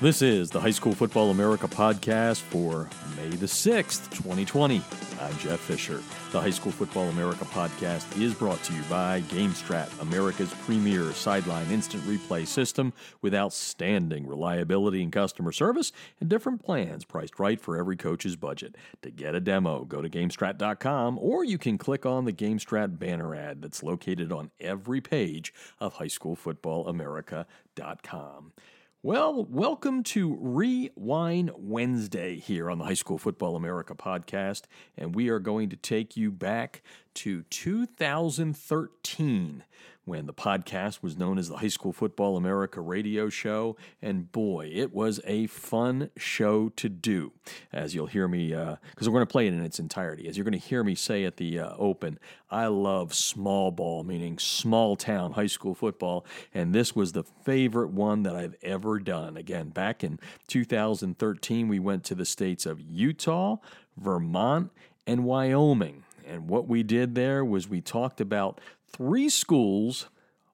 This 0.00 0.22
is 0.22 0.50
the 0.50 0.60
High 0.60 0.70
School 0.70 0.94
Football 0.94 1.32
America 1.32 1.66
podcast 1.66 2.42
for 2.42 2.88
May 3.16 3.30
the 3.30 3.46
6th, 3.46 4.08
2020. 4.12 4.80
I'm 5.20 5.36
Jeff 5.38 5.58
Fisher. 5.58 6.00
The 6.30 6.40
High 6.40 6.50
School 6.50 6.70
Football 6.70 7.08
America 7.08 7.44
podcast 7.46 8.16
is 8.16 8.32
brought 8.32 8.62
to 8.62 8.72
you 8.74 8.82
by 8.82 9.22
GameStrat, 9.22 10.00
America's 10.00 10.54
premier 10.64 11.10
sideline 11.10 11.68
instant 11.72 12.04
replay 12.04 12.46
system 12.46 12.92
with 13.22 13.34
outstanding 13.34 14.24
reliability 14.24 15.02
and 15.02 15.10
customer 15.10 15.50
service 15.50 15.90
and 16.20 16.28
different 16.28 16.62
plans 16.62 17.04
priced 17.04 17.40
right 17.40 17.60
for 17.60 17.76
every 17.76 17.96
coach's 17.96 18.36
budget. 18.36 18.76
To 19.02 19.10
get 19.10 19.34
a 19.34 19.40
demo, 19.40 19.84
go 19.84 20.00
to 20.00 20.08
GameStrat.com 20.08 21.18
or 21.20 21.42
you 21.42 21.58
can 21.58 21.76
click 21.76 22.06
on 22.06 22.24
the 22.24 22.32
GameStrat 22.32 23.00
banner 23.00 23.34
ad 23.34 23.62
that's 23.62 23.82
located 23.82 24.30
on 24.30 24.52
every 24.60 25.00
page 25.00 25.52
of 25.80 25.96
HighSchoolFootballAmerica.com. 25.96 28.52
Well, 29.00 29.46
welcome 29.48 30.02
to 30.02 30.36
Rewind 30.40 31.52
Wednesday 31.56 32.40
here 32.40 32.68
on 32.68 32.78
the 32.78 32.84
High 32.84 32.94
School 32.94 33.16
Football 33.16 33.54
America 33.54 33.94
podcast, 33.94 34.62
and 34.96 35.14
we 35.14 35.28
are 35.28 35.38
going 35.38 35.68
to 35.68 35.76
take 35.76 36.16
you 36.16 36.32
back 36.32 36.82
to 37.14 37.42
2013 37.42 39.62
when 40.08 40.26
the 40.26 40.32
podcast 40.32 41.02
was 41.02 41.16
known 41.16 41.38
as 41.38 41.48
the 41.48 41.58
High 41.58 41.68
School 41.68 41.92
Football 41.92 42.36
America 42.36 42.80
radio 42.80 43.28
show. 43.28 43.76
And 44.00 44.32
boy, 44.32 44.70
it 44.72 44.94
was 44.94 45.20
a 45.24 45.46
fun 45.46 46.10
show 46.16 46.70
to 46.70 46.88
do. 46.88 47.32
As 47.72 47.94
you'll 47.94 48.06
hear 48.06 48.26
me, 48.26 48.48
because 48.48 49.06
uh, 49.06 49.10
we're 49.10 49.18
going 49.18 49.26
to 49.26 49.30
play 49.30 49.46
it 49.46 49.52
in 49.52 49.62
its 49.62 49.78
entirety, 49.78 50.26
as 50.26 50.36
you're 50.36 50.44
going 50.44 50.58
to 50.58 50.58
hear 50.58 50.82
me 50.82 50.94
say 50.94 51.24
at 51.24 51.36
the 51.36 51.58
uh, 51.58 51.74
open, 51.78 52.18
I 52.50 52.66
love 52.66 53.14
small 53.14 53.70
ball, 53.70 54.02
meaning 54.02 54.38
small 54.38 54.96
town 54.96 55.32
high 55.32 55.46
school 55.46 55.74
football. 55.74 56.24
And 56.54 56.74
this 56.74 56.96
was 56.96 57.12
the 57.12 57.22
favorite 57.22 57.90
one 57.90 58.22
that 58.22 58.34
I've 58.34 58.56
ever 58.62 58.98
done. 58.98 59.36
Again, 59.36 59.68
back 59.68 60.02
in 60.02 60.18
2013, 60.46 61.68
we 61.68 61.78
went 61.78 62.04
to 62.04 62.14
the 62.14 62.24
states 62.24 62.64
of 62.64 62.80
Utah, 62.80 63.56
Vermont, 63.96 64.72
and 65.06 65.24
Wyoming. 65.24 66.04
And 66.28 66.48
what 66.48 66.68
we 66.68 66.82
did 66.82 67.14
there 67.14 67.44
was 67.44 67.68
we 67.68 67.80
talked 67.80 68.20
about 68.20 68.60
three 68.88 69.28
schools, 69.28 70.08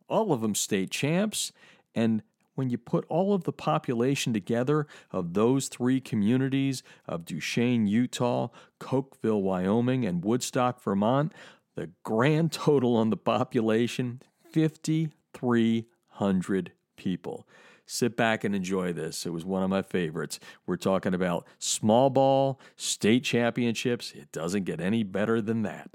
all 0.08 0.32
of 0.32 0.40
them 0.40 0.54
state 0.54 0.90
champs, 0.90 1.52
and 1.94 2.22
when 2.54 2.70
you 2.70 2.78
put 2.78 3.04
all 3.08 3.34
of 3.34 3.44
the 3.44 3.52
population 3.52 4.32
together 4.32 4.86
of 5.10 5.34
those 5.34 5.68
three 5.68 6.00
communities 6.00 6.82
of 7.06 7.24
Duchesne, 7.24 7.86
Utah, 7.86 8.48
Cokeville, 8.80 9.42
Wyoming, 9.42 10.06
and 10.06 10.24
Woodstock, 10.24 10.82
Vermont, 10.82 11.32
the 11.74 11.90
grand 12.04 12.52
total 12.52 12.96
on 12.96 13.10
the 13.10 13.16
population 13.16 14.22
5,300 14.52 16.72
people. 16.96 17.48
Sit 17.86 18.16
back 18.16 18.44
and 18.44 18.54
enjoy 18.54 18.94
this. 18.94 19.26
It 19.26 19.32
was 19.32 19.44
one 19.44 19.62
of 19.62 19.68
my 19.68 19.82
favorites. 19.82 20.40
We're 20.64 20.76
talking 20.76 21.12
about 21.12 21.46
small 21.58 22.08
ball, 22.08 22.58
state 22.76 23.24
championships. 23.24 24.12
It 24.12 24.32
doesn't 24.32 24.64
get 24.64 24.80
any 24.80 25.02
better 25.02 25.42
than 25.42 25.62
that. 25.62 25.90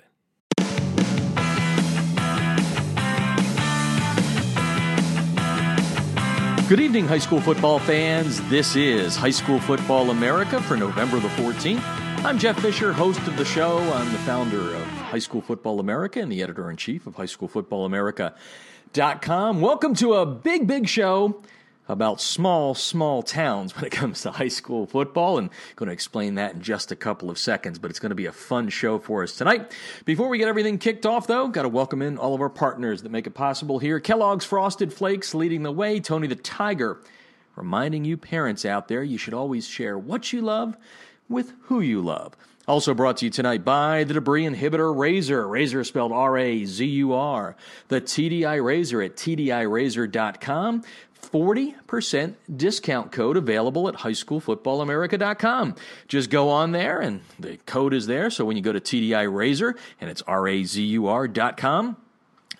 Good 6.69 6.79
evening, 6.81 7.07
high 7.07 7.17
school 7.17 7.41
football 7.41 7.79
fans. 7.79 8.47
This 8.47 8.75
is 8.75 9.15
High 9.15 9.31
School 9.31 9.59
Football 9.59 10.11
America 10.11 10.61
for 10.61 10.77
November 10.77 11.19
the 11.19 11.29
14th. 11.29 11.81
I'm 12.23 12.37
Jeff 12.37 12.59
Fisher, 12.59 12.93
host 12.93 13.21
of 13.21 13.35
the 13.37 13.45
show. 13.45 13.79
I'm 13.79 14.11
the 14.11 14.19
founder 14.19 14.75
of 14.75 14.83
High 14.83 15.17
School 15.17 15.41
Football 15.41 15.79
America 15.79 16.19
and 16.19 16.31
the 16.31 16.43
editor 16.43 16.69
in 16.69 16.77
chief 16.77 17.07
of 17.07 17.15
highschoolfootballamerica.com. 17.15 19.61
Welcome 19.61 19.95
to 19.95 20.13
a 20.13 20.27
big, 20.27 20.67
big 20.67 20.87
show 20.87 21.41
about 21.89 22.21
small, 22.21 22.75
small 22.75 23.23
towns 23.23 23.75
when 23.75 23.83
it 23.83 23.91
comes 23.91 24.21
to 24.21 24.31
high 24.31 24.47
school 24.47 24.85
football, 24.85 25.37
and 25.37 25.49
going 25.75 25.87
to 25.87 25.93
explain 25.93 26.35
that 26.35 26.53
in 26.53 26.61
just 26.61 26.91
a 26.91 26.95
couple 26.95 27.29
of 27.29 27.37
seconds. 27.37 27.79
But 27.79 27.89
it's 27.89 27.99
going 27.99 28.11
to 28.11 28.15
be 28.15 28.27
a 28.27 28.31
fun 28.31 28.69
show 28.69 28.99
for 28.99 29.23
us 29.23 29.35
tonight. 29.35 29.73
Before 30.05 30.29
we 30.29 30.37
get 30.37 30.47
everything 30.47 30.77
kicked 30.77 31.05
off, 31.05 31.27
though, 31.27 31.47
got 31.49 31.63
to 31.63 31.69
welcome 31.69 32.01
in 32.01 32.17
all 32.17 32.35
of 32.35 32.41
our 32.41 32.49
partners 32.49 33.01
that 33.01 33.11
make 33.11 33.27
it 33.27 33.31
possible 33.31 33.79
here. 33.79 33.99
Kellogg's 33.99 34.45
Frosted 34.45 34.93
Flakes 34.93 35.33
leading 35.33 35.63
the 35.63 35.71
way. 35.71 35.99
Tony 35.99 36.27
the 36.27 36.35
Tiger, 36.35 37.01
reminding 37.55 38.05
you 38.05 38.15
parents 38.15 38.63
out 38.63 38.87
there, 38.87 39.03
you 39.03 39.17
should 39.17 39.33
always 39.33 39.67
share 39.67 39.97
what 39.97 40.31
you 40.31 40.41
love 40.41 40.77
with 41.27 41.53
who 41.63 41.81
you 41.81 42.01
love. 42.01 42.35
Also 42.69 42.93
brought 42.93 43.17
to 43.17 43.25
you 43.25 43.31
tonight 43.31 43.65
by 43.65 44.03
the 44.03 44.13
Debris 44.13 44.45
Inhibitor 44.45 44.95
Razor. 44.95 45.47
Razor 45.47 45.83
spelled 45.83 46.11
R 46.11 46.37
A 46.37 46.65
Z 46.65 46.85
U 46.85 47.13
R. 47.13 47.55
The 47.87 47.99
TDI 47.99 48.63
Razor 48.63 49.01
at 49.01 49.15
TDIRazor.com. 49.15 50.83
40% 51.21 52.35
discount 52.55 53.11
code 53.11 53.37
available 53.37 53.87
at 53.87 53.95
highschoolfootballamerica.com. 53.95 55.75
Just 56.07 56.29
go 56.29 56.49
on 56.49 56.71
there 56.71 56.99
and 56.99 57.21
the 57.39 57.57
code 57.65 57.93
is 57.93 58.07
there. 58.07 58.29
So 58.29 58.45
when 58.45 58.57
you 58.57 58.63
go 58.63 58.73
to 58.73 58.79
TDI 58.79 59.31
Razor 59.31 59.75
and 60.01 60.09
it's 60.09 60.21
R-A-Z-U-R.com, 60.23 61.97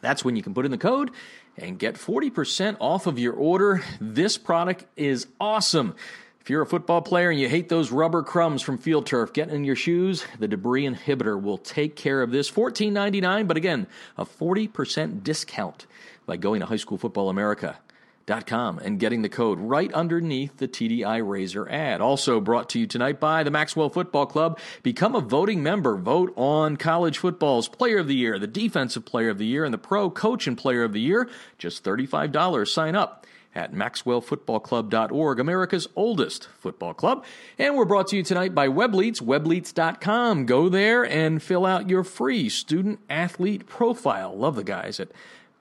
that's 0.01 0.23
when 0.23 0.35
you 0.35 0.43
can 0.43 0.53
put 0.53 0.65
in 0.65 0.71
the 0.71 0.77
code 0.77 1.11
and 1.57 1.77
get 1.79 1.95
40% 1.95 2.77
off 2.79 3.07
of 3.07 3.19
your 3.19 3.33
order. 3.33 3.83
This 3.99 4.37
product 4.37 4.85
is 4.95 5.27
awesome. 5.39 5.95
If 6.39 6.49
you're 6.49 6.61
a 6.61 6.67
football 6.67 7.01
player 7.01 7.29
and 7.29 7.39
you 7.39 7.49
hate 7.49 7.69
those 7.69 7.91
rubber 7.91 8.23
crumbs 8.23 8.61
from 8.61 8.77
field 8.77 9.05
turf 9.05 9.33
getting 9.33 9.55
in 9.55 9.63
your 9.65 9.75
shoes, 9.75 10.25
the 10.39 10.47
debris 10.47 10.85
inhibitor 10.85 11.41
will 11.41 11.57
take 11.57 11.95
care 11.95 12.21
of 12.21 12.31
this. 12.31 12.49
$14.99, 12.49 13.47
but 13.47 13.57
again, 13.57 13.87
a 14.17 14.25
40% 14.25 15.21
discount 15.23 15.85
by 16.25 16.37
going 16.37 16.61
to 16.61 16.65
High 16.65 16.77
School 16.77 16.97
Football 16.97 17.29
America 17.29 17.77
Com 17.77 17.88
and 18.29 18.99
getting 18.99 19.23
the 19.23 19.29
code 19.29 19.59
right 19.59 19.91
underneath 19.93 20.57
the 20.57 20.67
TDI 20.67 21.27
Razor 21.27 21.67
ad. 21.69 21.99
Also 21.99 22.39
brought 22.39 22.69
to 22.69 22.79
you 22.79 22.85
tonight 22.85 23.19
by 23.19 23.43
the 23.43 23.49
Maxwell 23.49 23.89
Football 23.89 24.27
Club. 24.27 24.59
Become 24.83 25.15
a 25.15 25.21
voting 25.21 25.63
member. 25.63 25.95
Vote 25.97 26.31
on 26.35 26.77
college 26.77 27.17
football's 27.17 27.67
Player 27.67 27.97
of 27.97 28.07
the 28.07 28.15
Year, 28.15 28.37
the 28.37 28.45
Defensive 28.45 29.03
Player 29.03 29.29
of 29.29 29.39
the 29.39 29.47
Year, 29.47 29.65
and 29.65 29.73
the 29.73 29.79
Pro 29.79 30.11
Coach 30.11 30.45
and 30.45 30.57
Player 30.57 30.83
of 30.83 30.93
the 30.93 31.01
Year. 31.01 31.27
Just 31.57 31.83
$35. 31.83 32.67
Sign 32.67 32.95
up 32.95 33.25
at 33.55 33.73
maxwellfootballclub.org, 33.73 35.39
America's 35.39 35.87
oldest 35.95 36.49
football 36.59 36.93
club. 36.93 37.25
And 37.57 37.75
we're 37.75 37.85
brought 37.85 38.09
to 38.09 38.15
you 38.15 38.21
tonight 38.21 38.53
by 38.53 38.67
Webleets, 38.67 39.21
webleets.com. 39.21 40.45
Go 40.45 40.69
there 40.69 41.03
and 41.03 41.41
fill 41.41 41.65
out 41.65 41.89
your 41.89 42.03
free 42.03 42.47
student 42.47 42.99
athlete 43.09 43.65
profile. 43.65 44.37
Love 44.37 44.55
the 44.55 44.63
guys 44.63 44.99
at 44.99 45.09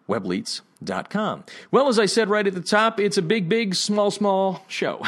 Webleets 0.06 0.60
Com. 0.86 1.42
Well, 1.72 1.88
as 1.88 1.98
I 1.98 2.06
said 2.06 2.28
right 2.28 2.46
at 2.46 2.54
the 2.54 2.60
top, 2.60 3.00
it's 3.00 3.18
a 3.18 3.22
big, 3.22 3.48
big, 3.48 3.74
small, 3.74 4.12
small 4.12 4.64
show 4.68 5.02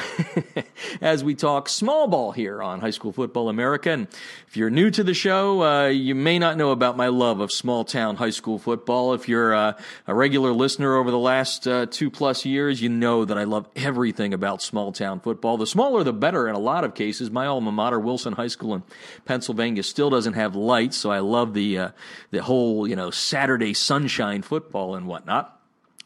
as 1.00 1.22
we 1.22 1.36
talk 1.36 1.69
small 1.69 2.08
ball 2.08 2.32
here 2.32 2.60
on 2.60 2.81
High 2.81 2.91
School 2.91 3.12
Football 3.12 3.48
America. 3.48 3.91
And 3.91 4.09
if 4.48 4.56
you're 4.56 4.69
new 4.69 4.91
to 4.91 5.04
the 5.04 5.14
show, 5.14 5.62
uh, 5.62 5.86
you 5.86 6.16
may 6.16 6.41
not 6.41 6.56
know 6.56 6.72
about 6.72 6.97
my 6.97 7.06
love 7.06 7.38
of 7.38 7.53
small 7.53 7.84
town 7.84 8.16
high 8.16 8.30
school 8.30 8.59
football. 8.59 9.14
If 9.14 9.28
you're 9.28 9.54
uh, 9.54 9.75
a 10.09 10.14
regular 10.14 10.53
listener 10.53 10.97
over 10.97 11.12
the 11.12 11.19
last 11.19 11.69
uh, 11.69 11.86
two 11.86 12.10
plus 12.10 12.44
years, 12.44 12.82
you 12.82 12.88
know 12.88 13.25
that 13.25 13.38
I 13.38 13.44
love 13.44 13.69
everything 13.76 14.34
about 14.34 14.62
small 14.62 14.91
town 14.91 15.20
football. 15.20 15.56
The 15.56 15.69
smaller, 15.69 16.03
the 16.03 16.12
better 16.12 16.48
in 16.48 16.56
a 16.56 16.60
lot 16.60 16.82
of 16.82 16.94
cases. 16.94 17.30
My 17.30 17.47
alma 17.47 17.70
mater, 17.70 18.00
Wilson 18.00 18.32
High 18.32 18.48
School 18.48 18.75
in 18.75 18.82
Pennsylvania, 19.25 19.84
still 19.84 20.10
doesn't 20.10 20.34
have 20.34 20.56
lights, 20.56 20.97
so 20.97 21.12
I 21.12 21.20
love 21.20 21.54
the 21.54 21.78
uh, 21.78 21.91
the 22.32 22.42
whole 22.42 22.88
you 22.88 22.97
know 22.97 23.12
Saturday 23.12 23.72
sunshine 23.72 24.42
football 24.42 24.97
and 24.97 25.06
whatnot. 25.06 25.59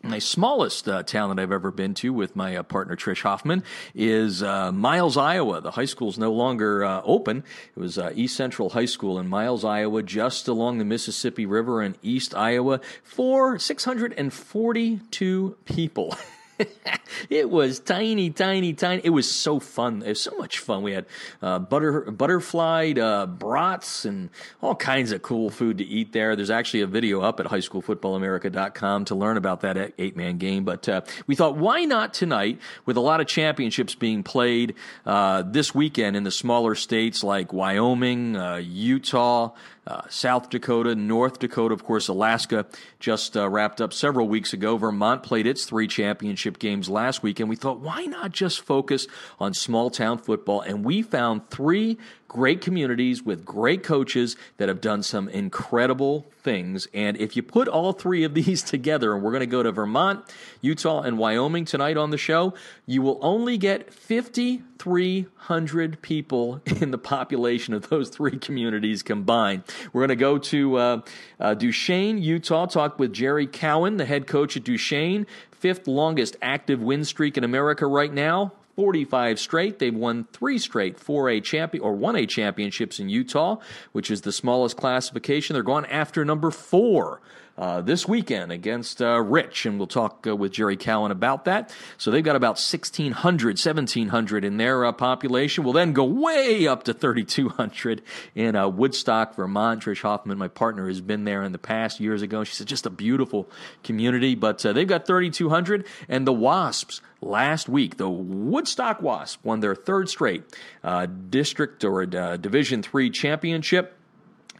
My 0.04 0.18
smallest 0.18 0.86
uh, 0.86 1.02
town 1.02 1.34
that 1.34 1.42
I've 1.42 1.50
ever 1.50 1.70
been 1.70 1.94
to 1.94 2.12
with 2.12 2.36
my 2.36 2.56
uh, 2.56 2.62
partner 2.62 2.94
Trish 2.94 3.22
Hoffman 3.22 3.64
is 3.94 4.42
uh, 4.42 4.70
Miles, 4.70 5.16
Iowa. 5.16 5.62
The 5.62 5.70
high 5.70 5.86
school 5.86 6.10
is 6.10 6.18
no 6.18 6.30
longer 6.30 6.84
uh, 6.84 7.00
open. 7.06 7.42
It 7.74 7.80
was 7.80 7.96
uh, 7.96 8.12
East 8.14 8.36
Central 8.36 8.68
High 8.68 8.84
School 8.84 9.18
in 9.18 9.28
Miles, 9.28 9.64
Iowa, 9.64 10.02
just 10.02 10.46
along 10.46 10.76
the 10.76 10.84
Mississippi 10.84 11.46
River 11.46 11.82
in 11.82 11.96
East 12.02 12.34
Iowa, 12.34 12.82
for 13.02 13.58
642 13.58 15.56
people. 15.64 16.14
it 17.30 17.50
was 17.50 17.80
tiny, 17.80 18.30
tiny, 18.30 18.72
tiny. 18.72 19.02
It 19.04 19.10
was 19.10 19.30
so 19.30 19.60
fun. 19.60 20.02
It 20.02 20.10
was 20.10 20.20
so 20.20 20.36
much 20.36 20.58
fun. 20.58 20.82
We 20.82 20.92
had 20.92 21.06
uh, 21.42 21.58
butter 21.58 22.02
butterfly 22.10 22.94
uh, 23.00 23.26
brats 23.26 24.04
and 24.04 24.30
all 24.62 24.74
kinds 24.74 25.12
of 25.12 25.22
cool 25.22 25.50
food 25.50 25.78
to 25.78 25.84
eat 25.84 26.12
there. 26.12 26.36
There's 26.36 26.50
actually 26.50 26.82
a 26.82 26.86
video 26.86 27.20
up 27.20 27.40
at 27.40 27.46
highschoolfootballamerica.com 27.46 29.04
to 29.06 29.14
learn 29.14 29.36
about 29.36 29.60
that 29.62 29.92
eight 29.98 30.16
man 30.16 30.38
game. 30.38 30.64
But 30.64 30.88
uh, 30.88 31.02
we 31.26 31.34
thought, 31.34 31.56
why 31.56 31.84
not 31.84 32.14
tonight, 32.14 32.60
with 32.86 32.96
a 32.96 33.00
lot 33.00 33.20
of 33.20 33.26
championships 33.26 33.94
being 33.94 34.22
played 34.22 34.74
uh, 35.06 35.42
this 35.42 35.74
weekend 35.74 36.16
in 36.16 36.24
the 36.24 36.30
smaller 36.30 36.74
states 36.74 37.24
like 37.24 37.52
Wyoming, 37.52 38.36
uh, 38.36 38.56
Utah, 38.56 39.52
uh, 39.86 40.02
South 40.08 40.50
Dakota, 40.50 40.94
North 40.94 41.38
Dakota, 41.38 41.74
of 41.74 41.84
course, 41.84 42.08
Alaska 42.08 42.66
just 43.00 43.36
uh, 43.36 43.48
wrapped 43.48 43.80
up 43.80 43.92
several 43.92 44.28
weeks 44.28 44.52
ago. 44.52 44.76
Vermont 44.76 45.22
played 45.22 45.46
its 45.46 45.64
three 45.64 45.86
championship 45.86 46.58
games 46.58 46.88
last 46.88 47.22
week, 47.22 47.40
and 47.40 47.48
we 47.48 47.56
thought, 47.56 47.80
why 47.80 48.04
not 48.04 48.32
just 48.32 48.62
focus 48.62 49.06
on 49.38 49.52
small 49.52 49.90
town 49.90 50.18
football? 50.18 50.60
And 50.62 50.84
we 50.84 51.02
found 51.02 51.50
three 51.50 51.98
great 52.34 52.60
communities 52.60 53.22
with 53.22 53.42
great 53.44 53.84
coaches 53.84 54.34
that 54.56 54.68
have 54.68 54.80
done 54.80 55.04
some 55.04 55.28
incredible 55.28 56.26
things. 56.42 56.88
And 56.92 57.16
if 57.16 57.36
you 57.36 57.44
put 57.44 57.68
all 57.68 57.92
three 57.92 58.24
of 58.24 58.34
these 58.34 58.64
together, 58.64 59.14
and 59.14 59.22
we're 59.22 59.30
going 59.30 59.38
to 59.38 59.46
go 59.46 59.62
to 59.62 59.70
Vermont, 59.70 60.24
Utah, 60.60 61.02
and 61.02 61.16
Wyoming 61.16 61.64
tonight 61.64 61.96
on 61.96 62.10
the 62.10 62.18
show, 62.18 62.52
you 62.86 63.02
will 63.02 63.20
only 63.22 63.56
get 63.56 63.94
5,300 63.94 66.02
people 66.02 66.60
in 66.66 66.90
the 66.90 66.98
population 66.98 67.72
of 67.72 67.88
those 67.88 68.08
three 68.08 68.36
communities 68.36 69.04
combined. 69.04 69.62
We're 69.92 70.00
going 70.00 70.08
to 70.08 70.16
go 70.16 70.38
to 70.38 70.76
uh, 70.76 71.02
uh, 71.38 71.54
Duchesne, 71.54 72.18
Utah, 72.18 72.66
talk 72.66 72.98
with 72.98 73.12
Jerry 73.12 73.46
Cowan, 73.46 73.96
the 73.96 74.06
head 74.06 74.26
coach 74.26 74.56
at 74.56 74.64
Duchesne, 74.64 75.28
fifth 75.52 75.86
longest 75.86 76.34
active 76.42 76.82
win 76.82 77.04
streak 77.04 77.38
in 77.38 77.44
America 77.44 77.86
right 77.86 78.12
now. 78.12 78.50
45 78.76 79.38
straight. 79.38 79.78
They've 79.78 79.94
won 79.94 80.24
three 80.32 80.58
straight 80.58 80.98
4A 80.98 81.42
champion 81.42 81.82
or 81.84 81.96
1A 81.96 82.28
championships 82.28 82.98
in 82.98 83.08
Utah, 83.08 83.56
which 83.92 84.10
is 84.10 84.22
the 84.22 84.32
smallest 84.32 84.76
classification. 84.76 85.54
They're 85.54 85.62
going 85.62 85.86
after 85.86 86.24
number 86.24 86.50
four 86.50 87.20
uh, 87.56 87.80
this 87.80 88.08
weekend 88.08 88.52
against 88.52 89.00
uh, 89.00 89.20
Rich, 89.20 89.66
and 89.66 89.78
we'll 89.78 89.86
talk 89.86 90.26
uh, 90.26 90.34
with 90.34 90.52
Jerry 90.52 90.76
Cowan 90.76 91.10
about 91.10 91.44
that. 91.44 91.74
So 91.98 92.10
they've 92.10 92.24
got 92.24 92.36
about 92.36 92.56
1,600, 92.56 93.56
1,700 93.56 94.44
in 94.44 94.56
their 94.56 94.84
uh, 94.84 94.92
population. 94.92 95.64
We'll 95.64 95.72
then 95.72 95.92
go 95.92 96.04
way 96.04 96.66
up 96.66 96.82
to 96.84 96.94
3,200 96.94 98.02
in 98.34 98.76
Woodstock, 98.76 99.36
Vermont. 99.36 99.82
Trish 99.82 100.02
Hoffman, 100.02 100.38
my 100.38 100.48
partner, 100.48 100.88
has 100.88 101.00
been 101.00 101.24
there 101.24 101.42
in 101.42 101.52
the 101.52 101.58
past 101.58 102.00
years 102.00 102.22
ago. 102.22 102.44
She 102.44 102.54
said 102.54 102.66
just 102.66 102.86
a 102.86 102.90
beautiful 102.90 103.48
community, 103.82 104.34
but 104.34 104.58
they've 104.58 104.86
got 104.88 105.06
3,200, 105.06 105.86
and 106.08 106.26
the 106.26 106.32
Wasps 106.32 107.00
last 107.24 107.68
week. 107.68 107.96
The 107.96 108.08
Woodstock 108.08 109.00
Wasp 109.02 109.44
won 109.44 109.60
their 109.60 109.74
third 109.74 110.08
straight 110.08 110.44
uh, 110.82 111.06
district 111.06 111.84
or 111.84 112.02
uh, 112.02 112.36
Division 112.36 112.82
three 112.82 113.10
championship 113.10 113.96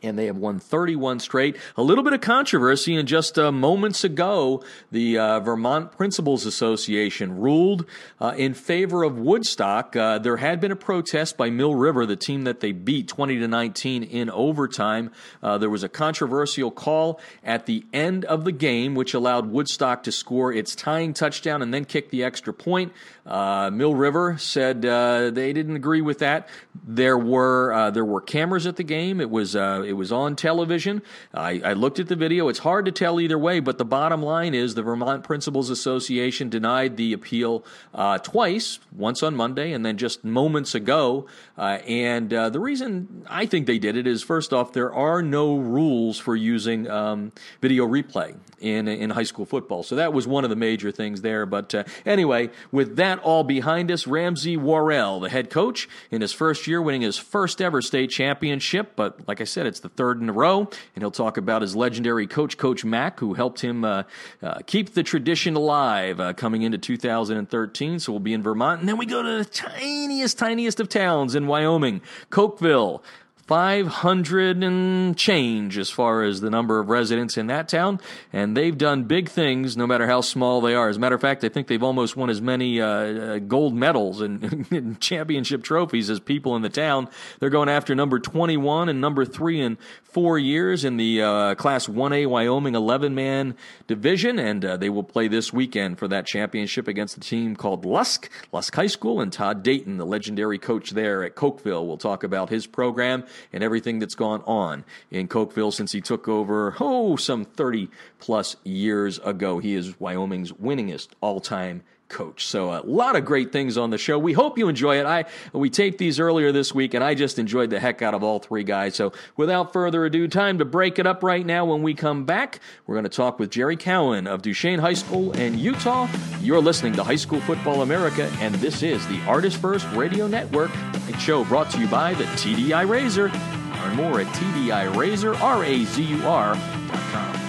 and 0.05 0.19
they 0.19 0.27
have 0.27 0.37
won 0.37 0.59
31 0.59 1.21
straight. 1.21 1.57
A 1.77 1.83
little 1.83 2.05
bit 2.05 2.13
of 2.13 2.21
controversy, 2.21 2.95
and 2.95 3.09
just 3.09 3.39
uh, 3.39 3.51
moments 3.51 4.05
ago, 4.05 4.63
the 4.91 5.19
uh, 5.19 5.41
Vermont 5.41 5.93
Principals 5.93 6.47
Association 6.47 7.39
ruled 7.39 7.87
uh, 8.21 8.35
in 8.37 8.55
favor 8.55 9.03
of 9.03 9.19
Woodstock. 9.19 9.97
Uh, 9.97 10.19
there 10.19 10.37
had 10.37 10.61
been 10.61 10.73
a 10.73 10.77
protest 10.77 11.37
by 11.37 11.51
Mill 11.51 11.75
River, 11.75 12.07
the 12.07 12.17
team 12.17 12.45
that 12.45 12.61
they 12.61 12.73
beat 12.73 13.09
20 13.09 13.39
to 13.39 13.49
19 13.49 14.03
in 14.03 14.31
overtime. 14.31 15.11
Uh, 15.43 15.59
there 15.59 15.71
was 15.71 15.83
a 15.83 15.89
controversial 15.89 16.71
call 16.71 17.21
at 17.43 17.67
the 17.67 17.85
end 17.93 18.25
of 18.25 18.45
the 18.45 18.53
game, 18.53 18.95
which 18.95 19.15
allowed 19.15 19.47
Woodstock 19.47 20.03
to 20.05 20.13
score 20.13 20.53
its 20.53 20.75
tying 20.75 21.15
touchdown 21.15 21.63
and 21.63 21.73
then 21.73 21.85
kick 21.85 22.11
the 22.11 22.25
extra 22.25 22.53
point. 22.53 22.93
Uh, 23.27 23.71
Mill 23.73 23.95
River 23.95 24.37
said 24.37 24.83
they 24.83 25.53
didn't 25.53 25.77
agree 25.77 26.03
with 26.03 26.19
that. 26.19 26.49
There 26.87 27.17
were 27.17 27.91
there 27.91 28.05
were 28.05 28.21
cameras 28.21 28.67
at 28.67 28.77
the 28.77 28.83
game. 28.83 29.21
It 29.21 29.31
was 29.31 29.55
it 29.55 29.95
it 29.95 29.97
was 29.97 30.11
on 30.11 30.35
television. 30.35 31.03
I, 31.33 31.61
I, 31.65 31.73
looked 31.75 32.01
at 32.01 32.09
the 32.09 32.17
video. 32.17 32.49
It's 32.49 32.59
hard 32.59 32.85
to 32.87 32.91
tell 32.91 33.21
either 33.21 33.39
way, 33.39 33.61
but 33.61 33.79
the 33.79 33.85
bottom 33.85 34.25
line 34.25 34.53
is 34.53 34.75
the 34.75 34.83
Vermont 34.83 35.23
Principals 35.23 35.71
Association 35.71 36.49
denied 36.49 36.97
the 36.97 37.13
appeal 37.13 37.65
uh, 37.95 38.19
twice, 38.19 38.81
once 38.91 39.23
on 39.23 39.37
Monday 39.37 39.73
and 39.73 39.87
then 39.87 39.97
just 39.97 40.25
moments 40.25 40.75
ago. 40.75 41.27
Uh, 41.57 41.79
and 41.87 42.35
uh, 42.35 42.51
the 42.51 42.59
reason 42.59 43.25
I 43.31 43.47
think 43.47 43.69
they 43.69 43.79
did 43.79 43.97
it 43.97 44.09
is 44.09 44.25
first 44.25 44.53
off, 44.53 44.73
there 44.73 44.93
are 44.93 45.23
no 45.23 45.55
rules 45.59 46.19
for 46.19 46.35
using 46.35 46.91
um, 46.91 47.31
video 47.61 47.87
replay 47.87 48.35
in 48.59 48.89
in 48.89 49.11
high 49.11 49.23
school 49.23 49.45
football. 49.45 49.85
So 49.85 49.95
that 49.95 50.13
was 50.13 50.27
one 50.27 50.43
of 50.43 50.51
the 50.51 50.57
major 50.57 50.91
things 50.91 51.21
there. 51.21 51.47
But 51.47 51.73
uh, 51.73 51.85
anyway, 52.05 52.51
with 52.73 52.97
that 52.97 53.14
all 53.21 53.45
behind 53.45 53.91
us, 53.91 54.07
Ramsey 54.07 54.57
Worrell, 54.57 55.21
the 55.21 55.29
head 55.29 55.51
coach, 55.51 55.89
in 56.11 56.21
his 56.21 56.33
first 56.33 56.67
year, 56.67 56.81
winning 56.81 57.03
his 57.03 57.17
first 57.17 57.61
ever 57.61 57.83
state 57.83 58.11
championship. 58.11 58.93
But 58.97 59.27
like 59.29 59.41
I 59.41 59.45
said, 59.45 59.67
it's 59.67 59.81
the 59.81 59.89
third 59.89 60.21
in 60.21 60.29
a 60.29 60.33
row, 60.33 60.61
and 60.61 61.03
he'll 61.03 61.11
talk 61.11 61.37
about 61.37 61.63
his 61.63 61.75
legendary 61.75 62.27
coach, 62.27 62.57
Coach 62.57 62.85
Mack, 62.85 63.21
who 63.21 63.35
helped 63.35 63.61
him 63.61 63.85
uh, 63.85 64.05
uh, 64.43 64.61
keep 64.67 64.95
the 64.95 65.03
tradition 65.03 65.57
alive 65.57 66.21
uh, 66.21 66.33
coming 66.33 66.63
into 66.63 66.79
2013. 66.79 67.99
So 67.99 68.13
we'll 68.13 68.21
be 68.21 68.33
in 68.33 68.43
Vermont, 68.43 68.81
and 68.81 68.89
then 68.89 68.97
we 68.97 69.07
go 69.07 69.23
to 69.23 69.39
the 69.39 69.45
tiniest, 69.45 70.39
tiniest 70.39 70.81
of 70.81 70.89
towns 70.89 71.35
in 71.35 71.47
Wyoming, 71.47 72.01
Cokeville. 72.31 73.03
500 73.47 74.65
and 74.65 75.17
change 75.19 75.77
as 75.77 75.91
far 75.91 76.23
as 76.23 76.41
the 76.41 76.49
number 76.49 76.79
of 76.79 76.89
residents 76.89 77.37
in 77.37 77.49
that 77.49 77.69
town, 77.69 78.01
and 78.33 78.57
they've 78.57 78.77
done 78.77 79.05
big 79.05 79.29
things 79.29 79.77
no 79.77 79.87
matter 79.87 80.07
how 80.07 80.23
small 80.23 80.63
they 80.63 80.75
are. 80.75 80.89
As 80.89 80.97
a 80.97 81.01
matter 81.01 81.15
of 81.15 81.21
fact, 81.21 81.45
I 81.45 81.51
think 81.51 81.67
they've 81.67 81.83
almost 81.83 82.17
won 82.17 82.31
as 82.31 82.41
many 82.41 82.81
uh, 82.81 82.87
uh 82.87 83.39
gold 83.41 83.75
medals 83.75 84.23
and, 84.23 84.67
and, 84.71 84.99
championship 85.01 85.63
trophies 85.63 86.09
as 86.09 86.21
people 86.21 86.57
in 86.57 86.63
the 86.63 86.71
town. 86.71 87.09
They're 87.39 87.51
going 87.51 87.69
after 87.69 87.95
number 87.95 88.19
21 88.19 88.89
and 88.89 89.01
number 89.01 89.27
3 89.27 89.61
in 89.61 89.79
four 90.05 90.39
years 90.39 90.85
in 90.85 90.97
the 90.97 91.21
uh, 91.21 91.55
Class 91.57 91.87
1A 91.87 92.27
Wyoming 92.27 92.75
11 92.75 93.15
man 93.15 93.57
division, 93.87 94.39
and 94.39 94.65
uh, 94.65 94.77
they 94.79 94.89
will 94.89 95.03
play 95.03 95.29
this 95.29 95.53
weekend 95.53 95.99
for 95.99 96.09
that 96.09 96.25
championship 96.25 96.89
against 96.89 97.17
a 97.19 97.21
team 97.21 97.57
called 97.57 97.85
Lusk, 97.85 98.31
Lusk 98.53 98.75
High 98.75 98.87
School, 98.87 99.21
and 99.21 99.33
Todd 99.33 99.63
Dayton, 99.63 99.99
the 99.99 100.07
legendary 100.07 100.59
coach 100.59 100.91
there 100.91 101.25
at 101.25 101.35
Cokeville, 101.35 101.87
will 101.87 101.99
talk 101.99 102.25
about 102.25 102.49
his 102.49 102.67
program 102.67 103.25
and 103.53 103.63
everything 103.63 103.99
that's 103.99 104.15
gone 104.15 104.43
on 104.47 104.85
in 105.11 105.29
Cokeville 105.29 105.73
since 105.73 105.93
he 105.93 106.01
took 106.01 106.29
over, 106.29 106.77
oh, 106.81 107.17
some 107.17 107.45
30 107.45 107.89
plus 108.19 108.57
years 108.65 109.19
ago. 109.21 109.59
He 109.59 109.75
is 109.75 109.99
Wyoming's 110.01 110.53
winningest 110.53 111.09
all 111.21 111.41
time 111.41 111.83
coach. 112.09 112.47
So 112.47 112.73
a 112.73 112.83
lot 112.85 113.17
of 113.17 113.25
great 113.25 113.53
things 113.53 113.77
on 113.77 113.91
the 113.91 113.99
show. 113.99 114.19
We 114.19 114.33
hope 114.33 114.59
you 114.59 114.69
enjoy 114.69 114.99
it. 114.99 115.07
I 115.07 115.25
we 115.53 115.71
taped 115.71 115.99
these 115.99 116.21
earlier 116.21 116.53
this 116.53 116.75
week 116.75 116.95
and 116.95 117.03
I 117.03 117.15
just 117.15 117.39
enjoyed 117.39 117.71
the 117.71 117.81
heck 117.81 118.03
out 118.03 118.15
of 118.15 118.23
all 118.23 118.39
three 118.39 118.65
guys. 118.65 118.95
So 118.95 119.13
without 119.37 119.73
further 119.73 120.05
ado, 120.05 120.29
time 120.29 120.59
to 120.59 120.65
break 120.65 120.99
it 120.99 121.07
up 121.07 121.23
right 121.23 121.45
now 121.45 121.65
when 121.65 121.83
we 121.83 121.95
come 121.95 122.25
back. 122.25 122.61
We're 122.87 122.95
going 122.95 123.05
to 123.05 123.09
talk 123.09 123.39
with 123.39 123.51
Jerry 123.51 123.77
Cowan 123.77 124.27
of 124.27 124.43
Duchesne 124.43 124.79
High 124.79 124.95
School 124.95 125.33
in 125.33 125.59
Utah. 125.59 126.09
You're 126.41 126.61
listening 126.61 126.93
to 126.95 127.05
High 127.05 127.17
School 127.17 127.41
Football 127.41 127.83
America 127.83 128.31
and 128.41 128.55
this 128.57 128.83
is 128.83 129.07
the 129.09 129.21
Artist 129.23 129.57
First 129.57 129.87
Radio 129.93 130.27
Network, 130.27 130.71
a 130.75 131.19
show 131.19 131.45
brought 131.45 131.71
to 131.71 131.81
you 131.81 131.89
by 131.89 132.15
the 132.15 132.25
TDI 132.25 132.89
Razor. 132.89 133.29
Learn 133.29 133.97
more 133.97 134.21
at 134.21 134.27
TDIRazor, 134.29 135.41
R-A-Z-U-R.com. 135.41 137.41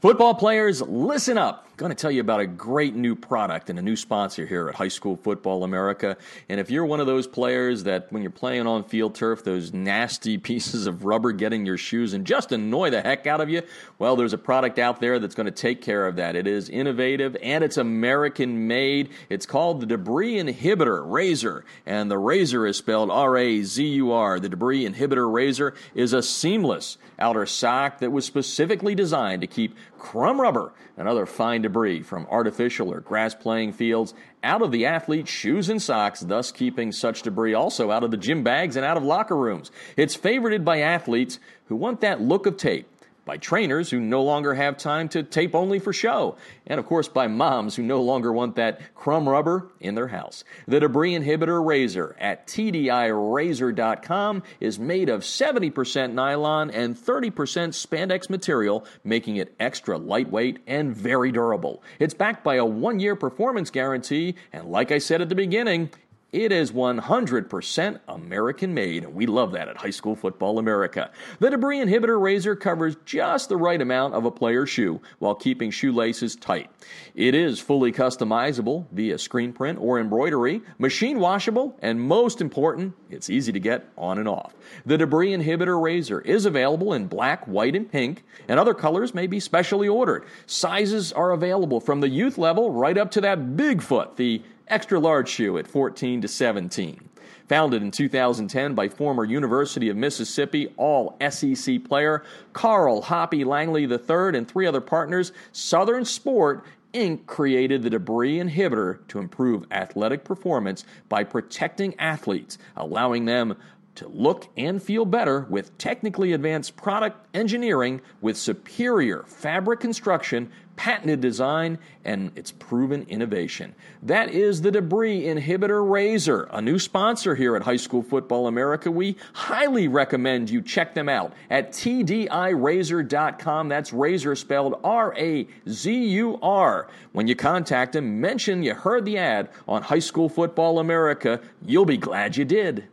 Football 0.00 0.34
players, 0.34 0.82
listen 0.82 1.38
up. 1.38 1.63
Going 1.76 1.90
to 1.90 1.96
tell 1.96 2.12
you 2.12 2.20
about 2.20 2.38
a 2.38 2.46
great 2.46 2.94
new 2.94 3.16
product 3.16 3.68
and 3.68 3.80
a 3.80 3.82
new 3.82 3.96
sponsor 3.96 4.46
here 4.46 4.68
at 4.68 4.76
High 4.76 4.86
School 4.86 5.16
Football 5.16 5.64
America. 5.64 6.16
And 6.48 6.60
if 6.60 6.70
you're 6.70 6.86
one 6.86 7.00
of 7.00 7.08
those 7.08 7.26
players 7.26 7.82
that 7.82 8.12
when 8.12 8.22
you're 8.22 8.30
playing 8.30 8.68
on 8.68 8.84
field 8.84 9.16
turf, 9.16 9.42
those 9.42 9.72
nasty 9.72 10.38
pieces 10.44 10.86
of 10.86 11.04
rubber 11.04 11.32
get 11.32 11.52
in 11.52 11.66
your 11.66 11.76
shoes 11.76 12.12
and 12.12 12.24
just 12.24 12.52
annoy 12.52 12.90
the 12.90 13.02
heck 13.02 13.26
out 13.26 13.40
of 13.40 13.50
you, 13.50 13.62
well, 13.98 14.14
there's 14.14 14.32
a 14.32 14.38
product 14.38 14.78
out 14.78 15.00
there 15.00 15.18
that's 15.18 15.34
going 15.34 15.46
to 15.46 15.50
take 15.50 15.82
care 15.82 16.06
of 16.06 16.14
that. 16.14 16.36
It 16.36 16.46
is 16.46 16.68
innovative 16.68 17.36
and 17.42 17.64
it's 17.64 17.76
American 17.76 18.68
made. 18.68 19.10
It's 19.28 19.44
called 19.44 19.80
the 19.80 19.86
Debris 19.86 20.36
Inhibitor 20.36 21.02
Razor. 21.04 21.64
And 21.86 22.08
the 22.08 22.18
razor 22.18 22.68
is 22.68 22.76
spelled 22.76 23.10
R 23.10 23.36
A 23.36 23.62
Z 23.64 23.84
U 23.84 24.12
R. 24.12 24.38
The 24.38 24.48
Debris 24.48 24.88
Inhibitor 24.88 25.30
Razor 25.32 25.74
is 25.96 26.12
a 26.12 26.22
seamless 26.22 26.98
outer 27.18 27.46
sock 27.46 27.98
that 27.98 28.12
was 28.12 28.24
specifically 28.24 28.94
designed 28.94 29.40
to 29.40 29.48
keep 29.48 29.76
crumb 30.04 30.38
rubber 30.38 30.74
and 30.98 31.08
other 31.08 31.24
fine 31.24 31.62
debris 31.62 32.02
from 32.02 32.26
artificial 32.30 32.92
or 32.92 33.00
grass 33.00 33.34
playing 33.34 33.72
fields 33.72 34.12
out 34.42 34.60
of 34.60 34.70
the 34.70 34.84
athlete's 34.84 35.30
shoes 35.30 35.70
and 35.70 35.80
socks, 35.80 36.20
thus 36.20 36.52
keeping 36.52 36.92
such 36.92 37.22
debris 37.22 37.54
also 37.54 37.90
out 37.90 38.04
of 38.04 38.10
the 38.10 38.18
gym 38.18 38.44
bags 38.44 38.76
and 38.76 38.84
out 38.84 38.98
of 38.98 39.02
locker 39.02 39.34
rooms. 39.34 39.70
It's 39.96 40.14
favorited 40.14 40.62
by 40.62 40.80
athletes 40.80 41.40
who 41.68 41.76
want 41.76 42.02
that 42.02 42.20
look 42.20 42.44
of 42.44 42.58
tape 42.58 42.86
by 43.24 43.36
trainers 43.36 43.90
who 43.90 44.00
no 44.00 44.22
longer 44.22 44.54
have 44.54 44.76
time 44.76 45.08
to 45.10 45.22
tape 45.22 45.54
only 45.54 45.78
for 45.78 45.92
show, 45.92 46.36
and 46.66 46.78
of 46.80 46.86
course 46.86 47.08
by 47.08 47.26
moms 47.26 47.76
who 47.76 47.82
no 47.82 48.02
longer 48.02 48.32
want 48.32 48.56
that 48.56 48.80
crumb 48.94 49.28
rubber 49.28 49.70
in 49.80 49.94
their 49.94 50.08
house. 50.08 50.44
The 50.66 50.80
debris 50.80 51.14
inhibitor 51.14 51.64
razor 51.64 52.16
at 52.18 52.46
TDIRazor.com 52.46 54.42
is 54.60 54.78
made 54.78 55.08
of 55.08 55.22
70% 55.22 56.12
nylon 56.12 56.70
and 56.70 56.96
30% 56.96 57.32
spandex 57.32 58.28
material, 58.28 58.84
making 59.02 59.36
it 59.36 59.54
extra 59.58 59.98
lightweight 59.98 60.58
and 60.66 60.94
very 60.94 61.32
durable. 61.32 61.82
It's 61.98 62.14
backed 62.14 62.44
by 62.44 62.56
a 62.56 62.64
one 62.64 63.00
year 63.00 63.16
performance 63.16 63.70
guarantee, 63.70 64.34
and 64.52 64.66
like 64.66 64.92
I 64.92 64.98
said 64.98 65.20
at 65.20 65.28
the 65.28 65.34
beginning, 65.34 65.90
it 66.34 66.50
is 66.50 66.72
100% 66.72 68.00
American 68.08 68.74
made, 68.74 69.04
and 69.04 69.14
we 69.14 69.24
love 69.24 69.52
that 69.52 69.68
at 69.68 69.76
High 69.76 69.90
School 69.90 70.16
Football 70.16 70.58
America. 70.58 71.12
The 71.38 71.50
debris 71.50 71.78
inhibitor 71.78 72.20
razor 72.20 72.56
covers 72.56 72.96
just 73.04 73.48
the 73.48 73.56
right 73.56 73.80
amount 73.80 74.14
of 74.14 74.24
a 74.24 74.32
player's 74.32 74.68
shoe 74.68 75.00
while 75.20 75.36
keeping 75.36 75.70
shoelaces 75.70 76.34
tight. 76.34 76.73
It 77.14 77.34
is 77.34 77.60
fully 77.60 77.92
customizable 77.92 78.86
via 78.90 79.18
screen 79.18 79.52
print 79.52 79.78
or 79.80 80.00
embroidery, 80.00 80.62
machine 80.78 81.20
washable, 81.20 81.78
and 81.80 82.00
most 82.00 82.40
important, 82.40 82.94
it's 83.10 83.30
easy 83.30 83.52
to 83.52 83.60
get 83.60 83.88
on 83.96 84.18
and 84.18 84.28
off. 84.28 84.54
The 84.84 84.98
debris 84.98 85.32
inhibitor 85.32 85.80
razor 85.80 86.20
is 86.20 86.46
available 86.46 86.92
in 86.92 87.06
black, 87.06 87.46
white, 87.46 87.76
and 87.76 87.90
pink, 87.90 88.24
and 88.48 88.58
other 88.58 88.74
colors 88.74 89.14
may 89.14 89.26
be 89.26 89.40
specially 89.40 89.88
ordered. 89.88 90.24
Sizes 90.46 91.12
are 91.12 91.32
available 91.32 91.80
from 91.80 92.00
the 92.00 92.08
youth 92.08 92.38
level 92.38 92.72
right 92.72 92.98
up 92.98 93.10
to 93.12 93.20
that 93.20 93.38
Bigfoot, 93.56 94.16
the 94.16 94.42
extra 94.68 94.98
large 94.98 95.28
shoe 95.28 95.58
at 95.58 95.68
14 95.68 96.20
to 96.22 96.28
17. 96.28 97.10
Founded 97.48 97.82
in 97.82 97.90
2010 97.90 98.74
by 98.74 98.88
former 98.88 99.24
University 99.24 99.90
of 99.90 99.96
Mississippi 99.96 100.72
All 100.78 101.16
SEC 101.28 101.84
player 101.84 102.22
Carl 102.54 103.02
Hoppy 103.02 103.44
Langley 103.44 103.84
III 103.84 104.36
and 104.36 104.48
three 104.48 104.66
other 104.66 104.80
partners, 104.80 105.32
Southern 105.52 106.06
Sport 106.06 106.64
Inc. 106.94 107.26
created 107.26 107.82
the 107.82 107.90
debris 107.90 108.38
inhibitor 108.38 109.06
to 109.08 109.18
improve 109.18 109.66
athletic 109.72 110.24
performance 110.24 110.84
by 111.08 111.24
protecting 111.24 111.94
athletes, 111.98 112.56
allowing 112.76 113.26
them 113.26 113.56
to 113.96 114.08
look 114.08 114.48
and 114.56 114.82
feel 114.82 115.04
better 115.04 115.46
with 115.50 115.76
technically 115.76 116.32
advanced 116.32 116.76
product 116.76 117.26
engineering 117.34 118.00
with 118.20 118.36
superior 118.36 119.22
fabric 119.24 119.80
construction, 119.80 120.50
patented 120.76 121.20
design, 121.20 121.78
and 122.04 122.30
its 122.36 122.50
proven 122.52 123.06
innovation. 123.08 123.74
That 124.02 124.30
is 124.30 124.60
the 124.62 124.70
Debris 124.70 125.22
Inhibitor 125.22 125.88
Razor, 125.88 126.48
a 126.50 126.60
new 126.60 126.78
sponsor 126.78 127.34
here 127.34 127.56
at 127.56 127.62
High 127.62 127.76
School 127.76 128.02
Football 128.02 128.46
America. 128.46 128.90
We 128.90 129.16
highly 129.32 129.88
recommend 129.88 130.50
you 130.50 130.60
check 130.62 130.94
them 130.94 131.08
out 131.08 131.32
at 131.50 131.72
tdirazor.com. 131.72 133.68
That's 133.68 133.92
razor 133.92 134.36
spelled 134.36 134.80
R 134.84 135.14
A 135.16 135.46
Z 135.68 135.92
U 135.92 136.38
R. 136.42 136.88
When 137.12 137.28
you 137.28 137.36
contact 137.36 137.92
them, 137.92 138.20
mention 138.20 138.62
you 138.62 138.74
heard 138.74 139.04
the 139.04 139.18
ad 139.18 139.48
on 139.66 139.82
High 139.82 139.98
School 140.00 140.28
Football 140.28 140.78
America. 140.78 141.40
You'll 141.64 141.84
be 141.84 141.96
glad 141.96 142.36
you 142.36 142.44
did. 142.44 142.88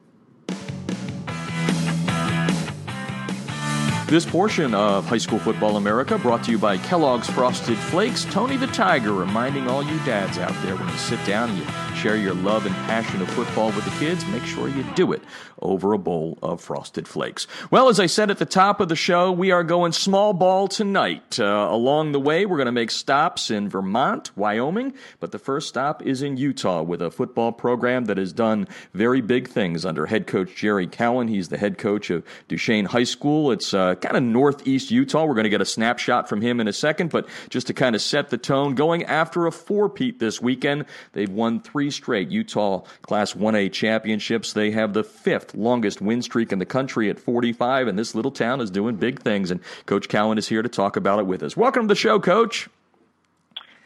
This 4.11 4.25
portion 4.25 4.73
of 4.73 5.05
High 5.05 5.19
School 5.19 5.39
Football 5.39 5.77
America 5.77 6.17
brought 6.17 6.43
to 6.43 6.51
you 6.51 6.57
by 6.57 6.77
Kellogg's 6.77 7.29
Frosted 7.29 7.77
Flakes. 7.77 8.25
Tony 8.25 8.57
the 8.57 8.67
Tiger 8.67 9.13
reminding 9.13 9.69
all 9.69 9.81
you 9.81 9.97
dads 9.99 10.37
out 10.37 10.51
there 10.63 10.75
when 10.75 10.89
you 10.89 10.97
sit 10.97 11.25
down 11.25 11.49
and 11.49 11.57
you 11.57 11.63
share 12.01 12.17
your 12.17 12.33
love 12.33 12.65
and 12.65 12.73
passion 12.87 13.21
of 13.21 13.29
football 13.29 13.67
with 13.73 13.85
the 13.85 13.91
kids, 14.03 14.25
make 14.25 14.43
sure 14.43 14.67
you 14.67 14.83
do 14.95 15.11
it 15.11 15.21
over 15.61 15.93
a 15.93 15.99
bowl 15.99 16.35
of 16.41 16.59
Frosted 16.59 17.07
Flakes. 17.07 17.45
Well, 17.69 17.89
as 17.89 17.99
I 17.99 18.07
said 18.07 18.31
at 18.31 18.39
the 18.39 18.45
top 18.47 18.79
of 18.79 18.89
the 18.89 18.95
show, 18.95 19.31
we 19.31 19.51
are 19.51 19.63
going 19.63 19.91
small 19.91 20.33
ball 20.33 20.67
tonight. 20.67 21.39
Uh, 21.39 21.67
along 21.69 22.11
the 22.13 22.19
way, 22.19 22.47
we're 22.47 22.57
going 22.57 22.65
to 22.65 22.71
make 22.71 22.89
stops 22.89 23.51
in 23.51 23.69
Vermont, 23.69 24.35
Wyoming, 24.35 24.95
but 25.19 25.31
the 25.31 25.37
first 25.37 25.69
stop 25.69 26.01
is 26.01 26.23
in 26.23 26.37
Utah 26.37 26.81
with 26.81 27.03
a 27.03 27.11
football 27.11 27.51
program 27.51 28.05
that 28.05 28.17
has 28.17 28.33
done 28.33 28.67
very 28.95 29.21
big 29.21 29.47
things 29.47 29.85
under 29.85 30.07
head 30.07 30.25
coach 30.25 30.55
Jerry 30.55 30.87
Cowan. 30.87 31.27
He's 31.27 31.49
the 31.49 31.59
head 31.59 31.77
coach 31.77 32.09
of 32.09 32.25
Duchesne 32.47 32.85
High 32.85 33.03
School. 33.03 33.51
It's 33.51 33.75
uh, 33.75 33.93
kind 33.93 34.17
of 34.17 34.23
northeast 34.23 34.89
Utah. 34.89 35.25
We're 35.25 35.35
going 35.35 35.43
to 35.43 35.51
get 35.51 35.61
a 35.61 35.65
snapshot 35.65 36.27
from 36.27 36.41
him 36.41 36.59
in 36.59 36.67
a 36.67 36.73
second, 36.73 37.11
but 37.11 37.29
just 37.49 37.67
to 37.67 37.75
kind 37.75 37.95
of 37.95 38.01
set 38.01 38.31
the 38.31 38.39
tone, 38.39 38.73
going 38.73 39.03
after 39.03 39.45
a 39.45 39.51
four-peat 39.51 40.17
this 40.17 40.41
weekend, 40.41 40.85
they've 41.13 41.29
won 41.29 41.59
three 41.59 41.90
straight 41.91 42.29
Utah 42.29 42.83
Class 43.03 43.33
1A 43.33 43.71
championships. 43.71 44.53
They 44.53 44.71
have 44.71 44.93
the 44.93 45.03
fifth 45.03 45.53
longest 45.53 46.01
win 46.01 46.21
streak 46.21 46.51
in 46.51 46.59
the 46.59 46.65
country 46.65 47.09
at 47.09 47.19
45, 47.19 47.87
and 47.87 47.99
this 47.99 48.15
little 48.15 48.31
town 48.31 48.61
is 48.61 48.71
doing 48.71 48.95
big 48.95 49.21
things. 49.21 49.51
And 49.51 49.59
Coach 49.85 50.09
Cowan 50.09 50.37
is 50.37 50.47
here 50.47 50.61
to 50.61 50.69
talk 50.69 50.95
about 50.95 51.19
it 51.19 51.27
with 51.27 51.43
us. 51.43 51.55
Welcome 51.55 51.83
to 51.83 51.87
the 51.87 51.95
show, 51.95 52.19
Coach. 52.19 52.69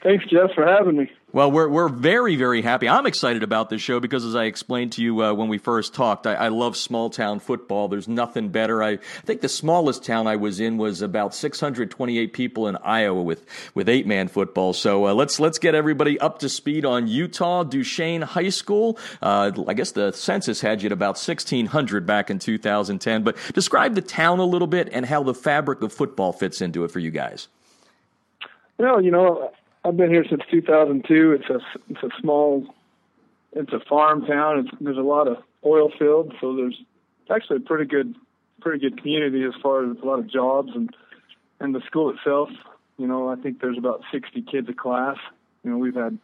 Thanks, 0.04 0.26
Jeff, 0.26 0.52
for 0.54 0.66
having 0.66 0.98
me. 0.98 1.12
Well, 1.36 1.52
we're 1.52 1.68
we're 1.68 1.90
very 1.90 2.38
very 2.38 2.62
happy. 2.62 2.88
I'm 2.88 3.06
excited 3.06 3.44
about 3.44 3.70
this 3.70 3.82
show 3.82 4.00
because, 4.00 4.24
as 4.24 4.38
I 4.38 4.46
explained 4.46 4.94
to 4.94 5.04
you 5.04 5.22
uh, 5.22 5.34
when 5.34 5.50
we 5.50 5.58
first 5.58 5.94
talked, 5.94 6.26
I, 6.26 6.36
I, 6.36 6.48
love 6.48 6.78
small 6.78 7.10
town 7.10 7.42
football. 7.42 7.90
There's 7.90 8.08
nothing 8.08 8.48
better. 8.48 8.82
I, 8.82 9.00
think 9.26 9.42
the 9.42 9.50
smallest 9.50 10.06
town 10.06 10.28
I 10.28 10.38
was 10.38 10.62
in 10.62 10.78
was 10.78 11.02
about 11.02 11.36
628 11.36 12.32
people 12.32 12.70
in 12.70 12.78
Iowa 12.78 13.22
with 13.22 13.46
with 13.76 13.90
eight 13.90 14.08
man 14.08 14.30
football. 14.30 14.72
So 14.72 15.08
uh, 15.08 15.14
let's 15.14 15.38
let's 15.38 15.60
get 15.60 15.76
everybody 15.76 16.18
up 16.22 16.40
to 16.40 16.48
speed 16.48 16.86
on 16.86 17.10
Utah 17.10 17.66
Duchesne 17.66 18.22
High 18.22 18.48
School. 18.48 18.98
Uh, 19.22 19.52
I 19.68 19.74
guess 19.74 19.92
the 19.92 20.14
census 20.14 20.62
had 20.62 20.82
you 20.82 20.86
at 20.86 20.94
about 20.94 21.18
1600 21.18 22.06
back 22.06 22.30
in 22.30 22.40
2010. 22.40 23.24
But 23.24 23.36
describe 23.54 23.96
the 23.96 24.02
town 24.02 24.40
a 24.40 24.46
little 24.46 24.68
bit 24.68 24.88
and 24.94 25.06
how 25.06 25.22
the 25.22 25.34
fabric 25.34 25.82
of 25.82 25.92
football 25.92 26.32
fits 26.32 26.62
into 26.62 26.86
it 26.86 26.92
for 26.92 27.00
you 27.00 27.12
guys. 27.12 27.50
Well, 28.78 29.02
you 29.02 29.12
know, 29.12 29.52
I've 29.86 29.96
been 29.96 30.10
here 30.10 30.26
since 30.28 30.42
2002. 30.50 31.34
It's 31.34 31.50
a 31.50 31.60
it's 31.90 32.02
a 32.02 32.10
small, 32.20 32.66
it's 33.54 33.72
a 33.72 33.80
farm 33.88 34.26
town. 34.26 34.60
It's, 34.60 34.70
there's 34.82 34.98
a 34.98 35.02
lot 35.02 35.28
of 35.28 35.38
oil 35.64 35.92
fields, 36.00 36.32
so 36.42 36.56
there's 36.56 36.82
actually 37.30 37.58
a 37.58 37.60
pretty 37.60 37.86
good 37.86 38.16
pretty 38.62 38.80
good 38.80 39.00
community 39.00 39.44
as 39.44 39.54
far 39.62 39.90
as 39.90 39.96
a 40.02 40.06
lot 40.06 40.18
of 40.18 40.28
jobs 40.28 40.72
and 40.74 40.90
and 41.60 41.76
the 41.76 41.82
school 41.82 42.10
itself. 42.10 42.50
You 42.98 43.06
know, 43.06 43.30
I 43.30 43.36
think 43.36 43.62
there's 43.62 43.78
about 43.78 44.02
60 44.12 44.42
kids 44.52 44.68
a 44.70 44.74
class. 44.74 45.18
You 45.64 45.70
know, 45.70 45.78
we've 45.78 45.94
had 45.94 46.18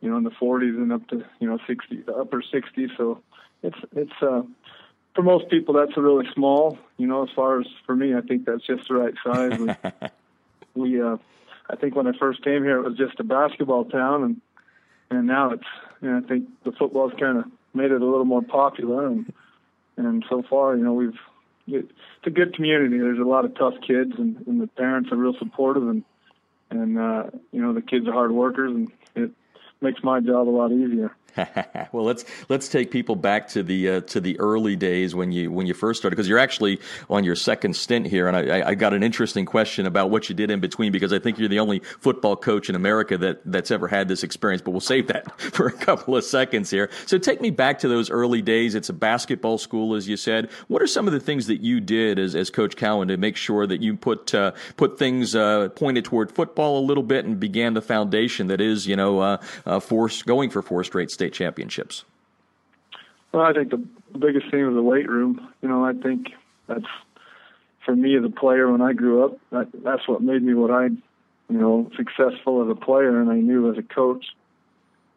you 0.00 0.08
know 0.08 0.16
in 0.16 0.22
the 0.22 0.30
40s 0.30 0.76
and 0.76 0.92
up 0.92 1.08
to 1.08 1.24
you 1.40 1.48
know 1.48 1.58
60 1.66 2.02
the 2.02 2.14
upper 2.14 2.42
60s. 2.42 2.96
So 2.96 3.20
it's 3.64 3.78
it's 3.96 4.22
uh 4.22 4.42
for 5.16 5.22
most 5.22 5.50
people 5.50 5.74
that's 5.74 5.96
a 5.96 6.00
really 6.00 6.28
small. 6.32 6.78
You 6.96 7.08
know, 7.08 7.24
as 7.24 7.30
far 7.34 7.60
as 7.60 7.66
for 7.86 7.96
me, 7.96 8.14
I 8.14 8.20
think 8.20 8.44
that's 8.44 8.64
just 8.64 8.86
the 8.86 8.94
right 8.94 9.14
size. 9.24 9.58
we, 9.58 9.74
we 10.80 11.02
uh 11.02 11.16
I 11.68 11.76
think 11.76 11.94
when 11.96 12.06
I 12.06 12.12
first 12.18 12.42
came 12.42 12.62
here, 12.62 12.78
it 12.78 12.88
was 12.88 12.96
just 12.96 13.18
a 13.20 13.24
basketball 13.24 13.84
town, 13.86 14.22
and 14.22 14.40
and 15.10 15.26
now 15.26 15.52
it's. 15.52 15.64
You 16.02 16.10
know, 16.10 16.18
I 16.18 16.28
think 16.28 16.48
the 16.64 16.72
football's 16.72 17.12
kind 17.18 17.38
of 17.38 17.44
made 17.72 17.90
it 17.90 18.02
a 18.02 18.04
little 18.04 18.26
more 18.26 18.42
popular, 18.42 19.06
and 19.06 19.32
and 19.96 20.24
so 20.28 20.42
far, 20.48 20.76
you 20.76 20.84
know, 20.84 20.92
we've 20.92 21.18
it's 21.66 21.92
a 22.26 22.30
good 22.30 22.54
community. 22.54 22.98
There's 22.98 23.18
a 23.18 23.22
lot 23.22 23.44
of 23.44 23.54
tough 23.56 23.74
kids, 23.86 24.12
and, 24.18 24.46
and 24.46 24.60
the 24.60 24.66
parents 24.66 25.10
are 25.12 25.16
real 25.16 25.34
supportive, 25.38 25.88
and 25.88 26.04
and 26.70 26.98
uh, 26.98 27.24
you 27.52 27.62
know 27.62 27.72
the 27.72 27.82
kids 27.82 28.06
are 28.06 28.12
hard 28.12 28.32
workers, 28.32 28.72
and 28.72 28.92
it 29.14 29.30
makes 29.80 30.02
my 30.02 30.20
job 30.20 30.48
a 30.48 30.50
lot 30.50 30.72
easier. 30.72 31.14
well, 31.92 32.04
let's 32.04 32.24
let's 32.48 32.68
take 32.68 32.90
people 32.90 33.16
back 33.16 33.48
to 33.48 33.62
the 33.62 33.88
uh, 33.88 34.00
to 34.02 34.20
the 34.20 34.38
early 34.38 34.76
days 34.76 35.14
when 35.14 35.32
you 35.32 35.50
when 35.50 35.66
you 35.66 35.74
first 35.74 36.00
started 36.00 36.14
because 36.14 36.28
you're 36.28 36.38
actually 36.38 36.80
on 37.10 37.24
your 37.24 37.34
second 37.34 37.74
stint 37.74 38.06
here, 38.06 38.28
and 38.28 38.36
I, 38.36 38.68
I, 38.68 38.74
got 38.74 38.94
an 38.94 39.02
interesting 39.02 39.44
question 39.44 39.86
about 39.86 40.10
what 40.10 40.28
you 40.28 40.34
did 40.34 40.50
in 40.50 40.60
between 40.60 40.92
because 40.92 41.12
I 41.12 41.18
think 41.18 41.38
you're 41.38 41.48
the 41.48 41.58
only 41.58 41.80
football 41.80 42.36
coach 42.36 42.68
in 42.68 42.76
America 42.76 43.18
that 43.18 43.40
that's 43.44 43.70
ever 43.70 43.88
had 43.88 44.06
this 44.06 44.22
experience. 44.22 44.62
But 44.62 44.72
we'll 44.72 44.80
save 44.80 45.08
that 45.08 45.40
for 45.40 45.66
a 45.66 45.72
couple 45.72 46.16
of 46.16 46.24
seconds 46.24 46.70
here. 46.70 46.88
So 47.06 47.18
take 47.18 47.40
me 47.40 47.50
back 47.50 47.80
to 47.80 47.88
those 47.88 48.10
early 48.10 48.42
days. 48.42 48.74
It's 48.74 48.88
a 48.88 48.94
basketball 48.94 49.58
school, 49.58 49.94
as 49.94 50.08
you 50.08 50.16
said. 50.16 50.50
What 50.68 50.82
are 50.82 50.86
some 50.86 51.06
of 51.06 51.12
the 51.12 51.20
things 51.20 51.48
that 51.48 51.60
you 51.60 51.80
did 51.80 52.18
as 52.18 52.36
as 52.36 52.50
Coach 52.50 52.76
Cowan 52.76 53.08
to 53.08 53.16
make 53.16 53.36
sure 53.36 53.66
that 53.66 53.82
you 53.82 53.96
put 53.96 54.34
uh, 54.34 54.52
put 54.76 54.98
things 54.98 55.34
uh, 55.34 55.70
pointed 55.70 56.04
toward 56.04 56.30
football 56.30 56.78
a 56.78 56.84
little 56.84 57.02
bit 57.02 57.24
and 57.24 57.40
began 57.40 57.74
the 57.74 57.82
foundation 57.82 58.46
that 58.46 58.60
is 58.60 58.86
you 58.86 58.94
know 58.94 59.18
uh, 59.18 59.36
uh, 59.66 59.80
force 59.80 60.22
going 60.22 60.50
for 60.50 60.62
four 60.62 60.84
straight 60.84 61.10
states? 61.10 61.23
State 61.24 61.32
championships? 61.32 62.04
Well, 63.32 63.42
I 63.42 63.52
think 63.52 63.70
the 63.70 63.82
biggest 64.18 64.50
thing 64.50 64.66
was 64.66 64.74
the 64.74 64.82
weight 64.82 65.08
room. 65.08 65.48
You 65.62 65.68
know, 65.68 65.84
I 65.84 65.92
think 65.92 66.28
that's 66.68 66.84
for 67.84 67.96
me 67.96 68.16
as 68.16 68.24
a 68.24 68.30
player 68.30 68.70
when 68.70 68.80
I 68.80 68.92
grew 68.92 69.24
up. 69.24 69.38
That, 69.50 69.68
that's 69.82 70.06
what 70.06 70.22
made 70.22 70.42
me 70.42 70.54
what 70.54 70.70
I, 70.70 70.84
you 70.84 71.00
know, 71.48 71.90
successful 71.96 72.62
as 72.62 72.70
a 72.70 72.78
player, 72.78 73.20
and 73.20 73.30
I 73.30 73.36
knew 73.36 73.70
as 73.70 73.78
a 73.78 73.82
coach. 73.82 74.26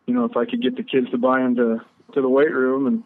You 0.06 0.14
know, 0.14 0.24
if 0.24 0.38
I 0.38 0.46
could 0.46 0.62
get 0.62 0.78
the 0.78 0.84
kids 0.84 1.10
to 1.12 1.18
buy 1.18 1.42
into 1.42 1.82
to 2.14 2.22
the 2.22 2.30
weight 2.30 2.54
room 2.54 2.88
and 2.88 3.04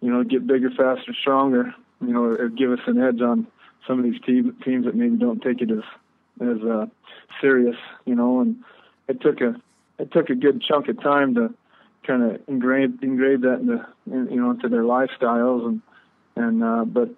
you 0.00 0.12
know 0.12 0.22
get 0.22 0.46
bigger, 0.46 0.70
faster, 0.70 1.12
stronger, 1.20 1.74
you 2.00 2.12
know, 2.12 2.32
it'd 2.32 2.56
give 2.56 2.70
us 2.70 2.80
an 2.86 3.02
edge 3.02 3.20
on 3.20 3.48
some 3.86 3.98
of 3.98 4.04
these 4.04 4.20
team, 4.22 4.56
teams 4.64 4.84
that 4.84 4.94
maybe 4.94 5.16
don't 5.16 5.42
take 5.42 5.60
it 5.60 5.70
as 5.70 5.82
as 6.40 6.62
uh, 6.62 6.86
serious. 7.40 7.76
You 8.04 8.14
know, 8.14 8.40
and 8.40 8.62
it 9.08 9.20
took 9.20 9.40
a 9.40 9.56
it 9.98 10.12
took 10.12 10.30
a 10.30 10.36
good 10.36 10.62
chunk 10.62 10.88
of 10.88 11.02
time 11.02 11.34
to 11.34 11.52
kind 12.06 12.22
of 12.22 12.40
engrave 12.48 13.02
engrave 13.02 13.42
that 13.42 13.60
into 13.60 13.86
you 14.06 14.40
know 14.40 14.50
into 14.50 14.68
their 14.68 14.82
lifestyles 14.82 15.66
and 15.66 15.82
and 16.36 16.62
uh, 16.62 16.84
but 16.84 17.10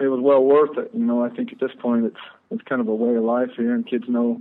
it 0.00 0.08
was 0.08 0.20
well 0.20 0.42
worth 0.42 0.76
it. 0.78 0.90
You 0.92 1.04
know, 1.04 1.24
I 1.24 1.30
think 1.30 1.52
at 1.52 1.60
this 1.60 1.72
point 1.80 2.06
it's 2.06 2.20
it's 2.50 2.62
kind 2.62 2.80
of 2.80 2.88
a 2.88 2.94
way 2.94 3.14
of 3.14 3.22
life 3.22 3.50
here, 3.56 3.74
and 3.74 3.86
kids 3.86 4.04
know, 4.08 4.40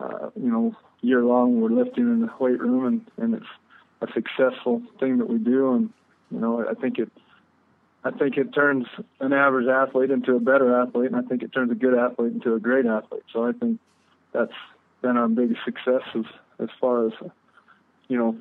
uh, 0.00 0.30
you 0.36 0.50
know, 0.50 0.74
year 1.00 1.22
long 1.22 1.60
we're 1.60 1.70
lifting 1.70 2.04
in 2.04 2.20
the 2.20 2.30
weight 2.40 2.60
room, 2.60 2.86
and 2.86 3.06
and 3.16 3.34
it's 3.34 3.46
a 4.00 4.06
successful 4.12 4.82
thing 5.00 5.18
that 5.18 5.28
we 5.28 5.38
do, 5.38 5.74
and 5.74 5.90
you 6.30 6.40
know, 6.40 6.66
I 6.68 6.74
think 6.74 6.98
it. 6.98 7.10
I 8.04 8.12
think 8.12 8.36
it 8.36 8.54
turns 8.54 8.86
an 9.18 9.32
average 9.32 9.66
athlete 9.66 10.12
into 10.12 10.36
a 10.36 10.40
better 10.40 10.80
athlete, 10.80 11.10
and 11.10 11.16
I 11.16 11.28
think 11.28 11.42
it 11.42 11.52
turns 11.52 11.72
a 11.72 11.74
good 11.74 11.98
athlete 11.98 12.32
into 12.32 12.54
a 12.54 12.60
great 12.60 12.86
athlete. 12.86 13.24
So 13.32 13.44
I 13.44 13.52
think 13.52 13.80
that's 14.32 14.52
been 15.02 15.16
our 15.16 15.28
biggest 15.28 15.64
success 15.64 16.02
as 16.14 16.24
as 16.60 16.68
far 16.80 17.08
as 17.08 17.12
you 18.06 18.16
know 18.16 18.36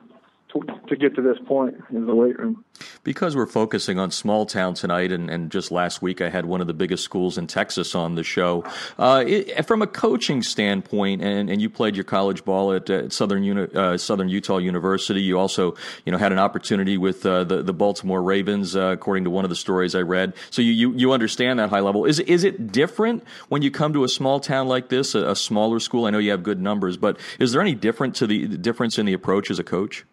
to, 0.49 0.61
to 0.87 0.95
get 0.95 1.15
to 1.15 1.21
this 1.21 1.37
point 1.45 1.75
in 1.89 2.05
the 2.05 2.15
weight 2.15 2.37
room. 2.39 2.63
Because 3.03 3.35
we're 3.35 3.47
focusing 3.47 3.97
on 3.99 4.11
small 4.11 4.45
town 4.45 4.73
tonight, 4.73 5.11
and, 5.11 5.29
and 5.29 5.51
just 5.51 5.71
last 5.71 6.01
week 6.01 6.21
I 6.21 6.29
had 6.29 6.45
one 6.45 6.61
of 6.61 6.67
the 6.67 6.73
biggest 6.73 7.03
schools 7.03 7.37
in 7.37 7.47
Texas 7.47 7.95
on 7.95 8.15
the 8.15 8.23
show. 8.23 8.63
Uh, 8.99 9.23
it, 9.25 9.65
from 9.65 9.81
a 9.81 9.87
coaching 9.87 10.41
standpoint, 10.43 11.21
and, 11.21 11.49
and 11.49 11.61
you 11.61 11.69
played 11.69 11.95
your 11.95 12.03
college 12.03 12.45
ball 12.45 12.73
at, 12.73 12.89
at 12.89 13.11
Southern 13.11 13.43
Uni, 13.43 13.67
uh, 13.73 13.97
Southern 13.97 14.29
Utah 14.29 14.57
University. 14.57 15.21
You 15.21 15.39
also, 15.39 15.75
you 16.05 16.11
know, 16.11 16.17
had 16.17 16.31
an 16.31 16.39
opportunity 16.39 16.97
with 16.97 17.25
uh, 17.25 17.43
the 17.43 17.63
the 17.63 17.73
Baltimore 17.73 18.21
Ravens, 18.21 18.75
uh, 18.75 18.87
according 18.87 19.23
to 19.23 19.29
one 19.29 19.43
of 19.43 19.49
the 19.49 19.55
stories 19.55 19.95
I 19.95 20.01
read. 20.01 20.33
So 20.49 20.61
you, 20.61 20.71
you, 20.71 20.93
you 20.93 21.11
understand 21.11 21.59
that 21.59 21.69
high 21.69 21.79
level. 21.79 22.05
Is 22.05 22.19
is 22.19 22.43
it 22.43 22.71
different 22.71 23.23
when 23.49 23.61
you 23.61 23.71
come 23.71 23.93
to 23.93 24.03
a 24.03 24.09
small 24.09 24.39
town 24.39 24.67
like 24.67 24.89
this, 24.89 25.15
a, 25.15 25.29
a 25.29 25.35
smaller 25.35 25.79
school? 25.79 26.05
I 26.05 26.11
know 26.11 26.19
you 26.19 26.31
have 26.31 26.43
good 26.43 26.61
numbers, 26.61 26.95
but 26.97 27.19
is 27.39 27.51
there 27.51 27.61
any 27.61 27.75
different 27.75 28.15
to 28.15 28.27
the 28.27 28.47
difference 28.47 28.97
in 28.99 29.05
the 29.05 29.13
approach 29.13 29.49
as 29.49 29.59
a 29.59 29.63
coach? 29.63 30.05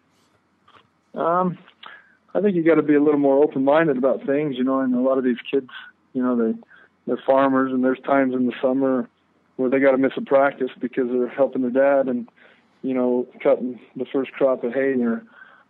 Um, 1.15 1.57
I 2.33 2.41
think 2.41 2.55
you 2.55 2.63
got 2.63 2.75
to 2.75 2.83
be 2.83 2.95
a 2.95 3.01
little 3.01 3.19
more 3.19 3.41
open-minded 3.43 3.97
about 3.97 4.25
things, 4.25 4.57
you 4.57 4.63
know. 4.63 4.79
And 4.79 4.93
a 4.93 4.99
lot 4.99 5.17
of 5.17 5.23
these 5.23 5.37
kids, 5.49 5.69
you 6.13 6.21
know, 6.21 6.35
they 6.35 6.57
they're 7.07 7.21
farmers, 7.25 7.71
and 7.71 7.83
there's 7.83 7.99
times 7.99 8.33
in 8.33 8.45
the 8.47 8.53
summer 8.61 9.09
where 9.55 9.69
they 9.69 9.79
got 9.79 9.91
to 9.91 9.97
miss 9.97 10.11
a 10.17 10.21
practice 10.21 10.71
because 10.79 11.07
they're 11.07 11.29
helping 11.29 11.61
their 11.61 11.71
dad 11.71 12.07
and 12.07 12.27
you 12.81 12.93
know 12.93 13.27
cutting 13.41 13.79
the 13.95 14.05
first 14.05 14.31
crop 14.33 14.63
of 14.63 14.73
hay 14.73 14.95
or 15.01 15.23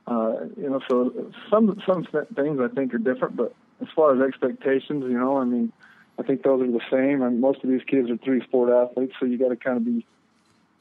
uh, 0.08 0.46
you 0.58 0.70
know 0.70 0.82
so 0.90 1.32
some 1.50 1.80
some 1.86 2.06
things 2.36 2.60
I 2.60 2.68
think 2.74 2.94
are 2.94 3.00
different, 3.00 3.36
but 3.36 3.54
as 3.82 3.88
far 3.96 4.16
as 4.16 4.22
expectations, 4.28 5.04
you 5.04 5.20
know, 5.20 5.38
I 5.38 5.44
mean, 5.44 5.72
I 6.18 6.24
think 6.24 6.44
those 6.44 6.62
are 6.62 6.72
the 6.72 6.80
same. 6.90 7.22
I 7.22 7.28
And 7.28 7.42
most 7.42 7.64
of 7.64 7.70
these 7.70 7.84
kids 7.84 8.10
are 8.10 8.18
three 8.18 8.42
sport 8.42 8.70
athletes, 8.70 9.14
so 9.20 9.26
you 9.26 9.38
got 9.38 9.50
to 9.50 9.56
kind 9.56 9.78
of 9.78 9.86
be 9.86 10.06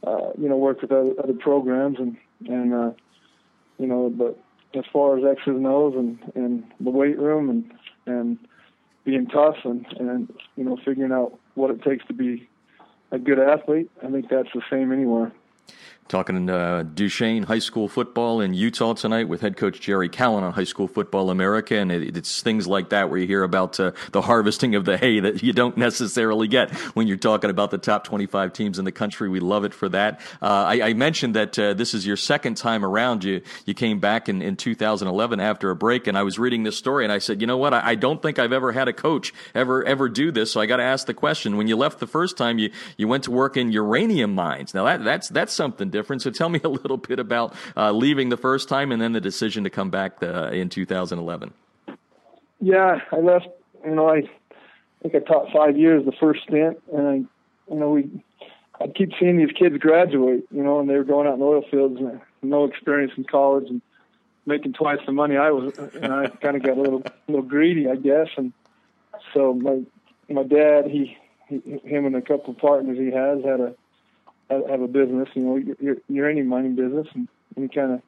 uh, 0.07 0.31
you 0.39 0.49
know 0.49 0.57
work 0.57 0.83
with 0.83 0.93
other, 0.93 1.13
other 1.23 1.35
programs 1.35 1.99
and 1.99 2.17
and 2.47 2.75
uh, 2.75 2.91
you 3.79 3.87
know 3.87 4.11
but 4.11 4.39
as 4.77 4.85
far 4.93 5.19
as 5.19 5.25
X's 5.25 5.47
and 5.49 5.67
O's 5.67 5.95
and 5.95 6.19
and 6.35 6.65
the 6.81 6.91
weight 6.91 7.19
room 7.19 7.51
and 7.51 7.73
and 8.07 8.39
being 9.05 9.27
tough 9.27 9.57
and 9.65 9.87
and 9.99 10.33
you 10.57 10.65
know 10.65 10.77
figuring 10.85 11.13
out 11.13 11.39
what 11.55 11.71
it 11.71 11.83
takes 11.83 12.05
to 12.07 12.13
be 12.13 12.49
a 13.11 13.19
good 13.19 13.39
athlete. 13.39 13.91
I 14.03 14.11
think 14.11 14.29
that's 14.29 14.49
the 14.55 14.63
same 14.71 14.93
anywhere. 14.93 15.33
Talking 16.07 16.51
uh, 16.51 16.83
Duchesne 16.83 17.45
High 17.45 17.61
School 17.61 17.89
football 17.89 18.43
in 18.43 18.53
Utah 18.53 18.93
tonight 18.93 19.27
with 19.27 19.41
head 19.41 19.57
coach 19.57 19.81
Jerry 19.81 20.11
Cowan 20.11 20.45
on 20.45 20.53
High 20.53 20.65
School 20.65 20.87
Football 20.87 21.31
America, 21.31 21.77
and 21.77 21.91
it, 21.91 22.15
it's 22.15 22.43
things 22.43 22.67
like 22.67 22.91
that 22.91 23.09
where 23.09 23.19
you 23.19 23.27
hear 23.27 23.43
about 23.43 23.81
uh, 23.81 23.93
the 24.13 24.21
harvesting 24.21 24.75
of 24.75 24.85
the 24.85 24.99
hay 24.99 25.21
that 25.21 25.43
you 25.43 25.55
don't 25.55 25.79
necessarily 25.79 26.47
get 26.47 26.71
when 26.95 27.07
you're 27.07 27.17
talking 27.17 27.49
about 27.49 27.71
the 27.71 27.79
top 27.79 28.05
25 28.05 28.53
teams 28.53 28.79
in 28.79 28.85
the 28.85 28.93
country. 28.93 29.31
We 29.31 29.41
love 29.41 29.65
it 29.65 29.73
for 29.73 29.89
that. 29.89 30.21
Uh, 30.43 30.65
I, 30.67 30.89
I, 30.89 30.93
mentioned 30.93 31.37
that 31.37 31.59
uh, 31.59 31.73
this 31.73 31.95
is 31.95 32.07
your 32.07 32.19
second 32.19 32.59
time 32.59 32.85
around. 32.85 33.25
You 33.25 33.41
you 33.65 33.73
came 33.73 33.99
back 33.99 34.29
in, 34.29 34.43
in 34.43 34.57
2011 34.57 35.41
after 35.41 35.71
a 35.71 35.77
break, 35.77 36.07
and 36.07 36.19
I 36.19 36.23
was 36.23 36.39
reading 36.39 36.65
this 36.65 36.77
story, 36.77 37.05
and 37.05 37.13
I 37.15 37.19
said, 37.19 37.41
you 37.41 37.47
know 37.47 37.57
what? 37.57 37.73
I, 37.73 37.93
I 37.93 37.95
don't 37.95 38.21
think 38.21 38.39
I've 38.39 38.53
ever 38.53 38.73
had 38.73 38.89
a 38.89 38.93
coach 38.93 39.33
ever 39.55 39.83
ever 39.87 40.11
do 40.11 40.31
this, 40.31 40.53
so 40.53 40.61
I 40.61 40.67
got 40.67 40.77
to 40.77 40.85
ask 40.85 41.07
the 41.07 41.15
question. 41.15 41.57
When 41.57 41.67
you 41.67 41.77
left 41.77 41.99
the 41.99 42.07
first 42.07 42.37
time, 42.37 42.59
you 42.59 42.71
you 42.99 43.09
went 43.09 43.25
to 43.25 43.31
work 43.31 43.57
in 43.57 43.73
uranium 43.73 44.35
mines. 44.35 44.75
Now 44.75 44.85
that 44.85 45.03
that's 45.03 45.31
that's 45.31 45.55
something 45.55 45.94
different. 45.95 46.21
So 46.21 46.31
tell 46.31 46.51
me 46.51 46.61
a 46.65 46.69
little 46.69 46.99
bit 46.99 47.19
about 47.19 47.55
uh, 47.77 47.93
leaving 47.93 48.29
the 48.29 48.37
first 48.37 48.69
time 48.69 48.93
and 48.93 49.01
then 49.01 49.13
the 49.13 49.21
decision 49.21 49.65
to 49.65 49.71
come 49.71 49.89
back 49.89 50.23
uh, 50.23 50.51
in 50.53 50.69
2011. 50.69 51.55
Yeah, 52.61 52.99
I 53.13 53.17
left. 53.17 53.47
You 53.85 53.95
know, 53.95 54.09
I, 54.09 54.17
I 54.17 54.23
think 55.03 55.15
I 55.15 55.19
taught 55.21 55.53
five 55.53 55.79
years 55.79 56.05
the 56.05 56.13
first 56.13 56.43
stint, 56.43 56.83
and 56.93 57.09
I, 57.09 57.15
you 57.73 57.79
know, 57.79 57.91
we, 57.91 58.11
I 58.81 58.89
keep 58.89 59.13
seeing 59.21 59.37
these 59.37 59.53
kids 59.53 59.77
graduate. 59.79 60.47
You 60.51 60.63
know, 60.63 60.81
and 60.81 60.89
they 60.89 60.97
were 60.97 61.05
going 61.05 61.27
out 61.29 61.35
in 61.35 61.41
the 61.41 61.47
oil 61.47 61.65
fields, 61.71 62.01
and 62.01 62.21
no 62.43 62.65
experience 62.65 63.13
in 63.17 63.25
college, 63.25 63.69
and 63.69 63.81
making 64.47 64.73
twice 64.73 65.01
the 65.07 65.13
money 65.13 65.37
I 65.37 65.51
was. 65.51 65.79
And 65.79 66.13
I 66.13 66.29
kind 66.43 66.57
of 66.57 66.63
got 66.63 66.77
a 66.77 66.81
little, 66.81 67.03
little 67.29 67.43
greedy, 67.43 67.89
I 67.89 67.97
guess, 67.97 68.29
and 68.37 68.53
so 69.33 69.55
my, 69.55 69.83
my 70.29 70.43
dad, 70.43 70.87
he, 70.87 71.17
he 71.49 71.61
him 71.85 72.07
and 72.07 72.17
a 72.17 72.23
couple 72.23 72.55
of 72.55 72.59
partners 72.59 72.99
he 72.99 73.11
has 73.11 73.45
had 73.45 73.61
a 73.61 73.75
have 74.51 74.81
a 74.81 74.89
business, 74.89 75.29
you 75.35 75.43
know, 75.43 75.75
your 75.81 75.97
uranium 76.09 76.49
mining 76.49 76.75
business, 76.77 77.07
and, 77.15 77.29
and 77.57 77.71
he 77.71 77.75
kind 77.75 77.93
of 77.93 78.03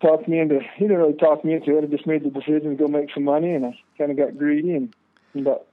talked 0.00 0.28
me 0.28 0.38
into. 0.38 0.60
He 0.76 0.84
didn't 0.84 0.98
really 0.98 1.14
talk 1.14 1.44
me 1.44 1.54
into 1.54 1.78
it. 1.78 1.84
I 1.84 1.86
just 1.86 2.06
made 2.06 2.24
the 2.24 2.30
decision 2.30 2.70
to 2.70 2.74
go 2.74 2.88
make 2.88 3.12
some 3.12 3.24
money, 3.24 3.52
and 3.54 3.66
I 3.66 3.78
kind 3.98 4.10
of 4.10 4.16
got 4.16 4.36
greedy. 4.36 4.74
And 4.74 4.94
about 5.34 5.66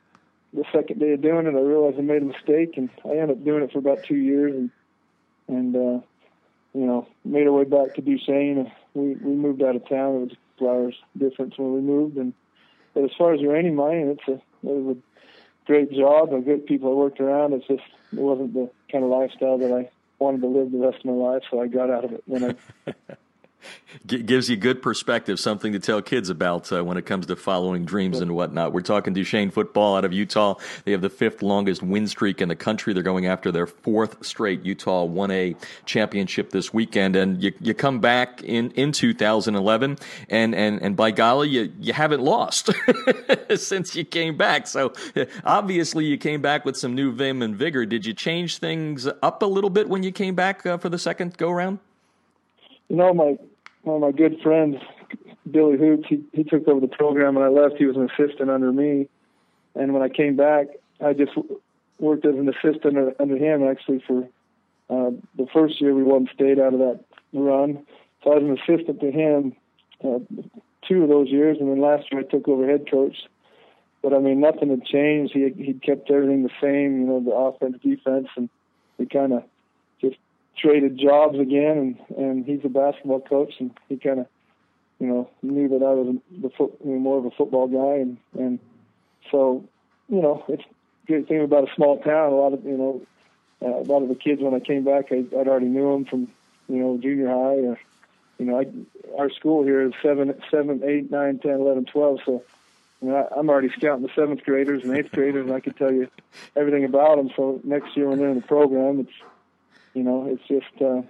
the 0.53 0.63
second 0.71 0.99
day 0.99 1.13
of 1.13 1.21
doing 1.21 1.47
it, 1.47 1.55
I 1.55 1.59
realized 1.59 1.97
I 1.97 2.01
made 2.01 2.21
a 2.21 2.25
mistake, 2.25 2.75
and 2.77 2.89
I 3.05 3.09
ended 3.09 3.31
up 3.31 3.43
doing 3.43 3.63
it 3.63 3.71
for 3.71 3.79
about 3.79 4.03
two 4.03 4.17
years, 4.17 4.53
and 4.55 4.69
and 5.47 5.75
uh, 5.75 6.05
you 6.73 6.85
know, 6.85 7.07
made 7.25 7.47
our 7.47 7.53
way 7.53 7.63
back 7.63 7.95
to 7.95 8.01
Duchesne. 8.01 8.59
And 8.59 8.71
we 8.93 9.15
we 9.15 9.35
moved 9.35 9.63
out 9.63 9.75
of 9.75 9.87
town. 9.87 10.15
It 10.15 10.19
was 10.19 10.31
a 10.31 10.59
couple 10.59 10.69
hours 10.69 10.95
difference 11.17 11.57
when 11.57 11.73
we 11.73 11.81
moved, 11.81 12.17
and 12.17 12.33
but 12.93 13.03
as 13.03 13.11
far 13.17 13.33
as 13.33 13.41
uranium 13.41 13.75
mining, 13.75 14.09
it's 14.09 14.27
a 14.27 14.33
it 14.33 14.43
was 14.61 14.97
a 14.97 14.99
great 15.65 15.91
job 15.91 16.33
and 16.33 16.45
good 16.45 16.65
people 16.65 16.91
I 16.91 16.95
worked 16.95 17.19
around. 17.19 17.53
It's 17.53 17.67
just 17.67 17.83
it 18.11 18.19
wasn't 18.19 18.53
the 18.53 18.69
kind 18.91 19.03
of 19.03 19.09
lifestyle 19.09 19.57
that 19.57 19.71
I 19.71 19.89
wanted 20.19 20.41
to 20.41 20.47
live 20.47 20.71
the 20.71 20.79
rest 20.79 20.99
of 20.99 21.05
my 21.05 21.11
life, 21.11 21.43
so 21.49 21.61
I 21.61 21.67
got 21.67 21.89
out 21.89 22.05
of 22.05 22.13
it 22.13 22.23
when 22.25 22.43
I 22.43 22.93
gives 24.05 24.49
you 24.49 24.55
good 24.55 24.81
perspective, 24.81 25.39
something 25.39 25.73
to 25.73 25.79
tell 25.79 26.01
kids 26.01 26.29
about 26.29 26.71
uh, 26.71 26.83
when 26.83 26.97
it 26.97 27.05
comes 27.05 27.25
to 27.27 27.35
following 27.35 27.85
dreams 27.85 28.19
and 28.19 28.35
whatnot. 28.35 28.73
We're 28.73 28.81
talking 28.81 29.13
Duchesne 29.13 29.51
football 29.51 29.97
out 29.97 30.05
of 30.05 30.13
Utah. 30.13 30.55
They 30.85 30.91
have 30.91 31.01
the 31.01 31.09
fifth 31.09 31.41
longest 31.41 31.81
win 31.81 32.07
streak 32.07 32.41
in 32.41 32.49
the 32.49 32.55
country. 32.55 32.93
They're 32.93 33.03
going 33.03 33.25
after 33.25 33.51
their 33.51 33.67
fourth 33.67 34.25
straight 34.25 34.63
Utah 34.63 35.07
1A 35.07 35.55
championship 35.85 36.51
this 36.51 36.73
weekend. 36.73 37.15
And 37.15 37.41
you, 37.41 37.53
you 37.59 37.73
come 37.73 37.99
back 37.99 38.43
in, 38.43 38.71
in 38.71 38.91
2011, 38.91 39.97
and, 40.29 40.55
and, 40.55 40.81
and 40.81 40.95
by 40.95 41.11
golly, 41.11 41.49
you, 41.49 41.73
you 41.79 41.93
haven't 41.93 42.21
lost 42.21 42.69
since 43.55 43.95
you 43.95 44.05
came 44.05 44.37
back. 44.37 44.67
So 44.67 44.93
obviously, 45.43 46.05
you 46.05 46.17
came 46.17 46.41
back 46.41 46.65
with 46.65 46.77
some 46.77 46.95
new 46.95 47.11
vim 47.11 47.41
and 47.41 47.55
vigor. 47.55 47.85
Did 47.85 48.05
you 48.05 48.13
change 48.13 48.57
things 48.57 49.07
up 49.21 49.41
a 49.41 49.45
little 49.45 49.69
bit 49.69 49.89
when 49.89 50.03
you 50.03 50.11
came 50.11 50.35
back 50.35 50.65
uh, 50.65 50.77
for 50.77 50.89
the 50.89 50.99
second 50.99 51.37
go 51.37 51.51
round? 51.51 51.79
You 52.89 52.95
know, 52.95 53.13
my 53.13 53.37
one 53.89 54.03
of 54.03 54.15
my 54.15 54.17
good 54.17 54.39
friends, 54.41 54.77
Billy 55.49 55.77
Hoops, 55.77 56.07
he, 56.07 56.23
he 56.33 56.43
took 56.43 56.67
over 56.67 56.79
the 56.79 56.87
program 56.87 57.35
when 57.35 57.43
I 57.43 57.49
left. 57.49 57.75
He 57.77 57.85
was 57.85 57.95
an 57.95 58.09
assistant 58.09 58.49
under 58.49 58.71
me. 58.71 59.07
And 59.75 59.93
when 59.93 60.03
I 60.03 60.09
came 60.09 60.35
back, 60.35 60.67
I 61.03 61.13
just 61.13 61.31
worked 61.99 62.25
as 62.25 62.35
an 62.35 62.49
assistant 62.49 63.15
under 63.19 63.37
him 63.37 63.67
actually 63.67 64.03
for 64.05 64.27
uh, 64.89 65.11
the 65.37 65.45
first 65.53 65.79
year 65.79 65.93
we 65.93 66.03
won 66.03 66.27
state 66.33 66.59
out 66.59 66.73
of 66.73 66.79
that 66.79 66.99
run. 67.33 67.85
So 68.23 68.31
I 68.31 68.39
was 68.39 68.43
an 68.43 68.75
assistant 68.75 68.99
to 69.01 69.11
him 69.11 69.55
uh, 70.03 70.19
two 70.87 71.03
of 71.03 71.09
those 71.09 71.29
years, 71.29 71.57
and 71.59 71.69
then 71.69 71.81
last 71.81 72.11
year 72.11 72.21
I 72.21 72.23
took 72.23 72.47
over 72.47 72.67
head 72.67 72.89
coach. 72.89 73.15
But 74.01 74.13
I 74.13 74.19
mean, 74.19 74.39
nothing 74.39 74.69
had 74.69 74.85
changed. 74.85 75.33
He 75.33 75.49
he 75.61 75.73
kept 75.73 76.09
everything 76.09 76.43
the 76.43 76.49
same, 76.61 77.01
you 77.01 77.07
know, 77.07 77.19
the 77.19 77.31
offense, 77.31 77.77
defense, 77.83 78.27
and 78.35 78.49
we 78.97 79.05
kind 79.05 79.33
of 79.33 79.43
traded 80.57 80.97
jobs 80.97 81.39
again, 81.39 81.97
and 82.09 82.17
and 82.17 82.45
he's 82.45 82.59
a 82.63 82.69
basketball 82.69 83.21
coach, 83.21 83.53
and 83.59 83.71
he 83.87 83.97
kind 83.97 84.19
of, 84.19 84.27
you 84.99 85.07
know, 85.07 85.29
knew 85.41 85.69
that 85.69 85.83
I 85.83 85.93
was 85.93 86.15
the 86.41 86.49
foot, 86.49 86.73
you 86.83 86.91
know, 86.91 86.99
more 86.99 87.17
of 87.17 87.25
a 87.25 87.31
football 87.31 87.67
guy, 87.67 88.01
and 88.01 88.17
and 88.37 88.59
so, 89.31 89.63
you 90.07 90.21
know, 90.21 90.43
it's 90.47 90.63
great 91.07 91.27
thing 91.27 91.41
about 91.41 91.69
a 91.69 91.75
small 91.75 91.99
town. 91.99 92.33
A 92.33 92.35
lot 92.35 92.53
of 92.53 92.63
you 92.65 92.77
know, 92.77 93.01
uh, 93.61 93.81
a 93.81 93.85
lot 93.91 94.03
of 94.03 94.09
the 94.09 94.15
kids 94.15 94.41
when 94.41 94.53
I 94.53 94.59
came 94.59 94.83
back, 94.83 95.11
I, 95.11 95.25
I'd 95.37 95.47
already 95.47 95.67
knew 95.67 95.91
them 95.93 96.05
from, 96.05 96.27
you 96.67 96.77
know, 96.77 96.97
junior 96.97 97.27
high, 97.27 97.67
or, 97.67 97.79
you 98.37 98.45
know, 98.45 98.59
I, 98.59 98.65
our 99.17 99.29
school 99.29 99.63
here 99.63 99.81
is 99.81 99.93
seven, 100.01 100.33
seven, 100.51 100.81
eight, 100.83 101.09
nine, 101.09 101.39
ten, 101.39 101.53
eleven, 101.53 101.85
twelve, 101.85 102.19
so. 102.25 102.43
You 103.01 103.07
know, 103.07 103.29
I'm 103.33 103.49
already 103.49 103.69
scouting 103.69 104.03
the 104.03 104.11
seventh 104.13 104.43
graders 104.43 104.83
and 104.83 104.93
eighth 104.93 105.13
graders, 105.13 105.45
and 105.45 105.55
I 105.55 105.61
can 105.61 105.71
tell 105.71 105.89
you 105.89 106.09
everything 106.53 106.83
about 106.83 107.15
them. 107.15 107.29
So 107.33 107.61
next 107.63 107.95
year 107.95 108.09
when 108.09 108.19
they're 108.19 108.27
in 108.27 108.35
the 108.35 108.45
program, 108.45 108.99
it's 108.99 109.13
you 109.99 110.05
know, 110.05 110.25
it's 110.25 110.47
just 110.47 110.81
uh, 110.81 111.01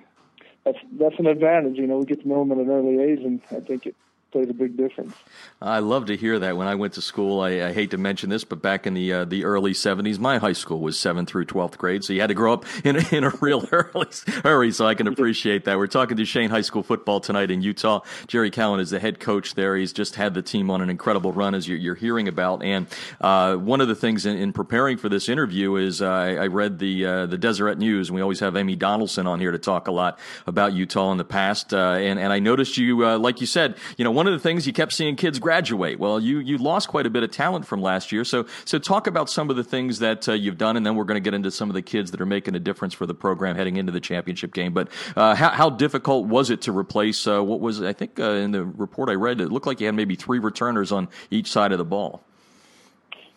that's 0.65 0.79
that's 0.99 1.19
an 1.19 1.27
advantage. 1.27 1.77
You 1.77 1.85
know, 1.85 1.99
we 1.99 2.05
get 2.05 2.23
to 2.23 2.27
know 2.27 2.39
them 2.39 2.51
at 2.51 2.57
an 2.57 2.71
early 2.71 2.99
age, 2.99 3.19
and 3.23 3.39
I 3.51 3.59
think 3.59 3.85
it 3.85 3.95
plays 4.31 4.49
a 4.49 4.53
big 4.53 4.77
difference. 4.77 5.15
I 5.61 5.79
love 5.79 6.05
to 6.07 6.15
hear 6.15 6.39
that. 6.39 6.55
When 6.55 6.67
I 6.67 6.75
went 6.75 6.93
to 6.93 7.01
school, 7.01 7.41
I, 7.41 7.67
I 7.67 7.73
hate 7.73 7.91
to 7.91 7.97
mention 7.97 8.29
this, 8.29 8.43
but 8.43 8.61
back 8.61 8.87
in 8.87 8.93
the 8.93 9.11
uh, 9.13 9.25
the 9.25 9.45
early 9.45 9.73
'70s, 9.73 10.19
my 10.19 10.37
high 10.37 10.53
school 10.53 10.79
was 10.79 10.97
seventh 10.97 11.29
through 11.29 11.45
twelfth 11.45 11.77
grade, 11.77 12.03
so 12.03 12.13
you 12.13 12.21
had 12.21 12.27
to 12.27 12.33
grow 12.33 12.53
up 12.53 12.65
in 12.85 12.95
a, 12.95 13.15
in 13.15 13.23
a 13.23 13.31
real 13.41 13.67
early 13.71 14.07
hurry. 14.43 14.71
So 14.71 14.85
I 14.85 14.95
can 14.95 15.07
appreciate 15.07 15.65
that. 15.65 15.77
We're 15.77 15.87
talking 15.87 16.17
Duchesne 16.17 16.49
High 16.49 16.61
School 16.61 16.83
football 16.83 17.19
tonight 17.19 17.51
in 17.51 17.61
Utah. 17.61 18.01
Jerry 18.27 18.51
Cowan 18.51 18.79
is 18.79 18.89
the 18.89 18.99
head 18.99 19.19
coach 19.19 19.55
there. 19.55 19.75
He's 19.75 19.93
just 19.93 20.15
had 20.15 20.33
the 20.33 20.41
team 20.41 20.69
on 20.69 20.81
an 20.81 20.89
incredible 20.89 21.31
run, 21.31 21.55
as 21.55 21.67
you're, 21.67 21.77
you're 21.77 21.95
hearing 21.95 22.27
about. 22.27 22.63
And 22.63 22.87
uh, 23.21 23.55
one 23.55 23.81
of 23.81 23.87
the 23.87 23.95
things 23.95 24.25
in, 24.25 24.37
in, 24.37 24.53
preparing 24.53 24.97
for 24.97 25.09
this 25.09 25.29
interview 25.29 25.75
is 25.75 26.01
uh, 26.01 26.09
I, 26.09 26.35
I, 26.35 26.47
read 26.47 26.79
the 26.79 27.05
uh, 27.05 27.25
the 27.25 27.37
Deseret 27.37 27.77
News, 27.77 28.09
and 28.09 28.15
we 28.15 28.21
always 28.21 28.39
have 28.39 28.55
Amy 28.55 28.75
Donaldson 28.75 29.27
on 29.27 29.39
here 29.39 29.51
to 29.51 29.57
talk 29.57 29.87
a 29.87 29.91
lot 29.91 30.19
about 30.47 30.73
Utah 30.73 31.11
in 31.11 31.17
the 31.17 31.25
past. 31.25 31.73
Uh, 31.73 31.93
and 31.93 32.19
and 32.19 32.31
I 32.31 32.39
noticed 32.39 32.77
you, 32.77 33.05
uh, 33.05 33.17
like 33.17 33.41
you 33.41 33.47
said, 33.47 33.77
you 33.97 34.03
know 34.03 34.11
one 34.19 34.27
of 34.27 34.33
the 34.33 34.39
things 34.39 34.67
you 34.67 34.73
kept 34.73 34.91
seeing 34.91 35.15
kids 35.15 35.39
graduate. 35.39 35.97
Well, 35.97 36.19
you 36.19 36.39
you 36.39 36.57
lost 36.57 36.89
quite 36.89 37.05
a 37.05 37.09
bit 37.09 37.23
of 37.23 37.31
talent 37.31 37.65
from 37.65 37.81
last 37.81 38.11
year. 38.11 38.25
So 38.25 38.47
so 38.65 38.77
talk 38.77 39.07
about 39.07 39.29
some 39.29 39.49
of 39.49 39.55
the 39.55 39.63
things 39.63 39.99
that 39.99 40.27
uh, 40.27 40.33
you've 40.33 40.57
done, 40.57 40.75
and 40.75 40.85
then 40.85 40.97
we're 40.97 41.05
going 41.05 41.15
to 41.15 41.21
get 41.21 41.33
into 41.33 41.49
some 41.51 41.69
of 41.69 41.73
the 41.73 41.81
kids 41.81 42.11
that 42.11 42.19
are 42.19 42.25
making 42.25 42.53
a 42.53 42.59
difference 42.59 42.93
for 42.93 43.05
the 43.05 43.13
program 43.13 43.55
heading 43.55 43.77
into 43.77 43.93
the 43.93 44.01
championship 44.01 44.53
game. 44.53 44.73
But 44.73 44.89
uh, 45.15 45.35
how, 45.35 45.51
how, 45.51 45.69
difficult 45.69 46.25
was 46.25 46.49
it 46.49 46.59
to 46.63 46.77
replace 46.77 47.25
uh, 47.27 47.41
what 47.41 47.61
was 47.61 47.81
I 47.81 47.93
think 47.93 48.19
uh, 48.19 48.31
in 48.31 48.51
the 48.51 48.65
report 48.65 49.07
I 49.07 49.13
read 49.13 49.39
it 49.39 49.53
looked 49.53 49.67
like 49.67 49.79
you 49.79 49.85
had 49.85 49.95
maybe 49.95 50.15
three 50.15 50.39
returners 50.39 50.91
on 50.91 51.07
each 51.31 51.49
side 51.49 51.71
of 51.71 51.77
the 51.77 51.85
ball. 51.85 52.21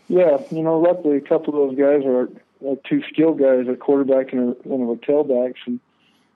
Yeah, 0.08 0.38
you 0.50 0.64
know, 0.64 0.80
luckily 0.80 1.16
a 1.16 1.20
couple 1.20 1.54
of 1.54 1.70
those 1.70 1.78
guys 1.78 2.04
are, 2.04 2.22
are 2.68 2.76
two 2.88 3.04
skilled 3.08 3.38
guys, 3.38 3.68
a 3.68 3.76
quarterback 3.76 4.32
and 4.32 4.56
a, 4.56 4.68
and 4.68 4.90
a 4.90 4.96
tailbacks, 5.06 5.62
and 5.64 5.78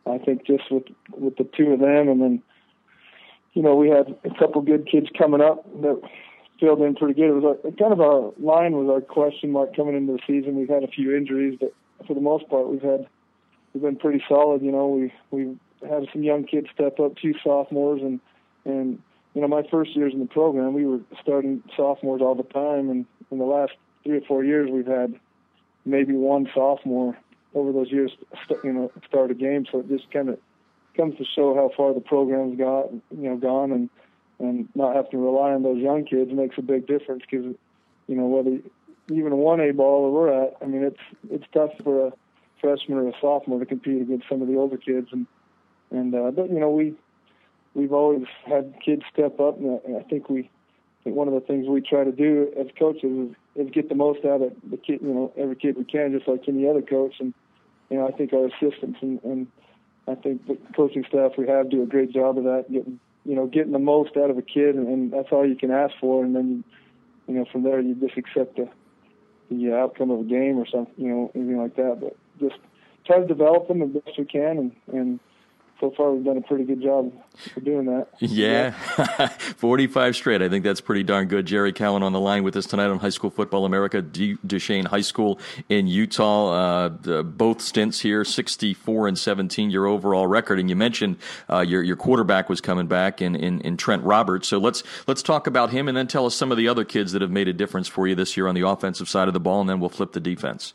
I 0.06 0.18
think 0.18 0.46
just 0.46 0.70
with 0.70 0.84
with 1.10 1.36
the 1.36 1.48
two 1.56 1.72
of 1.72 1.80
them, 1.80 2.08
and 2.08 2.22
then 2.22 2.42
you 3.56 3.62
know, 3.62 3.74
we 3.74 3.88
had 3.88 4.14
a 4.22 4.38
couple 4.38 4.60
good 4.60 4.86
kids 4.86 5.06
coming 5.16 5.40
up 5.40 5.64
that 5.80 5.98
filled 6.60 6.82
in 6.82 6.94
pretty 6.94 7.14
good. 7.14 7.30
It 7.30 7.40
was 7.40 7.56
a, 7.64 7.72
kind 7.72 7.90
of 7.90 8.02
our 8.02 8.30
line 8.38 8.72
was 8.72 8.90
our 8.92 9.00
question 9.00 9.50
mark 9.50 9.74
coming 9.74 9.96
into 9.96 10.12
the 10.12 10.18
season. 10.26 10.56
We've 10.56 10.68
had 10.68 10.84
a 10.84 10.88
few 10.88 11.16
injuries, 11.16 11.56
but 11.58 11.72
for 12.06 12.12
the 12.12 12.20
most 12.20 12.46
part, 12.50 12.68
we've 12.68 12.82
had 12.82 13.06
we've 13.72 13.82
been 13.82 13.96
pretty 13.96 14.22
solid. 14.28 14.60
You 14.60 14.72
know, 14.72 14.88
we 14.88 15.12
we 15.30 15.56
had 15.88 16.06
some 16.12 16.22
young 16.22 16.44
kids 16.44 16.66
step 16.74 17.00
up, 17.00 17.16
two 17.16 17.32
sophomores, 17.42 18.02
and 18.02 18.20
and 18.66 18.98
you 19.32 19.40
know, 19.40 19.48
my 19.48 19.62
first 19.70 19.96
years 19.96 20.12
in 20.12 20.20
the 20.20 20.26
program, 20.26 20.74
we 20.74 20.84
were 20.84 21.00
starting 21.22 21.62
sophomores 21.74 22.20
all 22.20 22.34
the 22.34 22.42
time, 22.42 22.90
and 22.90 23.06
in 23.30 23.38
the 23.38 23.44
last 23.44 23.72
three 24.04 24.18
or 24.18 24.26
four 24.28 24.44
years, 24.44 24.68
we've 24.70 24.86
had 24.86 25.18
maybe 25.86 26.12
one 26.12 26.46
sophomore 26.54 27.16
over 27.54 27.72
those 27.72 27.90
years, 27.90 28.12
you 28.62 28.72
know, 28.72 28.92
start 29.08 29.30
a 29.30 29.34
game. 29.34 29.64
So 29.72 29.80
it 29.80 29.88
just 29.88 30.10
kind 30.10 30.28
of 30.28 30.38
comes 30.96 31.16
to 31.18 31.24
show 31.24 31.54
how 31.54 31.70
far 31.76 31.94
the 31.94 32.00
program's 32.00 32.58
got, 32.58 32.92
you 32.92 33.28
know, 33.28 33.36
gone, 33.36 33.72
and 33.72 33.90
and 34.38 34.68
not 34.74 34.94
having 34.94 35.10
to 35.12 35.18
rely 35.18 35.52
on 35.52 35.62
those 35.62 35.78
young 35.78 36.04
kids 36.04 36.30
makes 36.32 36.58
a 36.58 36.62
big 36.62 36.86
difference 36.86 37.22
because, 37.28 37.54
you 38.06 38.14
know, 38.14 38.26
whether 38.26 38.58
even 39.10 39.36
one 39.36 39.60
A 39.60 39.72
ball 39.72 40.02
where 40.02 40.12
we're 40.12 40.44
at, 40.44 40.56
I 40.60 40.66
mean, 40.66 40.82
it's 40.82 41.00
it's 41.30 41.44
tough 41.52 41.70
for 41.82 42.08
a 42.08 42.12
freshman 42.60 42.98
or 42.98 43.08
a 43.08 43.12
sophomore 43.20 43.60
to 43.60 43.66
compete 43.66 44.02
against 44.02 44.28
some 44.28 44.42
of 44.42 44.48
the 44.48 44.56
older 44.56 44.76
kids, 44.76 45.08
and 45.12 45.26
and 45.90 46.14
uh, 46.14 46.30
but 46.30 46.50
you 46.50 46.58
know 46.58 46.70
we 46.70 46.94
we've 47.74 47.92
always 47.92 48.26
had 48.46 48.74
kids 48.84 49.02
step 49.12 49.38
up, 49.38 49.58
and 49.58 49.96
I 49.96 50.02
think 50.02 50.28
we 50.28 50.40
I 50.40 51.04
think 51.04 51.16
one 51.16 51.28
of 51.28 51.34
the 51.34 51.40
things 51.40 51.68
we 51.68 51.80
try 51.80 52.04
to 52.04 52.12
do 52.12 52.52
as 52.58 52.66
coaches 52.78 53.30
is, 53.54 53.66
is 53.66 53.70
get 53.72 53.88
the 53.88 53.94
most 53.94 54.24
out 54.24 54.42
of 54.42 54.52
the 54.68 54.76
kid, 54.76 55.00
you 55.02 55.14
know, 55.14 55.32
every 55.36 55.56
kid 55.56 55.76
we 55.76 55.84
can, 55.84 56.12
just 56.12 56.26
like 56.26 56.42
any 56.48 56.68
other 56.68 56.82
coach, 56.82 57.14
and 57.20 57.32
you 57.90 57.98
know 57.98 58.08
I 58.08 58.12
think 58.12 58.32
our 58.32 58.46
assistants 58.46 58.98
and, 59.02 59.22
and 59.22 59.46
I 60.08 60.14
think 60.14 60.46
the 60.46 60.56
coaching 60.74 61.04
staff 61.08 61.32
we 61.36 61.48
have 61.48 61.70
do 61.70 61.82
a 61.82 61.86
great 61.86 62.12
job 62.12 62.38
of 62.38 62.44
that, 62.44 62.66
getting 62.70 63.00
you 63.24 63.34
know 63.34 63.46
getting 63.46 63.72
the 63.72 63.78
most 63.78 64.16
out 64.16 64.30
of 64.30 64.38
a 64.38 64.42
kid, 64.42 64.76
and, 64.76 64.86
and 64.86 65.12
that's 65.12 65.28
all 65.32 65.46
you 65.46 65.56
can 65.56 65.70
ask 65.70 65.94
for, 66.00 66.24
and 66.24 66.34
then 66.34 66.64
you, 67.28 67.34
you 67.34 67.40
know 67.40 67.46
from 67.50 67.62
there 67.62 67.80
you 67.80 67.94
just 67.94 68.16
accept 68.16 68.56
the 68.56 68.68
the 69.50 69.74
outcome 69.74 70.10
of 70.10 70.20
a 70.20 70.24
game 70.24 70.58
or 70.58 70.66
something, 70.66 70.94
you 70.96 71.08
know, 71.08 71.30
anything 71.34 71.58
like 71.58 71.76
that. 71.76 71.98
But 72.00 72.16
just 72.40 72.60
try 73.04 73.20
to 73.20 73.26
develop 73.26 73.68
them 73.68 73.80
the 73.80 73.86
best 73.86 74.18
we 74.18 74.24
can, 74.24 74.58
and 74.58 74.72
and 74.92 75.20
so 75.80 75.92
far 75.96 76.12
we've 76.12 76.24
done 76.24 76.38
a 76.38 76.40
pretty 76.40 76.64
good 76.64 76.82
job 76.82 77.12
of 77.54 77.64
doing 77.64 77.84
that. 77.86 78.08
Yeah, 78.18 78.70
45 79.58 80.16
straight. 80.16 80.40
I 80.40 80.48
think 80.48 80.64
that's 80.64 80.80
pretty 80.80 81.02
darn 81.02 81.28
good. 81.28 81.44
Jerry 81.46 81.72
Cowan 81.72 82.02
on 82.02 82.12
the 82.12 82.20
line 82.20 82.44
with 82.44 82.56
us 82.56 82.66
tonight 82.66 82.86
on 82.86 82.98
High 82.98 83.10
School 83.10 83.30
Football 83.30 83.66
America, 83.66 84.00
Duchesne 84.00 84.86
High 84.86 85.02
School 85.02 85.38
in 85.68 85.86
Utah. 85.86 86.86
Uh, 86.86 87.22
both 87.22 87.60
stints 87.60 88.00
here, 88.00 88.24
64 88.24 89.08
and 89.08 89.18
17, 89.18 89.70
your 89.70 89.86
overall 89.86 90.26
record. 90.26 90.58
And 90.58 90.70
you 90.70 90.76
mentioned 90.76 91.16
uh, 91.50 91.60
your 91.60 91.82
your 91.82 91.96
quarterback 91.96 92.48
was 92.48 92.60
coming 92.60 92.86
back 92.86 93.20
in, 93.20 93.36
in, 93.36 93.60
in 93.60 93.76
Trent 93.76 94.02
Roberts. 94.02 94.48
So 94.48 94.58
let's 94.58 94.82
let's 95.06 95.22
talk 95.22 95.46
about 95.46 95.70
him, 95.70 95.88
and 95.88 95.96
then 95.96 96.06
tell 96.06 96.24
us 96.24 96.34
some 96.34 96.50
of 96.50 96.56
the 96.56 96.68
other 96.68 96.84
kids 96.84 97.12
that 97.12 97.20
have 97.20 97.30
made 97.30 97.48
a 97.48 97.52
difference 97.52 97.88
for 97.88 98.06
you 98.06 98.14
this 98.14 98.36
year 98.36 98.48
on 98.48 98.54
the 98.54 98.66
offensive 98.66 99.08
side 99.08 99.28
of 99.28 99.34
the 99.34 99.40
ball, 99.40 99.60
and 99.60 99.68
then 99.68 99.78
we'll 99.80 99.90
flip 99.90 100.12
the 100.12 100.20
defense. 100.20 100.72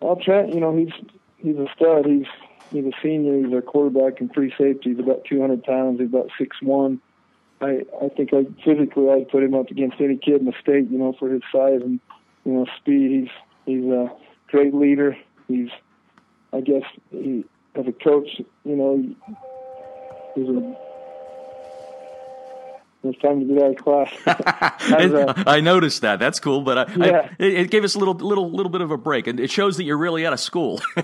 Well, 0.00 0.16
Trent, 0.16 0.52
you 0.52 0.60
know 0.60 0.76
he's 0.76 0.92
he's 1.38 1.56
a 1.56 1.66
stud. 1.76 2.06
He's 2.06 2.26
he's 2.72 2.84
a 2.84 2.92
senior. 3.02 3.46
He's 3.46 3.56
a 3.56 3.62
quarterback 3.62 4.20
and 4.20 4.32
free 4.32 4.52
safety. 4.58 4.90
He's 4.90 4.98
about 4.98 5.24
200 5.28 5.62
pounds. 5.62 6.00
He's 6.00 6.08
about 6.08 6.30
six 6.38 6.56
one. 6.62 7.00
I 7.60 7.82
I 8.02 8.08
think 8.08 8.30
I 8.32 8.44
physically 8.64 9.08
I'd 9.10 9.28
put 9.28 9.42
him 9.42 9.54
up 9.54 9.70
against 9.70 10.00
any 10.00 10.16
kid 10.16 10.40
in 10.40 10.46
the 10.46 10.54
state. 10.60 10.90
You 10.90 10.98
know, 10.98 11.14
for 11.18 11.28
his 11.28 11.42
size 11.52 11.80
and 11.82 12.00
you 12.44 12.52
know 12.52 12.66
speed. 12.78 13.10
He's 13.10 13.30
he's 13.66 13.84
a 13.84 14.10
great 14.48 14.74
leader. 14.74 15.16
He's 15.48 15.68
I 16.52 16.60
guess 16.60 16.82
he 17.10 17.44
as 17.74 17.86
a 17.86 17.92
coach, 17.92 18.28
you 18.64 18.76
know, 18.76 19.02
he's 20.34 20.48
a 20.48 20.91
it's 23.04 23.18
time 23.20 23.40
to 23.40 23.46
get 23.46 23.62
out 23.62 23.70
of 23.70 23.76
class. 23.76 24.12
I 25.46 25.60
noticed 25.60 26.02
that. 26.02 26.18
That's 26.18 26.38
cool, 26.38 26.62
but 26.62 26.78
I, 26.78 26.94
yeah. 26.94 27.28
I, 27.40 27.44
it, 27.44 27.70
gave 27.70 27.82
us 27.82 27.94
a 27.94 27.98
little, 27.98 28.14
little, 28.14 28.50
little 28.50 28.70
bit 28.70 28.80
of 28.80 28.90
a 28.90 28.96
break, 28.96 29.26
and 29.26 29.40
it 29.40 29.50
shows 29.50 29.76
that 29.78 29.84
you're 29.84 29.98
really 29.98 30.24
out 30.24 30.32
of 30.32 30.40
school. 30.40 30.80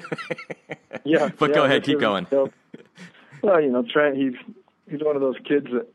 yeah, 1.04 1.30
but 1.38 1.50
yeah, 1.50 1.54
go 1.54 1.64
ahead, 1.64 1.82
keep 1.82 1.98
going. 1.98 2.26
Well, 2.30 3.60
you 3.60 3.70
know, 3.70 3.82
Trent, 3.82 4.16
he's 4.16 4.34
he's 4.88 5.00
one 5.02 5.16
of 5.16 5.22
those 5.22 5.36
kids 5.44 5.66
that 5.72 5.88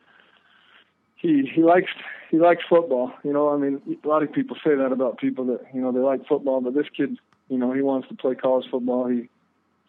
he 1.16 1.50
he 1.54 1.64
likes 1.64 1.90
he 2.30 2.38
likes 2.38 2.64
football. 2.68 3.14
You 3.24 3.32
know, 3.32 3.50
I 3.50 3.58
mean, 3.58 3.82
a 4.04 4.08
lot 4.08 4.24
of 4.24 4.32
people 4.34 4.58
say 4.64 4.76
that 4.76 4.92
about 4.92 5.18
people 5.20 5.46
that 5.46 5.62
you 5.74 5.82
know 5.82 5.92
they 5.92 6.00
like 6.00 6.28
football, 6.28 6.62
but 6.62 6.74
this 6.74 6.88
kid, 6.96 7.18
you 7.48 7.58
know, 7.58 7.72
he 7.72 7.82
wants 7.82 8.08
to 8.10 8.16
play 8.16 8.36
college 8.36 8.66
football. 8.70 9.08
He 9.08 9.30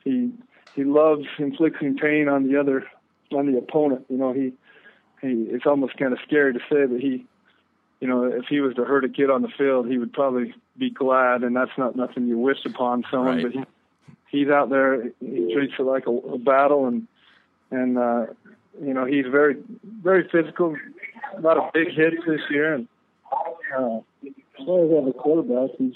he 0.04 0.32
he 0.74 0.84
loves 0.84 1.24
inflicting 1.38 1.96
pain 1.96 2.28
on 2.28 2.46
the 2.46 2.58
other 2.58 2.86
on 3.32 3.50
the 3.50 3.58
opponent. 3.58 4.06
You 4.08 4.16
know, 4.16 4.32
he 4.32 4.52
he 5.24 5.46
it's 5.50 5.66
almost 5.66 5.96
kind 5.96 6.12
of 6.12 6.18
scary 6.26 6.52
to 6.52 6.60
say 6.70 6.86
that 6.86 6.98
he 7.00 7.24
you 8.00 8.08
know 8.08 8.24
if 8.24 8.44
he 8.48 8.60
was 8.60 8.74
to 8.74 8.84
hurt 8.84 9.04
a 9.04 9.08
kid 9.08 9.30
on 9.30 9.42
the 9.42 9.48
field 9.56 9.88
he 9.88 9.98
would 9.98 10.12
probably 10.12 10.54
be 10.78 10.90
glad 10.90 11.42
and 11.42 11.56
that's 11.56 11.76
not 11.78 11.96
nothing 11.96 12.26
you 12.26 12.38
wish 12.38 12.64
upon 12.64 13.04
someone 13.10 13.36
right. 13.36 13.44
but 13.44 13.52
he 13.52 14.38
he's 14.38 14.48
out 14.48 14.70
there 14.70 15.02
he 15.20 15.54
treats 15.54 15.74
it 15.78 15.82
like 15.82 16.06
a, 16.06 16.10
a 16.10 16.38
battle 16.38 16.86
and 16.86 17.06
and 17.70 17.98
uh 17.98 18.26
you 18.82 18.92
know 18.94 19.04
he's 19.04 19.26
very 19.30 19.56
very 20.02 20.28
physical 20.30 20.76
a 21.36 21.40
lot 21.40 21.56
of 21.56 21.72
big 21.72 21.88
hits 21.88 22.16
this 22.26 22.40
year 22.50 22.74
and 22.74 22.88
uh 23.76 23.98
as 24.26 24.66
far 24.66 24.84
as 24.84 24.90
have 24.90 25.06
a 25.06 25.12
quarterback 25.12 25.70
he's 25.78 25.94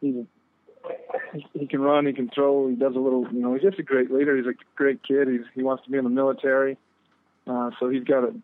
he's 0.00 0.24
he 1.52 1.66
can 1.66 1.80
run, 1.80 2.06
he 2.06 2.12
can 2.12 2.30
throw, 2.32 2.68
he 2.68 2.76
does 2.76 2.94
a 2.94 2.98
little, 2.98 3.26
you 3.32 3.40
know, 3.40 3.54
he's 3.54 3.62
just 3.62 3.78
a 3.78 3.82
great 3.82 4.10
leader. 4.10 4.36
He's 4.36 4.46
a 4.46 4.54
great 4.76 5.02
kid. 5.02 5.28
He's 5.28 5.40
he 5.54 5.62
wants 5.62 5.84
to 5.84 5.90
be 5.90 5.98
in 5.98 6.04
the 6.04 6.10
military. 6.10 6.76
Uh, 7.46 7.70
so 7.78 7.88
he's 7.88 8.04
got 8.04 8.24
a, 8.24 8.34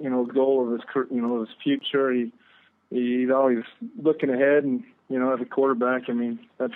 you 0.00 0.08
know, 0.08 0.24
goal 0.24 0.66
of 0.66 0.72
his, 0.72 0.80
you 1.10 1.20
know, 1.20 1.40
his 1.40 1.48
future. 1.62 2.12
He, 2.12 2.32
he's 2.90 3.30
always 3.30 3.64
looking 4.00 4.30
ahead, 4.30 4.64
and 4.64 4.84
you 5.08 5.18
know, 5.18 5.32
as 5.32 5.40
a 5.40 5.44
quarterback, 5.44 6.02
I 6.08 6.12
mean, 6.12 6.38
that's 6.58 6.74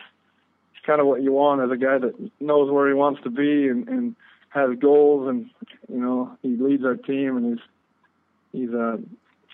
kind 0.87 1.01
of 1.01 1.07
what 1.07 1.23
you 1.23 1.33
want 1.33 1.61
as 1.61 1.71
a 1.71 1.77
guy 1.77 1.99
that 1.99 2.15
knows 2.41 2.71
where 2.71 2.89
he 2.89 2.95
wants 2.95 3.23
to 3.23 3.31
be 3.31 3.69
and, 3.69 3.89
and 3.89 4.17
has 4.49 4.71
goals, 4.81 5.29
and 5.29 5.51
you 5.89 6.01
know, 6.01 6.37
he 6.43 6.57
leads 6.57 6.85
our 6.85 6.97
team, 6.97 7.37
and 7.37 7.59
he's, 7.59 7.65
he's, 8.53 8.75
uh, 8.75 8.97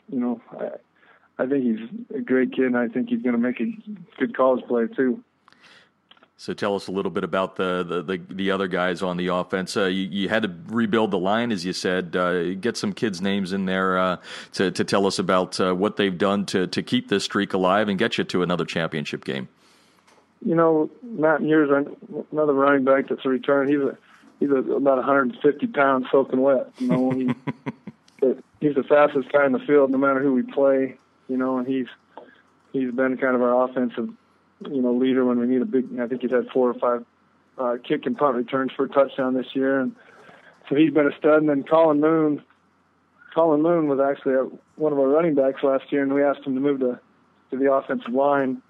you 0.09 0.21
know, 0.21 0.41
I, 0.53 1.43
I 1.43 1.47
think 1.47 1.65
he's 1.65 2.17
a 2.17 2.21
great 2.21 2.53
kid, 2.53 2.67
and 2.67 2.79
I 2.79 2.89
think 2.89 3.11
he's 3.11 3.23
going 3.23 3.35
to 3.35 3.41
make 3.41 3.61
a 3.61 3.67
good 4.19 4.37
college 4.37 4.65
player 4.67 4.87
too. 4.89 5.23
So 6.39 6.53
tell 6.53 6.75
us 6.77 6.87
a 6.87 6.93
little 6.93 7.11
bit 7.11 7.25
about 7.25 7.57
the 7.57 7.83
the, 7.83 8.03
the, 8.03 8.35
the 8.35 8.51
other 8.51 8.69
guys 8.69 9.03
on 9.03 9.17
the 9.17 9.29
offense. 9.29 9.77
Uh, 9.77 9.87
you, 9.87 10.05
you, 10.05 10.29
had 10.29 10.43
to 10.43 10.55
rebuild 10.67 11.11
the 11.11 11.19
line, 11.19 11.51
as 11.51 11.65
you 11.65 11.73
said. 11.73 12.15
Uh, 12.15 12.55
get 12.55 12.77
some 12.77 12.93
kids' 12.93 13.23
names 13.23 13.55
in 13.55 13.65
there 13.65 13.99
uh, 13.99 14.17
to 14.53 14.71
to 14.71 14.85
tell 14.85 15.07
us 15.07 15.19
about 15.19 15.59
uh, 15.59 15.75
what 15.75 15.97
they've 15.97 16.19
done 16.19 16.45
to 16.47 16.67
to 16.67 16.83
keep 16.83 17.09
this 17.09 17.25
streak 17.25 17.55
alive 17.55 17.89
and 17.89 17.99
get 17.99 18.19
you 18.19 18.25
to 18.25 18.43
another 18.43 18.67
championship 18.67 19.25
game. 19.25 19.49
You 20.45 20.55
know, 20.55 20.91
Matt 21.03 21.41
Years, 21.43 21.71
another 22.31 22.53
running 22.53 22.85
back 22.85 23.09
that's 23.09 23.25
a 23.25 23.29
return. 23.31 23.69
He's 23.69 23.81
a 23.81 23.97
he's 24.39 24.51
a, 24.51 24.57
about 24.57 24.99
150 24.99 25.67
pounds 25.69 26.07
soaking 26.13 26.43
wet. 26.43 26.71
You 26.79 26.89
know, 26.89 27.11
he, 27.13 27.31
he's 28.61 28.75
the 28.75 28.85
fastest 28.87 29.33
guy 29.33 29.47
in 29.47 29.53
the 29.53 29.59
field, 29.61 29.91
no 29.91 29.97
matter 29.97 30.21
who 30.21 30.35
we 30.35 30.43
play. 30.43 30.99
You 31.29 31.39
know, 31.39 31.57
and 31.57 31.67
he's 31.67 31.87
he's 32.75 32.91
been 32.91 33.17
kind 33.17 33.35
of 33.35 33.41
our 33.41 33.65
offensive 33.65 34.11
you 34.61 34.83
know, 34.83 34.93
leader 34.93 35.25
when 35.25 35.39
we 35.39 35.47
need 35.47 35.63
a 35.63 35.67
big. 35.67 35.99
I 36.01 36.07
think 36.07 36.23
he's 36.23 36.31
had 36.31 36.49
four 36.53 36.71
or 36.71 36.75
five 36.75 37.05
uh, 37.59 37.77
kick 37.83 38.07
and 38.07 38.17
punt 38.17 38.37
returns 38.37 38.73
for 38.73 38.85
a 38.85 38.89
touchdown 38.89 39.35
this 39.35 39.55
year, 39.55 39.81
and 39.81 39.95
so 40.69 40.75
he's 40.75 40.93
been 40.93 41.07
a 41.07 41.17
stud. 41.19 41.41
And 41.41 41.49
then 41.49 41.63
Colin 41.63 42.01
Moon, 42.01 42.43
Colin 43.35 43.63
Moon 43.63 43.89
was 43.89 44.01
actually 44.01 44.35
a, 44.35 44.49
one 44.77 44.93
of 44.93 44.99
our 44.99 45.09
running 45.09 45.35
backs 45.35 45.63
last 45.63 45.93
year, 45.93 46.03
and 46.03 46.15
we 46.15 46.23
asked 46.23 46.45
him 46.45 46.55
to 46.55 46.61
move 46.61 46.81
to 46.81 46.99
to 47.51 47.57
the 47.57 47.73
offensive 47.73 48.13
line 48.13 48.63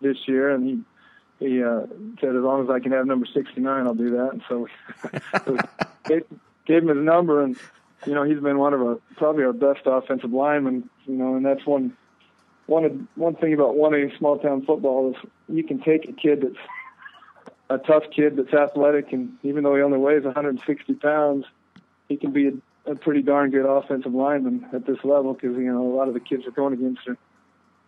this 0.00 0.16
year, 0.26 0.54
and 0.54 0.66
he 0.66 0.80
he 1.40 1.62
uh, 1.62 1.82
said 2.20 2.36
as 2.36 2.42
long 2.42 2.64
as 2.64 2.70
I 2.70 2.80
can 2.80 2.92
have 2.92 3.06
number 3.06 3.26
69, 3.26 3.86
I'll 3.86 3.94
do 3.94 4.10
that. 4.10 4.30
And 4.32 4.42
so, 4.48 4.68
so 5.44 5.58
gave, 6.04 6.24
gave 6.64 6.82
him 6.82 6.88
his 6.88 7.04
number, 7.04 7.42
and 7.42 7.56
you 8.06 8.14
know 8.14 8.22
he's 8.22 8.40
been 8.40 8.58
one 8.58 8.72
of 8.72 8.80
our 8.80 8.98
probably 9.16 9.44
our 9.44 9.52
best 9.52 9.80
offensive 9.84 10.32
linemen. 10.32 10.88
You 11.06 11.14
know, 11.14 11.34
and 11.34 11.44
that's 11.44 11.66
one 11.66 11.96
one 12.66 13.08
one 13.14 13.34
thing 13.36 13.52
about 13.54 13.76
one 13.76 13.94
A 13.94 14.16
small 14.18 14.38
town 14.38 14.64
football 14.64 15.10
is 15.10 15.30
you 15.48 15.64
can 15.64 15.80
take 15.80 16.08
a 16.08 16.12
kid 16.12 16.42
that's 16.42 16.66
a 17.70 17.78
tough 17.78 18.04
kid 18.14 18.36
that's 18.36 18.52
athletic, 18.52 19.12
and 19.12 19.32
even 19.42 19.64
though 19.64 19.74
he 19.74 19.82
only 19.82 19.98
weighs 19.98 20.24
160 20.24 20.94
pounds, 20.94 21.44
he 22.08 22.16
can 22.16 22.32
be 22.32 22.48
a, 22.48 22.90
a 22.90 22.94
pretty 22.94 23.22
darn 23.22 23.50
good 23.50 23.66
offensive 23.66 24.14
lineman 24.14 24.66
at 24.72 24.86
this 24.86 24.98
level 25.04 25.34
because 25.34 25.56
you 25.56 25.72
know 25.72 25.82
a 25.82 25.94
lot 25.94 26.08
of 26.08 26.14
the 26.14 26.20
kids 26.20 26.46
are 26.46 26.52
going 26.52 26.74
against 26.74 27.06
are 27.08 27.16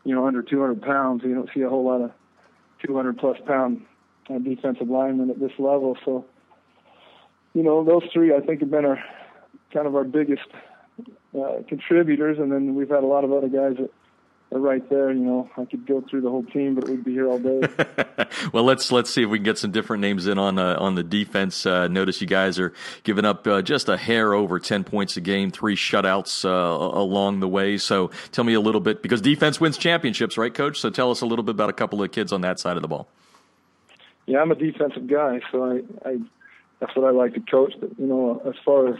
you 0.05 0.15
know 0.15 0.27
under 0.27 0.43
200 0.43 0.83
pounds. 0.83 1.23
You 1.25 1.35
don't 1.35 1.51
see 1.55 1.63
a 1.63 1.69
whole 1.69 1.85
lot 1.85 2.03
of 2.03 2.13
200 2.87 3.19
plus 3.19 3.39
pound 3.47 3.85
uh, 4.29 4.39
defensive 4.39 4.89
linemen 4.89 5.31
at 5.31 5.41
this 5.41 5.53
level. 5.59 5.97
So 6.05 6.25
you 7.55 7.63
know 7.63 7.85
those 7.85 8.03
three 8.13 8.35
I 8.35 8.41
think 8.41 8.61
have 8.61 8.71
been 8.71 8.85
our 8.85 9.03
kind 9.73 9.87
of 9.87 9.95
our 9.95 10.05
biggest 10.05 10.49
uh, 11.39 11.63
contributors, 11.69 12.39
and 12.39 12.51
then 12.51 12.75
we've 12.75 12.89
had 12.89 13.03
a 13.03 13.07
lot 13.07 13.25
of 13.25 13.33
other 13.33 13.49
guys 13.49 13.77
that 13.79 13.91
right 14.51 14.89
there. 14.89 15.11
You 15.11 15.21
know, 15.21 15.51
I 15.57 15.65
could 15.65 15.87
go 15.87 16.01
through 16.01 16.23
the 16.23 16.31
whole 16.31 16.45
team, 16.45 16.75
but 16.75 16.89
we'd 16.89 17.05
be 17.05 17.13
here 17.13 17.29
all 17.29 17.39
day. 17.39 17.63
well, 18.53 18.65
let's 18.65 18.93
let's 18.93 19.11
see 19.11 19.23
if 19.23 19.29
we 19.29 19.39
can 19.39 19.45
get 19.45 19.59
some 19.59 19.71
different 19.71 20.01
names 20.01 20.27
in 20.27 20.39
on 20.39 20.59
uh, 20.59 20.77
on 20.79 20.95
the 20.95 21.03
defense. 21.03 21.67
Uh, 21.67 21.89
notice 21.89 22.21
you 22.21 22.27
guys 22.27 22.59
are 22.59 22.73
giving 23.03 23.25
up 23.25 23.47
uh, 23.47 23.63
just 23.63 23.89
a 23.89 23.97
hair 23.97 24.35
over 24.35 24.59
ten 24.59 24.85
points 24.85 25.17
a 25.17 25.21
game, 25.21 25.51
three 25.51 25.77
shutouts 25.77 26.45
uh, 26.45 26.49
along 26.49 27.41
the 27.41 27.49
way. 27.49 27.77
So 27.79 28.11
tell 28.33 28.45
me 28.45 28.55
a 28.55 28.61
little 28.61 28.81
bit 28.81 29.03
because 29.03 29.21
defense 29.21 29.61
wins 29.61 29.79
championships, 29.79 30.39
right, 30.39 30.53
Coach? 30.53 30.81
So 30.81 30.91
tell 30.91 31.11
us 31.11 31.21
a 31.21 31.27
little 31.27 31.45
bit 31.45 31.53
about 31.53 31.71
a 31.71 31.75
couple 31.75 32.03
of 32.03 32.11
kids 32.13 32.33
on 32.33 32.41
that 32.43 32.59
side 32.59 32.77
of 32.77 32.83
the 32.83 32.89
ball. 32.89 33.09
Yeah, 34.27 34.41
I'm 34.41 34.51
a 34.51 34.57
defensive 34.57 35.07
guy, 35.07 35.41
so 35.53 35.65
I, 35.65 36.09
I 36.09 36.17
that's 36.81 36.95
what 36.97 37.07
I 37.07 37.11
like 37.11 37.35
to 37.35 37.41
coach. 37.41 37.75
But 37.79 37.99
you 37.99 38.07
know, 38.07 38.43
as 38.47 38.55
far 38.65 38.89
as 38.89 38.97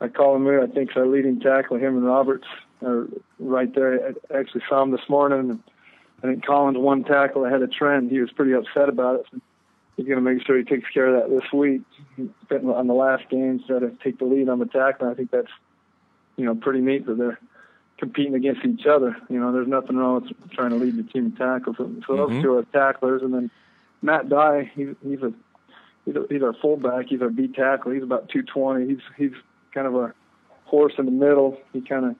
I 0.00 0.08
call 0.08 0.36
him 0.36 0.46
I 0.48 0.66
think 0.66 0.96
our 0.96 1.06
leading 1.06 1.40
tackle, 1.40 1.76
him 1.76 1.96
and 1.96 2.04
Roberts 2.04 2.46
are 2.82 3.08
right 3.38 3.74
there. 3.74 4.14
I 4.30 4.38
actually 4.38 4.62
saw 4.68 4.82
him 4.82 4.90
this 4.90 5.08
morning. 5.08 5.50
And 5.50 5.62
I 6.22 6.26
think 6.26 6.46
Colin's 6.46 6.78
one 6.78 7.04
tackle 7.04 7.44
ahead 7.44 7.62
of 7.62 7.72
Trent. 7.72 8.10
He 8.10 8.20
was 8.20 8.30
pretty 8.32 8.52
upset 8.52 8.88
about 8.88 9.20
it. 9.20 9.26
So 9.32 9.40
he's 9.96 10.06
going 10.06 10.22
to 10.22 10.22
make 10.22 10.44
sure 10.46 10.56
he 10.56 10.64
takes 10.64 10.88
care 10.90 11.14
of 11.14 11.22
that 11.22 11.34
this 11.34 11.52
week. 11.52 11.82
On 12.50 12.86
the 12.86 12.94
last 12.94 13.28
game, 13.28 13.62
try 13.66 13.78
to 13.78 13.92
take 14.02 14.18
the 14.18 14.24
lead 14.24 14.48
on 14.48 14.58
the 14.58 14.66
tackle. 14.66 15.08
I 15.08 15.14
think 15.14 15.30
that's 15.30 15.50
you 16.36 16.44
know 16.44 16.54
pretty 16.54 16.80
neat 16.80 17.06
that 17.06 17.18
they're 17.18 17.38
competing 17.98 18.34
against 18.34 18.64
each 18.64 18.86
other. 18.86 19.16
You 19.28 19.38
know, 19.38 19.52
there's 19.52 19.68
nothing 19.68 19.96
wrong 19.96 20.22
with 20.22 20.50
trying 20.52 20.70
to 20.70 20.76
lead 20.76 20.96
the 20.96 21.02
team 21.02 21.26
in 21.26 21.32
tackles. 21.32 21.76
So, 21.76 21.84
so 21.84 22.14
mm-hmm. 22.14 22.34
those 22.34 22.42
two 22.42 22.54
are 22.54 22.62
tacklers, 22.64 23.22
and 23.22 23.32
then 23.32 23.50
Matt 24.02 24.28
Dye, 24.28 24.70
he's 24.74 24.94
he's 25.02 25.22
a 25.22 25.32
he's, 26.04 26.16
a, 26.16 26.26
he's 26.28 26.42
our 26.42 26.54
fullback. 26.54 27.06
He's 27.08 27.22
our 27.22 27.28
B 27.28 27.48
tackle. 27.48 27.92
He's 27.92 28.02
about 28.02 28.28
220. 28.30 28.88
He's 28.88 29.02
he's 29.16 29.38
kind 29.72 29.86
of 29.86 29.94
a 29.94 30.14
horse 30.64 30.94
in 30.98 31.04
the 31.04 31.10
middle. 31.10 31.58
He 31.72 31.80
kind 31.80 32.06
of, 32.06 32.16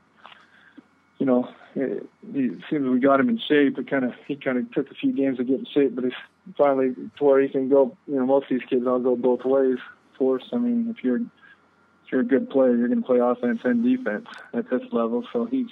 you 1.21 1.27
know, 1.27 1.49
it, 1.77 2.09
it 2.35 2.61
seems 2.69 2.89
we 2.89 2.99
got 2.99 3.21
him 3.21 3.29
in 3.29 3.39
shape. 3.39 3.79
It 3.79 3.89
kind 3.89 4.05
of 4.07 4.15
he 4.27 4.37
kind 4.37 4.57
of 4.57 4.73
took 4.73 4.91
a 4.91 4.95
few 4.95 5.13
games 5.13 5.37
to 5.37 5.45
get 5.45 5.61
in 5.61 5.67
shape, 5.67 5.95
but 5.95 6.05
he's 6.05 6.15
finally 6.57 6.95
to 6.95 7.25
where 7.25 7.41
he 7.41 7.49
can 7.49 7.69
go. 7.69 7.97
You 8.09 8.17
know, 8.17 8.27
most 8.27 8.45
of 8.45 8.59
these 8.59 8.69
kids 8.69 8.87
all 8.87 8.99
go 8.99 9.15
both 9.15 9.45
ways. 9.45 9.79
Force. 10.17 10.45
I 10.53 10.57
mean, 10.57 10.93
if 10.97 11.05
you're 11.05 11.19
if 11.19 12.11
you're 12.11 12.23
a 12.23 12.25
good 12.25 12.49
player, 12.49 12.75
you're 12.75 12.89
going 12.89 13.03
to 13.03 13.07
play 13.07 13.19
offense 13.19 13.61
and 13.65 13.85
defense 13.85 14.27
at 14.55 14.69
this 14.71 14.83
level. 14.93 15.25
So 15.31 15.45
he's 15.45 15.69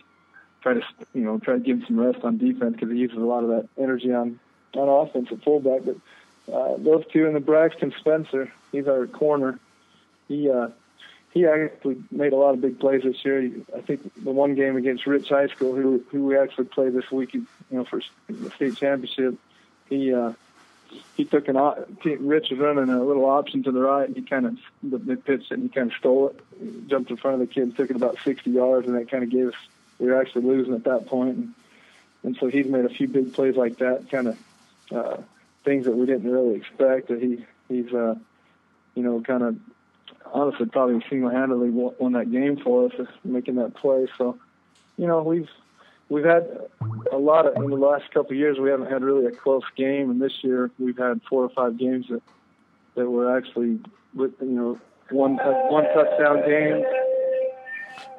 try 0.63 0.75
to 0.75 0.83
you 1.15 1.23
know 1.23 1.39
try 1.39 1.55
to 1.55 1.61
give 1.61 1.79
him 1.79 1.85
some 1.87 1.99
rest 1.99 2.23
on 2.25 2.37
defense 2.37 2.75
because 2.75 2.91
he 2.91 2.99
uses 2.99 3.17
a 3.17 3.21
lot 3.21 3.43
of 3.43 3.49
that 3.49 3.69
energy 3.83 4.13
on 4.13 4.39
on 4.75 4.89
offense 4.89 5.29
at 5.33 5.43
fullback. 5.43 5.81
But 5.85 6.55
uh, 6.55 6.77
those 6.77 7.05
two 7.11 7.27
and 7.27 7.35
the 7.35 7.41
Braxton 7.41 7.95
Spencer, 7.99 8.53
he's 8.71 8.87
our 8.87 9.07
corner. 9.07 9.59
He 10.29 10.51
uh, 10.51 10.69
he 11.33 11.47
actually 11.47 12.03
made 12.11 12.33
a 12.33 12.37
lot 12.37 12.55
of 12.55 12.61
big 12.61 12.81
plays 12.81 13.03
this 13.03 13.25
year. 13.25 13.51
I 13.77 13.81
think 13.81 14.13
the 14.23 14.31
one 14.31 14.55
game 14.55 14.77
against 14.77 15.07
Rich 15.07 15.29
High 15.29 15.49
School, 15.49 15.75
who 15.75 16.05
who 16.11 16.25
we 16.25 16.39
actually 16.39 16.67
played 16.67 16.95
this 16.95 17.11
week, 17.11 17.35
you 17.35 17.47
know, 17.71 17.85
for 17.85 18.01
the 18.29 18.51
state 18.51 18.77
championship, 18.77 19.35
he 19.89 20.13
uh, 20.13 20.33
he 21.17 21.25
took 21.25 21.49
an 21.49 21.57
Rich 22.05 22.51
was 22.51 22.59
running 22.59 22.89
a 22.89 23.03
little 23.03 23.27
option 23.27 23.63
to 23.65 23.73
the 23.73 23.81
right, 23.81 24.07
and 24.07 24.17
he 24.17 24.23
kind 24.23 24.47
of 24.47 24.59
they 24.83 25.17
pitched 25.17 25.53
it, 25.53 25.55
and 25.55 25.63
he 25.65 25.69
kind 25.69 25.91
of 25.91 25.97
stole 25.97 26.29
it, 26.29 26.89
jumped 26.89 27.11
in 27.11 27.17
front 27.17 27.41
of 27.41 27.47
the 27.47 27.53
kid, 27.53 27.77
took 27.77 27.91
it 27.91 27.97
about 27.97 28.19
60 28.25 28.51
yards, 28.51 28.87
and 28.87 28.97
that 28.97 29.11
kind 29.11 29.23
of 29.23 29.31
gave 29.31 29.49
us 29.49 29.55
we 29.99 30.07
were 30.07 30.21
actually 30.21 30.43
losing 30.43 30.75
at 30.75 30.85
that 30.85 31.07
point, 31.07 31.37
and 31.37 31.55
and 32.25 32.37
so 32.37 32.49
he's 32.49 32.67
made 32.67 32.85
a 32.85 32.89
few 32.89 33.07
big 33.07 33.33
plays 33.33 33.57
like 33.57 33.79
that, 33.79 34.11
kind 34.11 34.29
of 34.29 34.39
uh, 34.93 35.17
things 35.65 35.85
that 35.85 35.93
we 35.93 36.07
didn't 36.07 36.31
really 36.31 36.57
expect. 36.57 37.09
That 37.09 37.23
he 37.23 37.45
he's 37.69 37.93
uh, 37.93 38.15
you 38.95 39.03
know 39.03 39.21
kind 39.21 39.43
of 39.43 39.57
honestly 40.33 40.67
probably 40.67 41.05
single-handedly 41.09 41.71
won 41.71 42.13
that 42.13 42.31
game 42.31 42.57
for 42.57 42.87
us, 42.87 42.93
making 43.25 43.57
that 43.57 43.75
play. 43.75 44.07
So, 44.17 44.39
you 44.97 45.07
know, 45.07 45.23
we've 45.23 45.49
we've 46.09 46.25
had 46.25 46.49
a 47.13 47.19
lot 47.19 47.47
of 47.47 47.57
in 47.57 47.71
the 47.71 47.77
last 47.77 48.11
couple 48.13 48.33
of 48.33 48.39
years. 48.39 48.59
We 48.59 48.71
haven't 48.71 48.91
had 48.91 49.03
really 49.03 49.27
a 49.27 49.31
close 49.31 49.65
game, 49.77 50.11
and 50.11 50.21
this 50.21 50.43
year 50.43 50.71
we've 50.79 50.99
had 50.99 51.21
four 51.29 51.45
or 51.45 51.51
five 51.51 51.77
games 51.77 52.07
that 52.09 52.23
that 52.95 53.09
were 53.09 53.37
actually 53.37 53.79
you 54.17 54.33
know 54.41 54.79
one 55.11 55.37
one 55.37 55.85
touchdown 55.95 56.43
games 56.47 56.85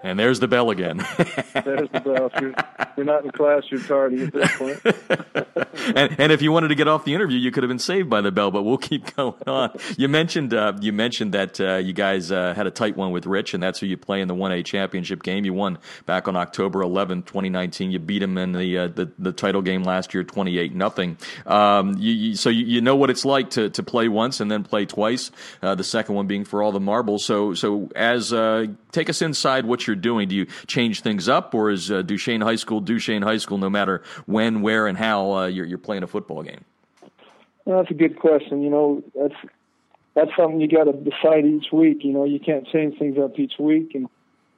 and 0.03 0.19
there's 0.19 0.39
the 0.39 0.47
bell 0.47 0.69
again. 0.69 0.97
there's 1.53 1.89
the 1.89 2.01
bell. 2.03 2.29
If 2.33 2.41
you're, 2.41 2.53
you're, 2.97 3.05
not 3.05 3.25
in 3.25 3.31
class, 3.31 3.63
you're 3.69 3.81
tardy 3.81 4.23
at 4.23 4.33
this 4.33 4.55
point. 4.55 4.79
and, 5.95 6.19
and, 6.19 6.31
if 6.31 6.41
you 6.41 6.51
wanted 6.51 6.69
to 6.69 6.75
get 6.75 6.87
off 6.87 7.05
the 7.05 7.13
interview, 7.13 7.37
you 7.37 7.51
could 7.51 7.63
have 7.63 7.69
been 7.69 7.79
saved 7.79 8.09
by 8.09 8.21
the 8.21 8.31
bell. 8.31 8.51
But 8.51 8.63
we'll 8.63 8.77
keep 8.77 9.15
going 9.15 9.41
on. 9.47 9.77
You 9.97 10.07
mentioned 10.07 10.53
uh, 10.53 10.73
you 10.79 10.93
mentioned 10.93 11.33
that 11.33 11.59
uh, 11.59 11.75
you 11.75 11.93
guys 11.93 12.31
uh, 12.31 12.53
had 12.53 12.67
a 12.67 12.71
tight 12.71 12.95
one 12.95 13.11
with 13.11 13.25
Rich, 13.25 13.53
and 13.53 13.61
that's 13.61 13.79
who 13.79 13.85
you 13.85 13.97
play 13.97 14.21
in 14.21 14.27
the 14.27 14.35
one 14.35 14.51
A 14.51 14.63
championship 14.63 15.23
game. 15.23 15.45
You 15.45 15.53
won 15.53 15.77
back 16.05 16.27
on 16.27 16.35
October 16.35 16.81
11, 16.81 17.23
2019. 17.23 17.91
You 17.91 17.99
beat 17.99 18.23
him 18.23 18.37
in 18.37 18.53
the 18.53 18.77
uh, 18.77 18.87
the, 18.87 19.11
the, 19.17 19.31
title 19.31 19.61
game 19.61 19.83
last 19.83 20.13
year, 20.13 20.23
28 20.23 20.75
nothing. 20.75 21.17
Um, 21.45 21.95
you, 21.97 22.11
you, 22.11 22.35
so 22.35 22.49
you, 22.49 22.65
you, 22.65 22.81
know 22.81 22.95
what 22.95 23.09
it's 23.09 23.25
like 23.25 23.51
to, 23.51 23.69
to 23.69 23.83
play 23.83 24.07
once 24.07 24.39
and 24.39 24.49
then 24.49 24.63
play 24.63 24.85
twice. 24.85 25.31
Uh, 25.61 25.75
the 25.75 25.83
second 25.83 26.15
one 26.15 26.27
being 26.27 26.45
for 26.45 26.61
all 26.61 26.71
the 26.71 26.79
marbles. 26.79 27.23
So 27.23 27.53
so 27.53 27.89
as 27.95 28.33
uh, 28.33 28.67
take 28.91 29.09
us 29.09 29.21
inside 29.21 29.65
what 29.69 29.87
you're 29.87 29.95
doing. 29.95 30.27
Do 30.27 30.35
you 30.35 30.47
change 30.67 31.01
things 31.01 31.29
up, 31.29 31.53
or 31.53 31.69
is 31.69 31.89
uh, 31.89 32.01
Duchesne 32.01 32.41
High 32.41 32.57
School 32.57 32.81
Duchesne 32.81 33.21
High 33.21 33.37
School 33.37 33.57
no 33.57 33.69
matter 33.69 34.03
when, 34.25 34.61
where, 34.61 34.87
and 34.87 34.97
how 34.97 35.31
uh, 35.31 35.45
you're, 35.47 35.65
you're 35.65 35.77
playing 35.77 36.03
a 36.03 36.07
football 36.07 36.43
game? 36.43 36.65
Well, 37.65 37.77
that's 37.77 37.91
a 37.91 37.95
good 37.95 38.19
question. 38.19 38.61
You 38.61 38.69
know, 38.69 39.03
that's 39.15 39.35
that's 40.15 40.31
something 40.35 40.59
you 40.59 40.67
got 40.67 40.85
to 40.85 40.93
decide 40.93 41.45
each 41.45 41.71
week. 41.71 42.03
You 42.03 42.11
know, 42.11 42.25
you 42.25 42.39
can't 42.39 42.67
change 42.67 42.97
things 42.97 43.17
up 43.17 43.39
each 43.39 43.53
week, 43.59 43.95
and 43.95 44.09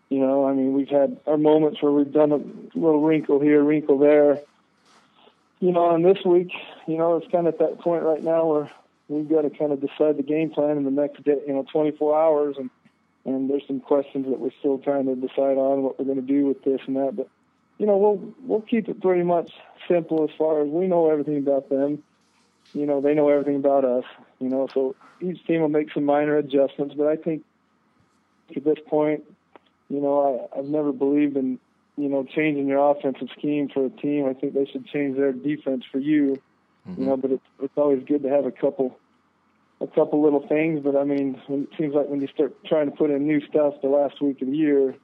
you 0.10 0.19
know, 0.19 0.45
I 0.45 0.54
mean, 0.54 0.74
we've 0.74 0.89
had 0.89 1.19
our 1.28 1.38
moments 1.38 1.82
where 1.82 1.91
we've 1.91 2.12
done 2.12 2.32
a 2.32 2.38
little 2.78 3.02
wrinkle 3.02 3.39
here, 3.39 3.63
wrinkle 3.63 3.97
there. 3.97 4.39
You 5.60 5.71
know, 5.71 5.93
and 5.93 6.04
this 6.04 6.26
week, 6.26 6.52
you 6.88 6.97
know, 6.97 7.17
it's 7.17 7.32
kind 7.32 7.47
of 7.47 7.54
at 7.54 7.60
that 7.60 7.80
point 7.80 8.04
right 8.04 8.24
now 8.24 8.45
where 8.45 8.71
we've 9.10 9.30
got 9.30 9.43
to 9.43 9.50
kind 9.50 9.71
of 9.71 9.80
decide 9.80 10.17
the 10.17 10.24
game 10.24 10.50
plan 10.50 10.78
in 10.78 10.84
the 10.86 10.91
next 10.91 11.24
day, 11.24 11.38
you 11.45 11.54
know, 11.54 11.65
24 11.71 12.19
hours, 12.19 12.58
and 12.58 12.69
and 13.25 13.49
there's 13.49 13.63
some 13.67 13.79
questions 13.79 14.25
that 14.27 14.39
we're 14.39 14.51
still 14.60 14.77
trying 14.79 15.05
to 15.05 15.15
decide 15.15 15.57
on 15.57 15.84
what 15.84 15.99
we're 15.99 16.05
going 16.05 16.21
to 16.21 16.34
do 16.34 16.45
with 16.45 16.63
this 16.63 16.81
and 16.88 16.95
that. 16.95 17.15
But 17.15 17.29
you 17.77 17.86
know, 17.86 17.97
we'll 17.97 18.34
we'll 18.43 18.62
keep 18.62 18.88
it 18.89 19.01
pretty 19.01 19.23
much 19.23 19.51
simple 19.88 20.23
as 20.23 20.29
far 20.38 20.62
as 20.62 20.69
we 20.69 20.88
know 20.88 21.10
everything 21.10 21.38
about 21.38 21.69
them. 21.69 22.03
You 22.73 22.86
know, 22.86 23.01
they 23.01 23.13
know 23.13 23.29
everything 23.29 23.57
about 23.57 23.86
us. 23.86 24.05
You 24.39 24.49
know, 24.49 24.67
so 24.73 24.95
each 25.19 25.45
team 25.45 25.62
will 25.62 25.69
make 25.69 25.91
some 25.93 26.05
minor 26.05 26.38
adjustments. 26.38 26.95
But 26.97 27.07
I 27.07 27.15
think 27.15 27.43
at 28.55 28.63
this 28.63 28.77
point, 28.88 29.23
you 29.89 29.99
know, 30.01 30.49
I, 30.53 30.60
I've 30.60 30.65
never 30.65 30.91
believed 30.91 31.38
in 31.38 31.60
you 31.97 32.10
know 32.10 32.23
changing 32.23 32.67
your 32.67 32.91
offensive 32.91 33.29
scheme 33.38 33.69
for 33.69 33.86
a 33.86 33.89
team. 33.89 34.25
I 34.25 34.34
think 34.34 34.53
they 34.53 34.65
should 34.65 34.88
change 34.88 35.17
their 35.17 35.31
defense 35.31 35.84
for 35.91 35.99
you. 35.99 36.41
Mm-hmm. 36.88 37.01
You 37.01 37.07
know, 37.07 37.17
but 37.17 37.31
it's 37.31 37.45
it's 37.62 37.77
always 37.77 38.03
good 38.03 38.23
to 38.23 38.29
have 38.29 38.45
a 38.45 38.51
couple 38.51 38.97
a 39.82 39.88
couple 39.88 40.22
little 40.22 40.46
things, 40.48 40.80
but 40.84 40.96
I 40.96 41.04
mean, 41.04 41.41
it 41.50 41.70
seems 41.78 41.96
like 41.96 42.08
when 42.08 42.22
you 42.22 42.28
start 42.28 42.54
trying 42.65 42.89
to 42.89 42.96
put 42.96 43.10
in 43.10 43.26
new 43.26 43.41
stuff 43.48 43.74
the 43.82 43.89
last 43.89 44.22
week 44.22 44.41
of 44.41 44.48
the 44.48 44.56
year, 44.56 44.96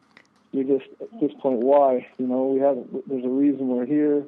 you 0.51 0.63
just 0.63 0.89
at 1.01 1.19
this 1.19 1.31
point, 1.41 1.59
why? 1.59 2.07
You 2.17 2.27
know, 2.27 2.45
we 2.45 2.59
have 2.59 2.77
there's 3.07 3.25
a 3.25 3.29
reason 3.29 3.67
we're 3.67 3.85
here. 3.85 4.23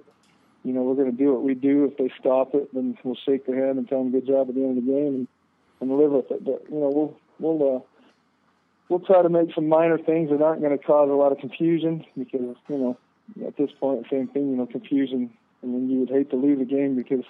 You 0.64 0.74
know, 0.74 0.82
we're 0.82 0.96
going 0.96 1.12
to 1.12 1.18
do 1.18 1.32
what 1.32 1.44
we 1.44 1.54
do. 1.54 1.86
If 1.86 1.98
they 1.98 2.12
stop 2.20 2.54
it, 2.54 2.74
then 2.74 2.98
we'll 3.04 3.16
shake 3.26 3.46
their 3.46 3.66
hand 3.66 3.78
and 3.78 3.88
tell 3.88 4.00
them 4.00 4.12
good 4.12 4.28
job 4.28 4.50
at 4.50 4.56
the 4.56 4.62
end 4.62 4.78
of 4.78 4.86
the 4.86 4.92
game 4.92 5.08
and, 5.08 5.28
and 5.80 5.98
live 5.98 6.12
with 6.12 6.32
it. 6.32 6.44
But 6.44 6.64
you 6.70 6.80
know, 6.80 6.90
we'll 6.90 7.18
we'll 7.40 7.76
uh, 7.76 7.80
we'll 8.90 9.00
try 9.00 9.22
to 9.22 9.30
make 9.30 9.54
some 9.54 9.70
minor 9.70 9.98
things 9.98 10.32
that 10.32 10.42
aren't 10.42 10.62
going 10.62 10.78
to 10.78 10.84
cause 10.84 11.10
a 11.10 11.14
lot 11.14 11.32
of 11.32 11.38
confusion 11.38 12.06
because 12.18 12.56
you 12.68 12.78
know 12.78 12.98
at 13.46 13.56
this 13.56 13.70
point, 13.80 14.06
same 14.10 14.28
thing. 14.28 14.50
You 14.50 14.58
know, 14.58 14.66
confusion. 14.66 15.32
I 15.62 15.68
mean, 15.68 15.90
you 15.90 16.00
would 16.00 16.10
hate 16.10 16.32
to 16.32 16.38
lose 16.38 16.60
a 16.60 16.66
game 16.66 16.96
because 16.96 17.26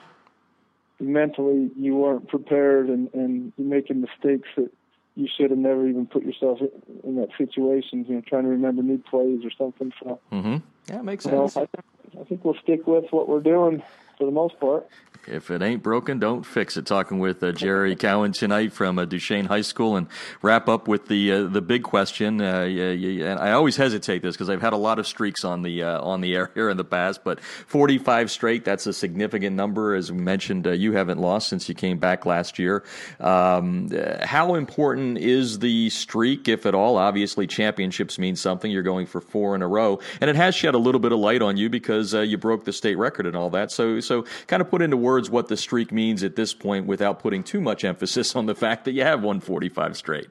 mentally 1.00 1.72
you 1.76 1.96
weren't 1.96 2.28
prepared 2.28 2.88
and 2.88 3.14
and 3.14 3.54
you're 3.58 3.68
making 3.68 4.02
mistakes 4.02 4.50
that 4.58 4.70
you 5.16 5.28
should 5.36 5.50
have 5.50 5.60
never 5.60 5.88
even 5.88 6.06
put 6.06 6.24
yourself 6.24 6.60
in 7.04 7.16
that 7.16 7.30
situation. 7.38 8.06
You 8.08 8.16
know, 8.16 8.22
trying 8.26 8.44
to 8.44 8.50
remember 8.50 8.82
new 8.82 9.00
plays 9.00 9.44
or 9.44 9.52
something. 9.52 9.92
So, 10.02 10.20
mm-hmm. 10.32 10.58
yeah, 10.88 11.02
makes 11.02 11.26
sense. 11.26 11.56
Know, 11.56 11.68
I, 12.16 12.22
I 12.22 12.24
think 12.24 12.46
we'll 12.46 12.58
stick 12.64 12.88
with 12.88 13.06
what 13.12 13.28
we're 13.28 13.42
doing 13.42 13.84
for 14.18 14.26
the 14.26 14.32
most 14.32 14.60
part. 14.60 14.88
If 15.28 15.52
it 15.52 15.62
ain't 15.62 15.84
broken, 15.84 16.18
don't 16.20 16.46
fix 16.46 16.78
it. 16.78 16.86
Talking 16.86 17.20
with 17.20 17.44
uh, 17.44 17.52
Jerry 17.52 17.96
Cowan 17.98 18.32
tonight 18.32 18.74
from 18.74 18.98
uh, 18.98 19.06
Duchesne 19.06 19.46
High 19.46 19.62
School, 19.62 19.96
and 19.96 20.08
wrap 20.42 20.70
up 20.70 20.88
with 20.88 21.08
the 21.08 21.32
uh, 21.32 21.44
the 21.44 21.62
big 21.62 21.84
question. 21.84 22.42
Uh, 22.42 22.64
and 22.64 23.40
I 23.40 23.52
always 23.52 23.76
hesitate 23.76 24.22
this 24.22 24.36
because 24.36 24.50
I've 24.50 24.62
had 24.62 24.74
a 24.74 24.78
lot 24.78 24.98
of 24.98 25.06
streaks 25.06 25.44
on 25.44 25.62
the 25.62 25.84
uh, 25.84 26.02
on 26.02 26.22
the 26.22 26.36
air 26.36 26.52
here 26.54 26.70
in 26.70 26.78
the 26.78 26.86
past, 26.86 27.24
but 27.24 27.40
45 27.42 28.32
straight—that's 28.32 28.88
a 28.88 28.94
significant 28.94 29.56
number. 29.56 29.94
As 29.94 30.12
we 30.12 30.20
mentioned, 30.20 30.66
uh, 30.66 30.72
you 30.72 30.94
haven't 30.94 31.20
lost 31.20 31.50
since 31.50 31.68
you 31.68 31.76
came 31.76 31.98
back 31.98 32.26
last 32.26 32.58
year. 32.58 32.84
Um, 33.20 33.90
how 34.24 34.56
important 34.56 35.18
is 35.18 35.60
the 35.60 35.90
streak, 35.90 36.48
if 36.48 36.66
at 36.66 36.74
all? 36.74 36.98
Obviously, 36.98 37.46
championships 37.46 38.18
mean 38.18 38.36
something. 38.36 38.72
You're 38.72 38.84
going 38.84 39.06
for 39.06 39.22
four 39.22 39.54
in 39.54 39.62
a 39.62 39.68
row, 39.68 40.00
and 40.22 40.30
it 40.30 40.36
has 40.36 40.56
shed 40.56 40.76
a 40.76 40.80
little 40.80 41.00
bit 41.00 41.12
of 41.12 41.20
light 41.20 41.42
on 41.42 41.58
you 41.58 41.70
because 41.70 42.14
you 42.14 42.38
broke 42.38 42.66
the 42.66 42.74
state 42.74 42.98
record 42.98 43.26
and 43.26 43.36
all 43.36 43.50
that. 43.52 43.72
So, 43.72 44.00
so 44.00 44.26
kind 44.48 44.62
of 44.62 44.70
put 44.70 44.82
into 44.82 44.98
words 45.10 45.30
what 45.30 45.48
the 45.48 45.58
streak 45.58 45.91
means 45.91 46.22
at 46.24 46.36
this 46.36 46.54
point 46.54 46.86
without 46.86 47.19
putting 47.19 47.41
too 47.43 47.60
much 47.60 47.84
emphasis 47.84 48.36
on 48.36 48.45
the 48.45 48.54
fact 48.54 48.86
that 48.86 48.91
you 48.91 49.02
have 49.02 49.24
won 49.24 49.39
45 49.39 49.98
straight? 49.98 50.30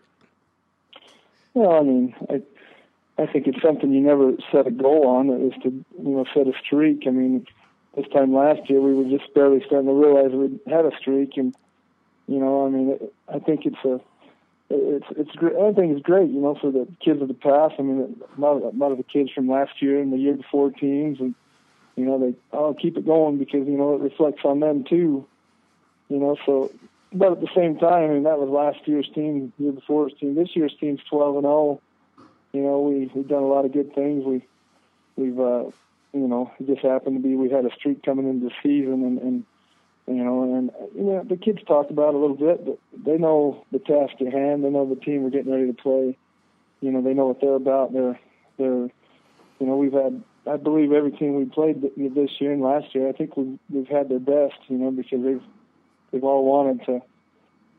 Well, 1.53 1.73
I 1.73 1.83
mean, 1.83 2.15
I, 2.31 2.43
I 3.21 3.27
think 3.27 3.49
it's 3.49 3.61
something 3.61 3.93
you 3.93 4.01
never 4.01 4.35
set 4.53 4.69
a 4.69 4.71
goal 4.71 5.09
on 5.09 5.31
is 5.31 5.53
to 5.65 5.71
you 5.71 5.85
know 6.15 6.25
set 6.33 6.47
a 6.47 6.53
streak. 6.65 7.05
I 7.09 7.11
mean, 7.11 7.45
this 7.97 8.07
time 8.13 8.33
last 8.33 8.71
year 8.71 8.81
we 8.81 8.95
were 8.95 9.11
just 9.11 9.35
barely 9.35 9.61
starting 9.67 9.89
to 9.89 9.95
realize 9.95 10.31
we 10.31 10.73
had 10.73 10.85
a 10.85 10.97
streak, 10.97 11.37
and 11.37 11.53
you 12.29 12.39
know, 12.39 12.65
I 12.65 12.71
mean, 12.71 12.91
it, 12.91 13.13
I 13.29 13.41
think 13.41 13.67
it's 13.67 13.85
a 13.85 14.01
it's 14.71 15.07
it's 15.17 15.33
great. 15.33 15.57
I 15.57 15.73
think 15.73 15.97
it's 15.97 16.07
great, 16.07 16.31
you 16.31 16.41
know, 16.41 16.57
for 16.61 16.71
the 16.71 16.87
kids 17.05 17.21
of 17.21 17.27
the 17.27 17.35
past. 17.35 17.75
I 17.81 17.83
mean, 17.83 18.23
a 18.37 18.41
lot 18.41 18.59
of, 18.59 18.63
a 18.63 18.77
lot 18.77 18.93
of 18.93 18.99
the 18.99 19.03
kids 19.03 19.31
from 19.35 19.49
last 19.49 19.83
year 19.83 20.01
and 20.01 20.13
the 20.13 20.19
year 20.19 20.35
before 20.35 20.71
teams, 20.71 21.19
and 21.19 21.35
you 21.99 22.05
know, 22.05 22.19
they 22.19 22.35
I'll 22.57 22.75
keep 22.75 22.97
it 22.97 23.07
going 23.07 23.39
because 23.39 23.67
you 23.67 23.77
know 23.77 23.95
it 23.95 24.01
reflects 24.01 24.45
on 24.45 24.61
them 24.61 24.85
too. 24.85 25.27
You 26.09 26.19
know, 26.19 26.37
so 26.47 26.71
but 27.13 27.33
at 27.33 27.41
the 27.41 27.49
same 27.55 27.79
time, 27.79 28.11
I 28.11 28.15
mean 28.15 28.23
that 28.23 28.39
was 28.39 28.49
last 28.49 28.87
year's 28.87 29.09
team, 29.15 29.53
year 29.59 29.73
before's 29.73 30.13
team. 30.15 30.35
This 30.35 30.55
year's 30.55 30.75
team's 30.79 31.01
12 31.11 31.37
and 31.37 31.45
0. 31.45 31.81
you 32.53 32.63
know, 32.63 32.81
we 32.81 33.11
we've 33.15 33.29
done 33.29 33.43
a 33.43 33.47
lot 33.47 33.65
of 33.65 33.73
good 33.73 33.95
things. 33.95 34.25
We 34.25 34.47
we've 35.17 35.39
uh, 35.39 35.65
you 36.13 36.29
know, 36.29 36.53
it 36.61 36.67
just 36.67 36.83
happened 36.83 37.23
to 37.23 37.29
be 37.29 37.35
we 37.35 37.51
had 37.51 37.65
a 37.65 37.75
streak 37.75 38.03
coming 38.03 38.29
into 38.29 38.47
the 38.47 38.55
season, 38.63 39.05
and 39.05 39.19
and 39.19 39.45
you 40.07 40.25
know, 40.25 40.55
and 40.55 40.71
you 40.95 41.03
know, 41.03 41.25
the 41.25 41.37
kids 41.37 41.59
talked 41.67 41.91
about 41.91 42.11
it 42.11 42.15
a 42.15 42.19
little 42.19 42.37
bit, 42.37 42.65
but 42.65 42.79
they 43.05 43.19
know 43.19 43.65
the 43.73 43.79
task 43.81 44.15
at 44.21 44.33
hand. 44.33 44.65
They 44.65 44.71
know 44.71 44.89
the 44.89 45.01
team 45.01 45.23
we're 45.23 45.31
getting 45.31 45.53
ready 45.53 45.67
to 45.67 45.75
play. 45.75 46.17
You 46.81 46.93
know, 46.93 47.03
they 47.03 47.13
know 47.13 47.27
what 47.27 47.41
they're 47.41 47.55
about. 47.55 47.93
They're 47.93 48.19
they're 48.57 48.89
you 49.61 49.67
know, 49.67 49.77
we've 49.77 49.93
had 49.93 50.23
I 50.49 50.57
believe 50.57 50.93
every 50.93 51.13
team 51.13 51.35
we 51.35 51.45
played 51.45 51.83
this 51.83 52.31
year 52.41 52.53
and 52.53 52.63
last 52.63 52.95
year, 52.95 53.09
I 53.09 53.13
think 53.13 53.37
we've 53.37 53.59
we've 53.71 53.89
had 53.89 54.09
their 54.09 54.19
best. 54.19 54.59
You 54.69 54.79
know, 54.79 54.91
because 54.91 55.23
they've 55.23 55.43
they've 56.13 56.25
all 56.25 56.45
wanted 56.45 56.85
to, 56.87 57.01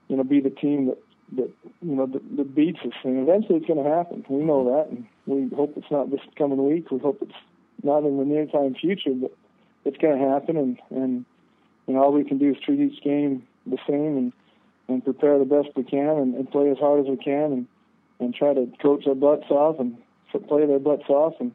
you 0.07 0.17
know, 0.17 0.23
be 0.23 0.39
the 0.39 0.49
team 0.49 0.87
that 0.87 0.97
that 1.35 1.51
you 1.81 1.95
know 1.95 2.05
that, 2.05 2.37
that 2.37 2.55
beats 2.55 2.79
us, 2.85 2.93
and 3.03 3.19
eventually 3.19 3.57
it's 3.57 3.67
going 3.67 3.83
to 3.83 3.89
happen. 3.89 4.25
We 4.29 4.43
know 4.43 4.65
that, 4.75 4.91
and 4.91 5.05
we 5.25 5.55
hope 5.55 5.73
it's 5.77 5.91
not 5.91 6.11
this 6.11 6.21
coming 6.37 6.63
week. 6.63 6.91
We 6.91 6.99
hope 6.99 7.19
it's 7.21 7.31
not 7.83 8.03
in 8.03 8.17
the 8.17 8.25
near 8.25 8.45
time 8.45 8.75
future, 8.75 9.13
but 9.13 9.31
it's 9.85 9.97
going 9.97 10.19
to 10.19 10.29
happen, 10.29 10.57
and 10.57 10.79
and 10.89 11.25
you 11.87 11.93
know 11.93 12.03
all 12.03 12.13
we 12.13 12.23
can 12.23 12.37
do 12.37 12.51
is 12.51 12.57
treat 12.63 12.79
each 12.79 13.03
game 13.03 13.47
the 13.65 13.77
same 13.87 14.17
and 14.17 14.33
and 14.87 15.03
prepare 15.03 15.37
the 15.37 15.45
best 15.45 15.69
we 15.75 15.83
can 15.83 16.17
and, 16.17 16.35
and 16.35 16.49
play 16.51 16.69
as 16.69 16.77
hard 16.77 16.99
as 16.99 17.05
we 17.07 17.17
can 17.17 17.51
and 17.51 17.67
and 18.19 18.35
try 18.35 18.53
to 18.53 18.67
coach 18.81 19.05
our 19.07 19.15
butts 19.15 19.49
off 19.49 19.79
and 19.79 19.97
play 20.47 20.65
their 20.65 20.79
butts 20.79 21.09
off 21.09 21.33
and 21.39 21.53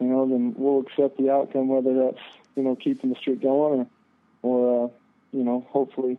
you 0.00 0.06
know 0.06 0.28
then 0.28 0.54
we'll 0.56 0.80
accept 0.80 1.16
the 1.18 1.30
outcome 1.30 1.68
whether 1.68 1.94
that's 1.94 2.22
you 2.56 2.62
know 2.62 2.76
keeping 2.76 3.10
the 3.10 3.16
streak 3.16 3.42
going 3.42 3.86
or 4.42 4.50
or 4.50 4.84
uh, 4.84 4.88
you 5.32 5.44
know 5.44 5.66
hopefully 5.70 6.18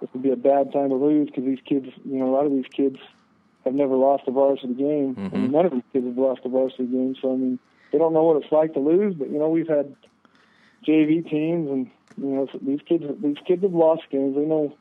this 0.00 0.10
would 0.12 0.22
be 0.22 0.30
a 0.30 0.36
bad 0.36 0.72
time 0.72 0.88
to 0.88 0.96
lose 0.96 1.26
because 1.26 1.44
these 1.44 1.60
kids 1.64 1.86
you 2.04 2.18
know 2.18 2.28
a 2.28 2.34
lot 2.34 2.46
of 2.46 2.52
these 2.52 2.66
kids 2.70 2.98
have 3.64 3.74
never 3.74 3.94
lost 3.94 4.24
a 4.26 4.30
varsity 4.30 4.74
game 4.74 5.14
mm-hmm. 5.14 5.34
and 5.34 5.52
none 5.52 5.66
of 5.66 5.72
these 5.72 5.82
kids 5.92 6.06
have 6.06 6.18
lost 6.18 6.40
a 6.44 6.48
varsity 6.48 6.86
game 6.86 7.14
so 7.20 7.32
I 7.32 7.36
mean 7.36 7.58
they 7.92 7.98
don't 7.98 8.14
know 8.14 8.24
what 8.24 8.42
it's 8.42 8.50
like 8.50 8.72
to 8.74 8.80
lose. 8.80 9.14
But 9.14 9.30
you 9.30 9.38
know, 9.38 9.48
we've 9.48 9.68
had 9.68 9.94
JV 10.86 11.28
teams, 11.28 11.70
and 11.70 11.90
you 12.16 12.26
know, 12.26 12.48
these 12.60 12.80
kids 12.88 13.04
these 13.22 13.36
kids 13.46 13.62
have 13.62 13.74
lost 13.74 14.02
games. 14.10 14.34
They 14.34 14.44
know 14.44 14.74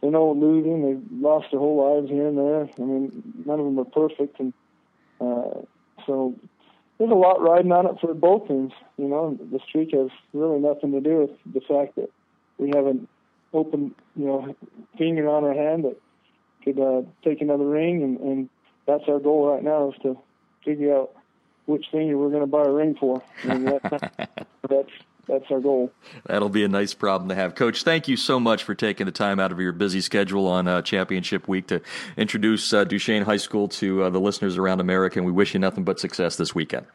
they 0.00 0.08
know 0.08 0.32
losing. 0.32 0.82
They've 0.82 1.20
lost 1.20 1.48
their 1.50 1.60
whole 1.60 2.00
lives 2.00 2.10
here 2.10 2.28
and 2.28 2.38
there. 2.38 2.62
I 2.62 2.82
mean, 2.82 3.42
none 3.44 3.58
of 3.58 3.66
them 3.66 3.78
are 3.78 3.84
perfect, 3.84 4.40
and 4.40 4.52
uh, 5.20 5.62
so 6.06 6.34
there's 6.98 7.10
a 7.10 7.14
lot 7.14 7.42
riding 7.42 7.72
on 7.72 7.86
it 7.86 7.96
for 8.00 8.14
both 8.14 8.48
teams. 8.48 8.72
You 8.96 9.08
know, 9.08 9.38
the 9.38 9.60
streak 9.68 9.92
has 9.92 10.08
really 10.32 10.60
nothing 10.60 10.92
to 10.92 11.00
do 11.00 11.18
with 11.18 11.30
the 11.52 11.60
fact 11.60 11.96
that 11.96 12.10
we 12.58 12.70
have 12.74 12.86
an 12.86 13.06
open, 13.52 13.94
you 14.14 14.26
know, 14.26 14.56
finger 14.96 15.28
on 15.28 15.44
our 15.44 15.54
hand 15.54 15.84
that 15.84 16.00
could 16.64 16.80
uh, 16.80 17.02
take 17.22 17.40
another 17.40 17.66
ring, 17.66 18.02
and, 18.02 18.18
and 18.20 18.48
that's 18.86 19.04
our 19.08 19.18
goal 19.18 19.52
right 19.52 19.62
now 19.62 19.90
is 19.90 19.98
to 20.02 20.18
figure 20.64 20.96
out 20.96 21.12
which 21.66 21.86
senior 21.90 22.16
we're 22.16 22.30
going 22.30 22.40
to 22.40 22.46
buy 22.46 22.62
a 22.62 22.70
ring 22.70 22.96
for. 22.98 23.22
That, 23.44 23.82
that's 23.82 24.30
that's 24.68 24.90
our 25.28 25.60
goal. 25.60 25.92
That'll 26.26 26.48
be 26.48 26.64
a 26.64 26.68
nice 26.68 26.94
problem 26.94 27.28
to 27.28 27.34
have. 27.34 27.54
Coach, 27.54 27.82
thank 27.82 28.08
you 28.08 28.16
so 28.16 28.38
much 28.38 28.64
for 28.64 28.74
taking 28.74 29.06
the 29.06 29.12
time 29.12 29.38
out 29.40 29.52
of 29.52 29.60
your 29.60 29.72
busy 29.72 30.00
schedule 30.00 30.46
on 30.46 30.68
uh, 30.68 30.82
Championship 30.82 31.48
Week 31.48 31.66
to 31.68 31.80
introduce 32.16 32.72
uh, 32.72 32.84
Duchesne 32.84 33.24
High 33.24 33.36
School 33.36 33.68
to 33.68 34.04
uh, 34.04 34.10
the 34.10 34.20
listeners 34.20 34.56
around 34.56 34.80
America, 34.80 35.18
and 35.18 35.26
we 35.26 35.32
wish 35.32 35.54
you 35.54 35.60
nothing 35.60 35.84
but 35.84 36.00
success 36.00 36.36
this 36.36 36.54
weekend. 36.54 36.86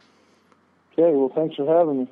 Okay, 0.94 1.12
well, 1.15 1.32
thanks 1.34 1.56
for 1.56 1.65
having 1.65 2.00
me. 2.00 2.08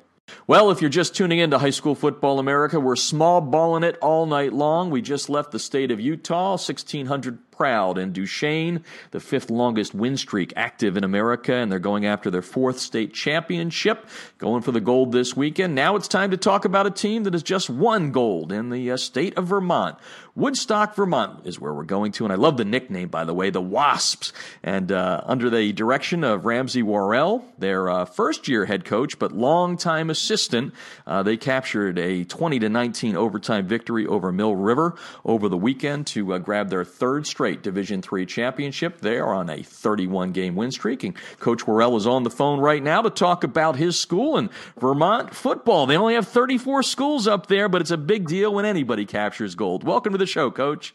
Well, 0.46 0.70
if 0.70 0.80
you're 0.80 0.90
just 0.90 1.14
tuning 1.14 1.38
in 1.38 1.50
to 1.50 1.58
High 1.58 1.70
School 1.70 1.94
Football 1.94 2.38
America, 2.38 2.78
we're 2.78 2.96
small 2.96 3.40
balling 3.40 3.82
it 3.82 3.98
all 4.00 4.26
night 4.26 4.52
long. 4.52 4.90
We 4.90 5.02
just 5.02 5.28
left 5.28 5.50
the 5.50 5.58
state 5.58 5.90
of 5.90 6.00
Utah, 6.00 6.50
1600 6.50 7.49
proud. 7.60 7.98
And 7.98 8.14
Duchesne, 8.14 8.82
the 9.10 9.20
fifth 9.20 9.50
longest 9.50 9.94
win 9.94 10.16
streak 10.16 10.54
active 10.56 10.96
in 10.96 11.04
America, 11.04 11.52
and 11.52 11.70
they're 11.70 11.78
going 11.78 12.06
after 12.06 12.30
their 12.30 12.40
fourth 12.40 12.78
state 12.78 13.12
championship, 13.12 14.08
going 14.38 14.62
for 14.62 14.72
the 14.72 14.80
gold 14.80 15.12
this 15.12 15.36
weekend. 15.36 15.74
Now 15.74 15.94
it's 15.94 16.08
time 16.08 16.30
to 16.30 16.38
talk 16.38 16.64
about 16.64 16.86
a 16.86 16.90
team 16.90 17.24
that 17.24 17.34
has 17.34 17.42
just 17.42 17.68
won 17.68 18.12
gold 18.12 18.50
in 18.50 18.70
the 18.70 18.92
uh, 18.92 18.96
state 18.96 19.36
of 19.36 19.48
Vermont. 19.48 19.98
Woodstock, 20.36 20.94
Vermont 20.94 21.44
is 21.44 21.60
where 21.60 21.74
we're 21.74 21.82
going 21.82 22.12
to, 22.12 22.24
and 22.24 22.32
I 22.32 22.36
love 22.36 22.56
the 22.56 22.64
nickname, 22.64 23.08
by 23.08 23.24
the 23.24 23.34
way, 23.34 23.50
the 23.50 23.60
Wasps. 23.60 24.32
And 24.62 24.90
uh, 24.90 25.22
under 25.26 25.50
the 25.50 25.72
direction 25.72 26.24
of 26.24 26.46
Ramsey 26.46 26.82
Worrell, 26.82 27.44
their 27.58 27.90
uh, 27.90 28.04
first 28.04 28.46
year 28.46 28.64
head 28.64 28.84
coach, 28.84 29.18
but 29.18 29.32
longtime 29.32 30.08
assistant, 30.08 30.72
uh, 31.06 31.22
they 31.22 31.36
captured 31.36 31.98
a 31.98 32.24
20 32.24 32.60
to 32.60 32.68
19 32.68 33.16
overtime 33.16 33.66
victory 33.66 34.06
over 34.06 34.30
Mill 34.30 34.54
River 34.54 34.94
over 35.24 35.48
the 35.48 35.58
weekend 35.58 36.06
to 36.08 36.32
uh, 36.32 36.38
grab 36.38 36.70
their 36.70 36.84
third 36.84 37.26
straight 37.26 37.49
straight 37.50 37.62
Division 37.64 38.00
Three 38.00 38.26
championship. 38.26 39.00
They 39.00 39.18
are 39.18 39.34
on 39.34 39.50
a 39.50 39.60
31 39.60 40.30
game 40.30 40.54
win 40.54 40.70
streak, 40.70 41.02
and 41.02 41.16
Coach 41.40 41.66
Worrell 41.66 41.96
is 41.96 42.06
on 42.06 42.22
the 42.22 42.30
phone 42.30 42.60
right 42.60 42.80
now 42.80 43.02
to 43.02 43.10
talk 43.10 43.42
about 43.42 43.74
his 43.74 43.98
school 43.98 44.36
and 44.36 44.50
Vermont 44.78 45.34
football. 45.34 45.86
They 45.86 45.96
only 45.96 46.14
have 46.14 46.28
34 46.28 46.84
schools 46.84 47.26
up 47.26 47.48
there, 47.48 47.68
but 47.68 47.80
it's 47.80 47.90
a 47.90 47.96
big 47.96 48.28
deal 48.28 48.54
when 48.54 48.64
anybody 48.64 49.04
captures 49.04 49.56
gold. 49.56 49.82
Welcome 49.82 50.12
to 50.12 50.18
the 50.18 50.26
show, 50.26 50.52
Coach. 50.52 50.94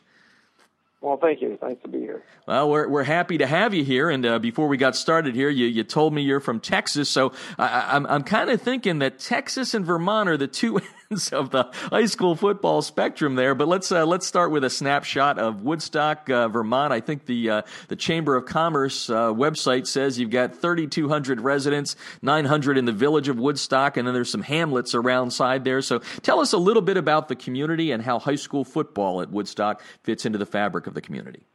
Well, 1.01 1.17
thank 1.17 1.41
you. 1.41 1.59
Nice 1.61 1.75
to 1.83 1.89
be 1.89 1.99
here. 1.99 2.23
Well, 2.47 2.69
we're 2.69 2.87
we're 2.87 3.03
happy 3.03 3.37
to 3.39 3.45
have 3.45 3.73
you 3.73 3.83
here. 3.83 4.09
And 4.09 4.25
uh, 4.25 4.39
before 4.39 4.69
we 4.69 4.77
got 4.77 4.95
started 4.95 5.35
here, 5.35 5.49
you, 5.49 5.65
you 5.65 5.83
told 5.83 6.13
me 6.13 6.21
you're 6.21 6.39
from 6.39 6.61
Texas, 6.61 7.09
so 7.09 7.33
I, 7.59 7.89
I'm 7.91 8.05
I'm 8.07 8.23
kind 8.23 8.49
of 8.49 8.61
thinking 8.61 8.99
that 8.99 9.19
Texas 9.19 9.73
and 9.73 9.85
Vermont 9.85 10.29
are 10.29 10.37
the 10.37 10.47
two 10.47 10.79
of 11.31 11.51
the 11.51 11.63
high 11.91 12.05
school 12.05 12.35
football 12.35 12.81
spectrum 12.81 13.35
there. 13.35 13.53
But 13.53 13.67
let's 13.67 13.91
uh, 13.91 14.05
let's 14.05 14.25
start 14.25 14.51
with 14.51 14.63
a 14.63 14.69
snapshot 14.69 15.37
of 15.37 15.61
Woodstock, 15.61 16.29
uh, 16.29 16.47
Vermont. 16.47 16.91
I 16.91 16.99
think 16.99 17.25
the 17.25 17.49
uh, 17.49 17.61
the 17.89 17.95
Chamber 17.95 18.35
of 18.35 18.45
Commerce 18.45 19.09
uh, 19.09 19.31
website 19.31 19.87
says 19.87 20.17
you've 20.17 20.31
got 20.31 20.55
3,200 20.55 21.41
residents, 21.41 21.95
900 22.21 22.77
in 22.77 22.85
the 22.85 22.91
village 22.91 23.29
of 23.29 23.37
Woodstock, 23.37 23.97
and 23.97 24.07
then 24.07 24.13
there's 24.13 24.31
some 24.31 24.41
hamlets 24.41 24.95
around 24.95 25.31
side 25.31 25.63
there. 25.63 25.81
So 25.81 25.99
tell 26.21 26.39
us 26.39 26.53
a 26.53 26.57
little 26.57 26.81
bit 26.81 26.97
about 26.97 27.27
the 27.27 27.35
community 27.35 27.91
and 27.91 28.01
how 28.01 28.19
high 28.19 28.35
school 28.35 28.63
football 28.63 29.21
at 29.21 29.29
Woodstock 29.29 29.83
fits 30.03 30.25
into 30.25 30.39
the 30.39 30.45
fabric 30.45 30.87
of 30.87 30.93
the 30.95 31.01
community. 31.01 31.45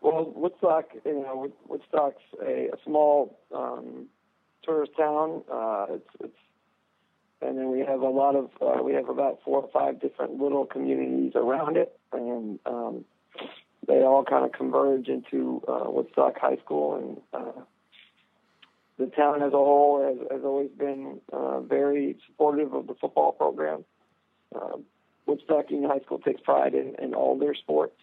Well, 0.00 0.32
Woodstock, 0.34 0.90
you 1.04 1.14
know, 1.14 1.50
Woodstock's 1.66 2.22
a, 2.42 2.68
a 2.68 2.76
small 2.84 3.38
um, 3.54 4.06
tourist 4.62 4.92
town. 4.96 5.42
Uh, 5.50 5.86
it's, 5.90 6.10
it's 6.20 6.38
and 7.40 7.58
then 7.58 7.70
we 7.70 7.80
have 7.80 8.00
a 8.00 8.08
lot 8.08 8.36
of 8.36 8.50
uh, 8.60 8.82
we 8.82 8.94
have 8.94 9.08
about 9.08 9.40
four 9.44 9.62
or 9.62 9.70
five 9.72 10.00
different 10.00 10.40
little 10.40 10.64
communities 10.64 11.32
around 11.34 11.76
it, 11.76 11.98
and 12.12 12.58
um, 12.66 13.04
they 13.86 14.02
all 14.02 14.24
kind 14.24 14.44
of 14.44 14.52
converge 14.52 15.08
into 15.08 15.62
uh, 15.68 15.90
Woodstock 15.90 16.38
High 16.38 16.56
School, 16.64 16.96
and 16.96 17.42
uh, 17.42 17.60
the 18.98 19.06
town 19.06 19.42
as 19.42 19.52
a 19.52 19.56
whole 19.56 20.02
has, 20.02 20.18
has 20.30 20.44
always 20.44 20.70
been 20.70 21.20
uh, 21.32 21.60
very 21.60 22.16
supportive 22.26 22.72
of 22.72 22.86
the 22.86 22.94
football 22.94 23.32
program. 23.32 23.84
Uh, 24.54 24.78
Woodstock 25.26 25.70
Union 25.70 25.90
High 25.90 26.00
School 26.00 26.18
takes 26.18 26.40
pride 26.40 26.74
in, 26.74 26.94
in 27.02 27.14
all 27.14 27.38
their 27.38 27.54
sports, 27.54 27.96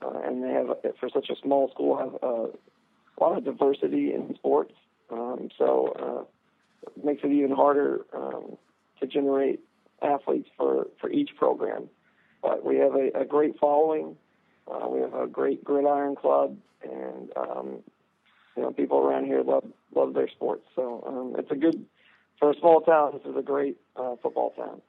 uh, 0.00 0.20
and 0.24 0.42
they 0.42 0.50
have, 0.50 0.68
for 0.98 1.08
such 1.12 1.28
a 1.28 1.36
small 1.42 1.70
school, 1.70 1.98
have 1.98 2.14
a 2.22 3.22
lot 3.22 3.36
of 3.36 3.44
diversity 3.44 4.14
in 4.14 4.34
sports. 4.36 4.72
Um, 5.10 5.50
so 5.58 5.92
uh, 5.98 6.24
makes 7.02 7.22
it 7.24 7.30
even 7.30 7.50
harder 7.50 8.06
um, 8.14 8.56
to 9.00 9.06
generate 9.06 9.60
athletes 10.02 10.48
for, 10.56 10.88
for 11.00 11.10
each 11.10 11.30
program. 11.36 11.88
But 12.42 12.64
we 12.64 12.76
have 12.76 12.94
a, 12.94 13.10
a 13.20 13.24
great 13.24 13.58
following. 13.58 14.16
Uh, 14.70 14.88
we 14.88 15.00
have 15.00 15.14
a 15.14 15.26
great 15.26 15.62
gridiron 15.64 16.16
club, 16.16 16.56
and 16.82 17.30
um, 17.36 17.78
you 18.56 18.62
know 18.62 18.72
people 18.72 18.98
around 18.98 19.26
here 19.26 19.42
love 19.42 19.64
love 19.94 20.14
their 20.14 20.28
sports. 20.28 20.64
So 20.74 21.04
um, 21.06 21.36
it's 21.38 21.50
a 21.50 21.56
good 21.56 21.84
for 22.38 22.50
a 22.50 22.54
small 22.58 22.80
town. 22.80 23.12
This 23.14 23.30
is 23.30 23.36
a 23.36 23.42
great 23.42 23.76
uh, 23.96 24.16
football 24.22 24.50
town. 24.50 24.80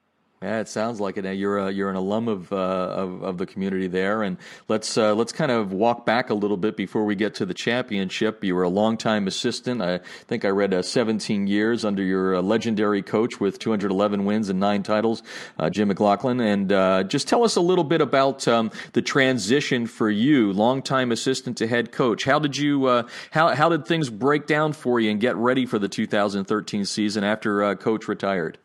Yeah, 0.43 0.60
it 0.60 0.67
sounds 0.67 0.99
like 0.99 1.15
it. 1.15 1.23
You're 1.38 1.58
a, 1.58 1.71
you're 1.71 1.89
an 1.89 1.95
alum 1.95 2.27
of, 2.27 2.51
uh, 2.51 2.58
of, 2.58 3.23
of 3.23 3.38
the 3.38 3.45
community 3.45 3.88
there, 3.88 4.23
and 4.23 4.36
let's 4.67 4.97
uh, 4.97 5.15
let's 5.15 5.32
kind 5.32 5.51
of 5.51 5.71
walk 5.71 6.06
back 6.06 6.32
a 6.32 6.34
little 6.34 6.58
bit 6.58 6.75
before 6.75 7.06
we 7.06 7.15
get 7.15 7.36
to 7.36 7.45
the 7.45 7.53
championship. 7.53 8.43
You 8.43 8.53
were 8.56 8.63
a 8.63 8.69
longtime 8.69 9.25
assistant. 9.27 9.82
I 9.82 9.99
think 9.99 10.43
I 10.43 10.49
read 10.49 10.73
uh, 10.73 10.82
17 10.82 11.47
years 11.47 11.86
under 11.86 12.03
your 12.03 12.36
uh, 12.36 12.41
legendary 12.41 13.01
coach 13.01 13.39
with 13.39 13.58
211 13.58 14.25
wins 14.25 14.49
and 14.49 14.60
nine 14.60 14.84
titles, 14.84 15.23
uh, 15.58 15.69
Jim 15.69 15.87
McLaughlin. 15.87 16.41
And 16.41 16.73
uh, 16.73 17.04
just 17.04 17.29
tell 17.29 17.46
us 17.46 17.56
a 17.56 17.62
little 17.62 17.85
bit 17.85 18.02
about 18.02 18.46
um, 18.46 18.69
the 18.91 19.02
transition 19.02 19.87
for 19.87 20.10
you, 20.10 20.52
longtime 20.52 21.13
assistant 21.13 21.56
to 21.60 21.67
head 21.67 21.94
coach. 21.94 22.25
How 22.25 22.39
did 22.39 22.58
you 22.58 23.06
how 23.31 23.56
how 23.56 23.69
did 23.69 23.85
things 23.85 24.10
break 24.10 24.46
down 24.46 24.73
for 24.73 25.00
you 25.00 25.10
and 25.10 25.21
get 25.21 25.37
ready 25.37 25.65
for 25.65 25.79
the 25.79 25.87
2013 25.87 26.83
season 26.83 27.23
after 27.23 27.73
coach 27.77 28.10
retired? 28.10 28.58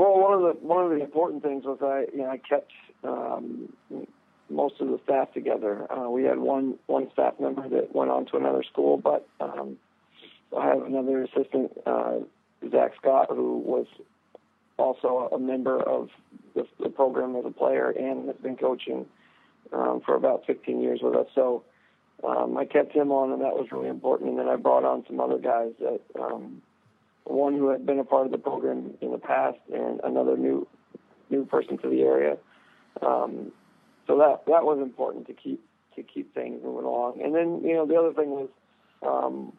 Well, 0.00 0.18
one 0.18 0.32
of 0.32 0.40
the 0.40 0.66
one 0.66 0.82
of 0.82 0.90
the 0.92 1.04
important 1.04 1.42
things 1.42 1.66
was 1.66 1.76
I 1.82 2.06
you 2.16 2.22
know 2.22 2.30
I 2.30 2.38
kept 2.38 2.72
um, 3.04 3.70
most 4.48 4.80
of 4.80 4.88
the 4.88 4.98
staff 5.04 5.30
together. 5.34 5.86
Uh, 5.92 6.08
we 6.08 6.24
had 6.24 6.38
one 6.38 6.78
one 6.86 7.10
staff 7.12 7.34
member 7.38 7.68
that 7.68 7.94
went 7.94 8.10
on 8.10 8.24
to 8.28 8.38
another 8.38 8.62
school, 8.62 8.96
but 8.96 9.28
um, 9.42 9.76
I 10.58 10.68
have 10.68 10.80
another 10.84 11.24
assistant, 11.24 11.72
uh, 11.84 12.14
Zach 12.70 12.92
Scott, 12.96 13.26
who 13.28 13.58
was 13.58 13.84
also 14.78 15.28
a 15.34 15.38
member 15.38 15.78
of 15.82 16.08
the, 16.54 16.66
the 16.82 16.88
program 16.88 17.36
as 17.36 17.44
a 17.44 17.50
player 17.50 17.90
and 17.90 18.26
has 18.28 18.36
been 18.38 18.56
coaching 18.56 19.04
um, 19.70 20.00
for 20.06 20.14
about 20.14 20.46
15 20.46 20.80
years 20.80 21.00
with 21.02 21.14
us. 21.14 21.26
So 21.34 21.62
um, 22.26 22.56
I 22.56 22.64
kept 22.64 22.94
him 22.94 23.12
on, 23.12 23.32
and 23.32 23.42
that 23.42 23.52
was 23.52 23.66
really 23.70 23.90
important. 23.90 24.30
And 24.30 24.38
then 24.38 24.48
I 24.48 24.56
brought 24.56 24.84
on 24.84 25.04
some 25.06 25.20
other 25.20 25.36
guys 25.36 25.72
that 25.78 26.00
um, 26.18 26.62
one 27.32 27.56
who 27.56 27.68
had 27.70 27.86
been 27.86 27.98
a 27.98 28.04
part 28.04 28.26
of 28.26 28.32
the 28.32 28.38
program 28.38 28.94
in 29.00 29.12
the 29.12 29.18
past, 29.18 29.58
and 29.72 30.00
another 30.04 30.36
new 30.36 30.66
new 31.30 31.44
person 31.44 31.78
to 31.78 31.88
the 31.88 32.02
area. 32.02 32.36
Um, 33.02 33.52
so 34.06 34.18
that 34.18 34.42
that 34.46 34.64
was 34.64 34.78
important 34.80 35.26
to 35.28 35.32
keep 35.34 35.62
to 35.96 36.02
keep 36.02 36.34
things 36.34 36.60
moving 36.62 36.84
along. 36.84 37.20
And 37.22 37.34
then 37.34 37.62
you 37.64 37.74
know 37.74 37.86
the 37.86 37.96
other 37.96 38.12
thing 38.12 38.30
was 38.30 38.48
um, 39.06 39.52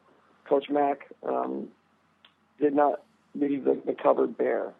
Coach 0.47 0.65
Mack 0.69 1.07
um, 1.27 1.69
did 2.59 2.73
not 2.73 3.03
leave 3.35 3.63
the, 3.63 3.81
the 3.85 3.93
cupboard 3.93 4.37
bare. 4.37 4.73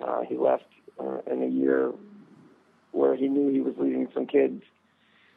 Uh, 0.00 0.22
he 0.22 0.36
left 0.36 0.64
uh, 1.00 1.18
in 1.30 1.42
a 1.42 1.46
year 1.46 1.92
where 2.92 3.16
he 3.16 3.28
knew 3.28 3.52
he 3.52 3.60
was 3.60 3.74
leaving 3.78 4.08
some 4.14 4.26
kids. 4.26 4.62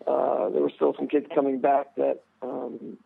Uh, 0.07 0.49
there 0.49 0.61
were 0.61 0.71
still 0.75 0.93
some 0.95 1.07
kids 1.07 1.25
coming 1.33 1.59
back 1.59 1.95
that 1.95 2.23
um, 2.41 2.97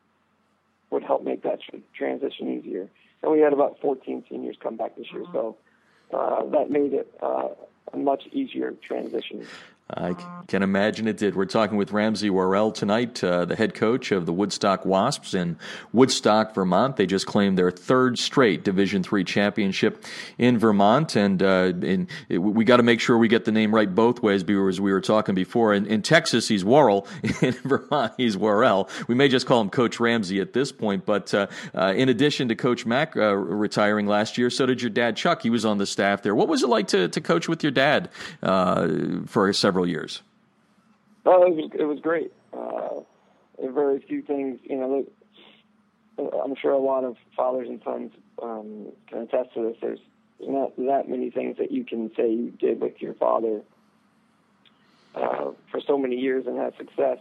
would 0.95 1.03
help 1.03 1.23
make 1.23 1.43
that 1.43 1.59
transition 1.93 2.57
easier. 2.57 2.89
And 3.21 3.31
we 3.31 3.39
had 3.39 3.53
about 3.53 3.79
14 3.81 4.23
seniors 4.29 4.55
come 4.63 4.77
back 4.77 4.95
this 4.95 5.07
year, 5.11 5.25
so 5.33 5.57
uh, 6.13 6.45
that 6.45 6.71
made 6.71 6.93
it 6.93 7.13
uh, 7.21 7.49
a 7.93 7.97
much 7.97 8.23
easier 8.31 8.71
transition. 8.81 9.45
I 9.87 10.15
can 10.47 10.63
imagine 10.63 11.07
it 11.07 11.17
did. 11.17 11.35
We're 11.35 11.45
talking 11.45 11.77
with 11.77 11.91
Ramsey 11.91 12.31
Worrell 12.31 12.71
tonight, 12.71 13.23
uh, 13.23 13.45
the 13.45 13.55
head 13.55 13.75
coach 13.75 14.11
of 14.11 14.25
the 14.25 14.33
Woodstock 14.33 14.83
Wasps 14.83 15.35
in 15.35 15.57
Woodstock, 15.93 16.55
Vermont. 16.55 16.97
They 16.97 17.05
just 17.05 17.27
claimed 17.27 17.55
their 17.55 17.69
third 17.69 18.17
straight 18.17 18.63
Division 18.63 19.03
Three 19.03 19.23
championship 19.23 20.03
in 20.39 20.57
Vermont, 20.57 21.15
and, 21.15 21.41
uh, 21.43 21.71
in, 21.83 22.07
it, 22.29 22.39
we 22.39 22.65
got 22.65 22.77
to 22.77 22.83
make 22.83 22.99
sure 22.99 23.15
we 23.15 23.27
get 23.27 23.45
the 23.45 23.51
name 23.51 23.75
right 23.75 23.93
both 23.93 24.23
ways. 24.23 24.43
Because 24.43 24.81
we 24.81 24.91
were 24.91 25.01
talking 25.01 25.35
before, 25.35 25.71
in, 25.71 25.85
in 25.85 26.01
Texas 26.01 26.47
he's 26.47 26.65
Worrell, 26.65 27.07
in 27.43 27.51
Vermont 27.51 28.13
he's 28.17 28.35
Worrell. 28.35 28.89
We 29.07 29.13
may 29.13 29.27
just 29.27 29.45
call 29.45 29.61
him 29.61 29.69
Coach 29.69 29.99
Ramsey 29.99 30.41
at 30.41 30.53
this 30.53 30.71
point. 30.71 31.05
But 31.05 31.31
uh, 31.31 31.45
uh 31.75 31.93
in 31.95 32.09
addition 32.09 32.47
to 32.47 32.55
Coach 32.55 32.87
Mack 32.87 33.15
uh, 33.15 33.35
retiring 33.35 34.07
last 34.07 34.39
year, 34.39 34.49
so 34.49 34.65
did 34.65 34.81
your 34.81 34.89
dad 34.89 35.15
Chuck. 35.15 35.43
He 35.43 35.51
was 35.51 35.63
on 35.63 35.77
the 35.77 35.85
staff 35.85 36.23
there. 36.23 36.33
What 36.33 36.47
was 36.47 36.63
it 36.63 36.69
like 36.69 36.87
to, 36.87 37.07
to 37.07 37.21
coach 37.21 37.47
with 37.47 37.61
your 37.61 37.71
dad 37.71 38.09
uh, 38.41 38.87
for 39.27 39.53
several? 39.53 39.74
Several 39.75 39.89
years? 39.89 40.21
Oh, 41.25 41.43
it 41.43 41.53
was, 41.53 41.71
it 41.77 41.83
was 41.83 41.99
great. 41.99 42.31
Uh, 42.53 43.01
very 43.59 43.99
few 44.07 44.21
things, 44.21 44.57
you 44.63 44.77
know. 44.77 45.05
I'm 46.17 46.55
sure 46.55 46.71
a 46.71 46.79
lot 46.79 47.03
of 47.03 47.17
fathers 47.35 47.67
and 47.67 47.81
sons 47.83 48.13
um, 48.41 48.87
can 49.09 49.23
attest 49.23 49.53
to 49.55 49.63
this. 49.63 49.75
There's 49.81 49.99
not 50.39 50.77
that 50.77 51.09
many 51.09 51.29
things 51.29 51.57
that 51.57 51.73
you 51.73 51.83
can 51.83 52.09
say 52.15 52.31
you 52.31 52.51
did 52.51 52.79
with 52.79 53.01
your 53.01 53.15
father 53.15 53.63
uh, 55.13 55.51
for 55.69 55.81
so 55.85 55.97
many 55.97 56.15
years 56.15 56.45
and 56.47 56.57
have 56.57 56.73
success. 56.77 57.17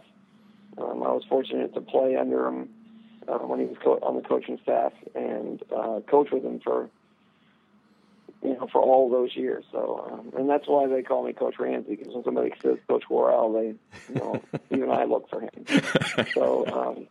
Um, 0.77 1.03
I 1.03 1.11
was 1.11 1.23
fortunate 1.27 1.73
to 1.73 1.81
play 1.81 2.15
under 2.15 2.47
him 2.47 2.69
uh, 3.27 3.39
when 3.39 3.59
he 3.59 3.65
was 3.65 3.75
co- 3.83 3.99
on 4.01 4.15
the 4.15 4.21
coaching 4.21 4.57
staff 4.63 4.93
and 5.13 5.61
uh, 5.75 5.99
coach 6.09 6.29
with 6.31 6.45
him 6.45 6.61
for 6.63 6.89
you 8.45 8.53
know, 8.53 8.67
for 8.71 8.81
all 8.81 9.09
those 9.09 9.35
years. 9.35 9.65
So, 9.71 10.07
um, 10.11 10.31
and 10.37 10.49
that's 10.49 10.67
why 10.67 10.87
they 10.87 11.01
call 11.01 11.25
me 11.25 11.33
Coach 11.33 11.55
Ramsey 11.59 11.95
because 11.95 12.13
when 12.13 12.23
somebody 12.23 12.53
says 12.61 12.77
Coach 12.87 13.03
Worrell, 13.09 13.53
they, 13.53 13.75
you 14.13 14.15
know, 14.15 14.41
even 14.71 14.91
I 14.91 15.05
look 15.05 15.29
for 15.29 15.41
him. 15.41 15.51
So, 16.33 16.65
um, 16.67 17.07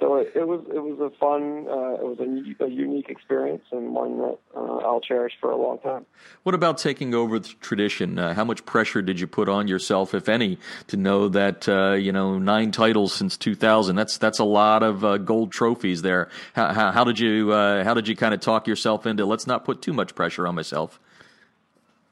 so 0.00 0.16
it, 0.16 0.32
it, 0.34 0.46
was 0.46 0.60
it 0.68 0.82
was 0.82 0.98
a 1.00 1.10
fun, 1.18 1.66
uh, 1.68 1.94
it 1.94 2.04
was 2.04 2.18
a, 2.20 2.64
a, 2.64 2.68
unique 2.68 3.08
experience 3.08 3.64
and 3.70 3.94
one 3.94 4.18
that 4.18 4.38
uh, 4.56 4.76
I'll 4.78 5.00
cherish 5.00 5.32
for 5.40 5.50
a 5.50 5.56
long 5.56 5.78
time. 5.78 6.06
What 6.42 6.54
about 6.54 6.78
taking 6.78 7.14
over 7.14 7.38
the 7.38 7.48
tradition? 7.60 8.18
Uh, 8.18 8.34
how 8.34 8.44
much 8.44 8.64
pressure 8.64 9.02
did 9.02 9.20
you 9.20 9.26
put 9.26 9.48
on 9.48 9.68
yourself, 9.68 10.14
if 10.14 10.28
any, 10.28 10.58
to 10.88 10.96
know 10.96 11.28
that 11.28 11.68
uh, 11.68 11.92
you 11.92 12.12
know 12.12 12.38
nine 12.38 12.70
titles 12.72 13.14
since 13.14 13.36
2000? 13.36 13.96
That's 13.96 14.18
that's 14.18 14.38
a 14.38 14.44
lot 14.44 14.82
of 14.82 15.04
uh, 15.04 15.18
gold 15.18 15.52
trophies 15.52 16.02
there. 16.02 16.28
How, 16.54 16.72
how, 16.72 16.92
how 16.92 17.04
did 17.04 17.18
you 17.18 17.52
uh, 17.52 17.84
how 17.84 17.94
did 17.94 18.08
you 18.08 18.16
kind 18.16 18.34
of 18.34 18.40
talk 18.40 18.66
yourself 18.66 19.06
into 19.06 19.24
let's 19.26 19.46
not 19.46 19.64
put 19.64 19.82
too 19.82 19.92
much 19.92 20.14
pressure 20.14 20.46
on 20.46 20.54
myself? 20.54 20.98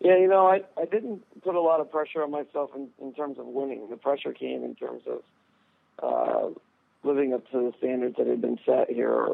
Yeah, 0.00 0.18
you 0.18 0.28
know, 0.28 0.46
I 0.46 0.62
I 0.80 0.84
didn't 0.84 1.22
put 1.42 1.54
a 1.54 1.60
lot 1.60 1.80
of 1.80 1.90
pressure 1.90 2.22
on 2.22 2.30
myself 2.30 2.70
in, 2.74 2.88
in 3.00 3.12
terms 3.14 3.38
of 3.38 3.46
winning. 3.46 3.88
The 3.90 3.96
pressure 3.96 4.32
came 4.32 4.64
in 4.64 4.74
terms 4.74 5.02
of 5.06 5.22
living 7.04 7.34
up 7.34 7.44
to 7.50 7.58
the 7.58 7.72
standards 7.78 8.16
that 8.18 8.26
had 8.26 8.40
been 8.40 8.58
set 8.64 8.90
here 8.90 9.28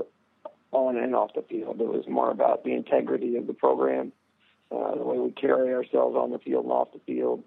on 0.72 0.96
and 0.96 1.14
off 1.14 1.30
the 1.34 1.42
field. 1.42 1.80
It 1.80 1.88
was 1.88 2.04
more 2.08 2.30
about 2.30 2.64
the 2.64 2.72
integrity 2.72 3.36
of 3.36 3.46
the 3.46 3.54
program, 3.54 4.12
uh, 4.70 4.94
the 4.94 5.02
way 5.02 5.18
we 5.18 5.30
carry 5.32 5.72
ourselves 5.72 6.16
on 6.16 6.30
the 6.30 6.38
field 6.38 6.64
and 6.64 6.72
off 6.72 6.92
the 6.92 7.00
field 7.06 7.42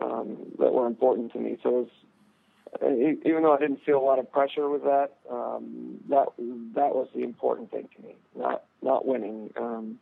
um, 0.00 0.36
that 0.58 0.72
were 0.72 0.86
important 0.86 1.32
to 1.32 1.38
me. 1.38 1.58
So 1.62 1.68
it 1.68 2.82
was, 2.82 3.18
even 3.24 3.42
though 3.42 3.54
I 3.54 3.58
didn't 3.58 3.84
feel 3.84 3.98
a 3.98 4.04
lot 4.04 4.18
of 4.18 4.30
pressure 4.30 4.68
with 4.68 4.82
that, 4.82 5.12
um, 5.30 5.98
that 6.10 6.26
that 6.74 6.94
was 6.94 7.08
the 7.14 7.22
important 7.22 7.70
thing 7.70 7.88
to 7.96 8.02
me. 8.02 8.14
Not 8.36 8.64
not 8.82 9.06
winning. 9.06 9.50
Um, 9.56 9.98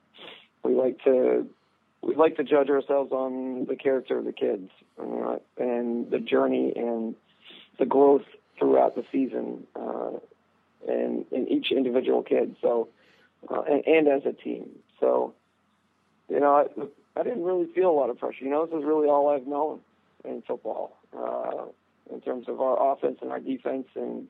we 0.64 0.74
like 0.74 0.98
to 1.04 1.46
we 2.02 2.14
like 2.14 2.36
to 2.36 2.44
judge 2.44 2.68
ourselves 2.68 3.12
on 3.12 3.66
the 3.66 3.76
character 3.76 4.18
of 4.18 4.24
the 4.24 4.32
kids 4.32 4.70
uh, 4.98 5.36
and 5.58 6.10
the 6.10 6.18
journey 6.18 6.72
and 6.74 7.14
the 7.78 7.86
growth 7.86 8.24
throughout 8.58 8.94
the 8.94 9.04
season 9.12 9.66
uh, 9.74 10.10
and, 10.88 11.24
and 11.32 11.48
each 11.48 11.70
individual 11.70 12.22
kid. 12.22 12.56
So, 12.60 12.88
uh, 13.50 13.62
and, 13.62 13.86
and 13.86 14.08
as 14.08 14.22
a 14.26 14.32
team. 14.32 14.70
So, 15.00 15.34
you 16.28 16.40
know, 16.40 16.54
I, 16.54 17.20
I 17.20 17.22
didn't 17.22 17.44
really 17.44 17.66
feel 17.74 17.90
a 17.90 17.92
lot 17.92 18.10
of 18.10 18.18
pressure. 18.18 18.44
You 18.44 18.50
know, 18.50 18.66
this 18.66 18.78
is 18.78 18.84
really 18.84 19.08
all 19.08 19.28
I've 19.28 19.46
known 19.46 19.80
in 20.24 20.42
football 20.46 20.98
uh, 21.16 21.66
in 22.12 22.20
terms 22.20 22.48
of 22.48 22.60
our 22.60 22.92
offense 22.92 23.18
and 23.22 23.30
our 23.30 23.40
defense 23.40 23.86
and 23.94 24.28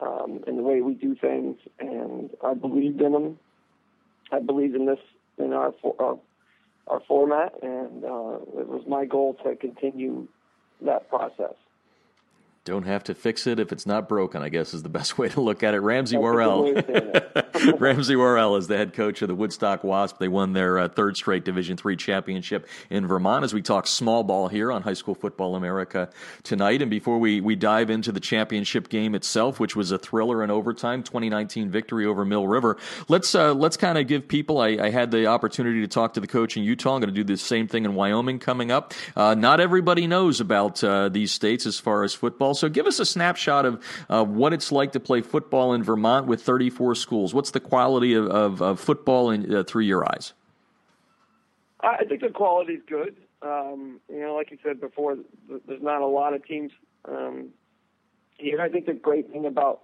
um, 0.00 0.42
and 0.46 0.58
the 0.58 0.62
way 0.62 0.80
we 0.80 0.94
do 0.94 1.14
things. 1.14 1.58
And 1.78 2.30
I 2.44 2.54
believed 2.54 3.00
in 3.00 3.12
them. 3.12 3.38
I 4.30 4.40
believed 4.40 4.74
in 4.74 4.86
this 4.86 4.98
in 5.38 5.52
our 5.52 5.72
our, 5.98 6.18
our 6.88 7.00
format, 7.06 7.54
and 7.62 8.04
uh, 8.04 8.38
it 8.60 8.68
was 8.68 8.82
my 8.86 9.04
goal 9.04 9.36
to 9.44 9.56
continue 9.56 10.26
that 10.82 11.08
process. 11.08 11.54
Don't 12.64 12.84
have 12.84 13.02
to 13.04 13.14
fix 13.14 13.46
it 13.46 13.58
if 13.58 13.72
it's 13.72 13.86
not 13.86 14.08
broken, 14.08 14.40
I 14.42 14.48
guess 14.48 14.72
is 14.72 14.82
the 14.82 14.88
best 14.88 15.18
way 15.18 15.28
to 15.30 15.40
look 15.40 15.62
at 15.62 15.74
it. 15.74 15.80
Ramsey 15.80 16.16
Worrell. 16.16 16.74
Ramsey 17.78 18.16
Worrell 18.16 18.56
is 18.56 18.66
the 18.66 18.76
head 18.76 18.92
coach 18.92 19.22
of 19.22 19.28
the 19.28 19.34
Woodstock 19.34 19.84
Wasp. 19.84 20.18
They 20.18 20.28
won 20.28 20.52
their 20.52 20.78
uh, 20.78 20.88
third 20.88 21.16
straight 21.16 21.44
Division 21.44 21.76
Three 21.76 21.96
championship 21.96 22.66
in 22.90 23.06
Vermont 23.06 23.44
as 23.44 23.54
we 23.54 23.62
talk 23.62 23.86
small 23.86 24.24
ball 24.24 24.48
here 24.48 24.72
on 24.72 24.82
High 24.82 24.94
School 24.94 25.14
Football 25.14 25.54
America 25.54 26.10
tonight. 26.42 26.82
And 26.82 26.90
before 26.90 27.18
we, 27.18 27.40
we 27.40 27.54
dive 27.54 27.90
into 27.90 28.10
the 28.10 28.20
championship 28.20 28.88
game 28.88 29.14
itself, 29.14 29.60
which 29.60 29.76
was 29.76 29.92
a 29.92 29.98
thriller 29.98 30.42
in 30.42 30.50
overtime, 30.50 31.02
2019 31.02 31.70
victory 31.70 32.06
over 32.06 32.24
Mill 32.24 32.48
River, 32.48 32.78
let's 33.08 33.34
uh, 33.34 33.54
let's 33.54 33.76
kind 33.76 33.96
of 33.96 34.06
give 34.06 34.26
people. 34.26 34.60
I, 34.60 34.78
I, 34.80 34.90
had 34.90 35.10
the 35.10 35.26
opportunity 35.26 35.80
to 35.82 35.88
talk 35.88 36.14
to 36.14 36.20
the 36.20 36.26
coach 36.26 36.56
in 36.56 36.64
Utah. 36.64 36.94
I'm 36.94 37.00
going 37.00 37.14
to 37.14 37.14
do 37.14 37.24
the 37.24 37.36
same 37.36 37.68
thing 37.68 37.84
in 37.84 37.94
Wyoming 37.94 38.38
coming 38.38 38.70
up. 38.70 38.92
Uh, 39.14 39.34
not 39.34 39.60
everybody 39.60 40.06
knows 40.06 40.40
about 40.40 40.82
uh, 40.82 41.08
these 41.08 41.32
states 41.32 41.66
as 41.66 41.78
far 41.78 42.02
as 42.02 42.12
football. 42.12 42.54
So 42.54 42.68
give 42.68 42.86
us 42.86 42.98
a 42.98 43.06
snapshot 43.06 43.66
of 43.66 44.28
what 44.28 44.52
it's 44.52 44.72
like 44.72 44.92
to 44.92 45.00
play 45.00 45.20
football 45.20 45.74
in 45.74 45.82
Vermont 45.82 46.26
with 46.26 46.42
34 46.42 46.94
schools. 46.94 47.32
What's 47.32 47.51
the 47.52 47.60
quality 47.60 48.14
of, 48.14 48.26
of, 48.26 48.62
of 48.62 48.80
football 48.80 49.30
in, 49.30 49.54
uh, 49.54 49.62
through 49.64 49.84
your 49.84 50.08
eyes? 50.08 50.32
I 51.80 52.04
think 52.04 52.20
the 52.20 52.28
quality 52.28 52.74
is 52.74 52.82
good. 52.88 53.16
Um, 53.42 54.00
you 54.08 54.20
know, 54.20 54.34
like 54.34 54.50
you 54.50 54.58
said 54.62 54.80
before, 54.80 55.16
there's 55.66 55.82
not 55.82 56.00
a 56.00 56.06
lot 56.06 56.32
of 56.32 56.44
teams 56.46 56.70
um, 57.06 57.48
here. 58.38 58.60
I 58.60 58.68
think 58.68 58.86
the 58.86 58.92
great 58.92 59.30
thing 59.32 59.46
about 59.46 59.80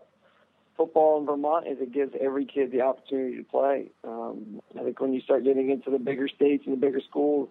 football 0.76 1.18
in 1.18 1.26
Vermont 1.26 1.66
is 1.66 1.78
it 1.80 1.92
gives 1.92 2.14
every 2.20 2.44
kid 2.44 2.70
the 2.70 2.82
opportunity 2.82 3.36
to 3.36 3.42
play. 3.42 3.90
Um, 4.04 4.62
I 4.78 4.84
think 4.84 5.00
when 5.00 5.12
you 5.12 5.20
start 5.20 5.42
getting 5.44 5.70
into 5.70 5.90
the 5.90 5.98
bigger 5.98 6.28
states 6.28 6.64
and 6.66 6.72
the 6.72 6.80
bigger 6.80 7.00
schools, 7.00 7.48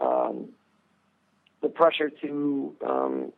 um, 0.00 0.50
the 1.62 1.68
pressure 1.68 2.10
to 2.10 2.76
um, 2.86 3.32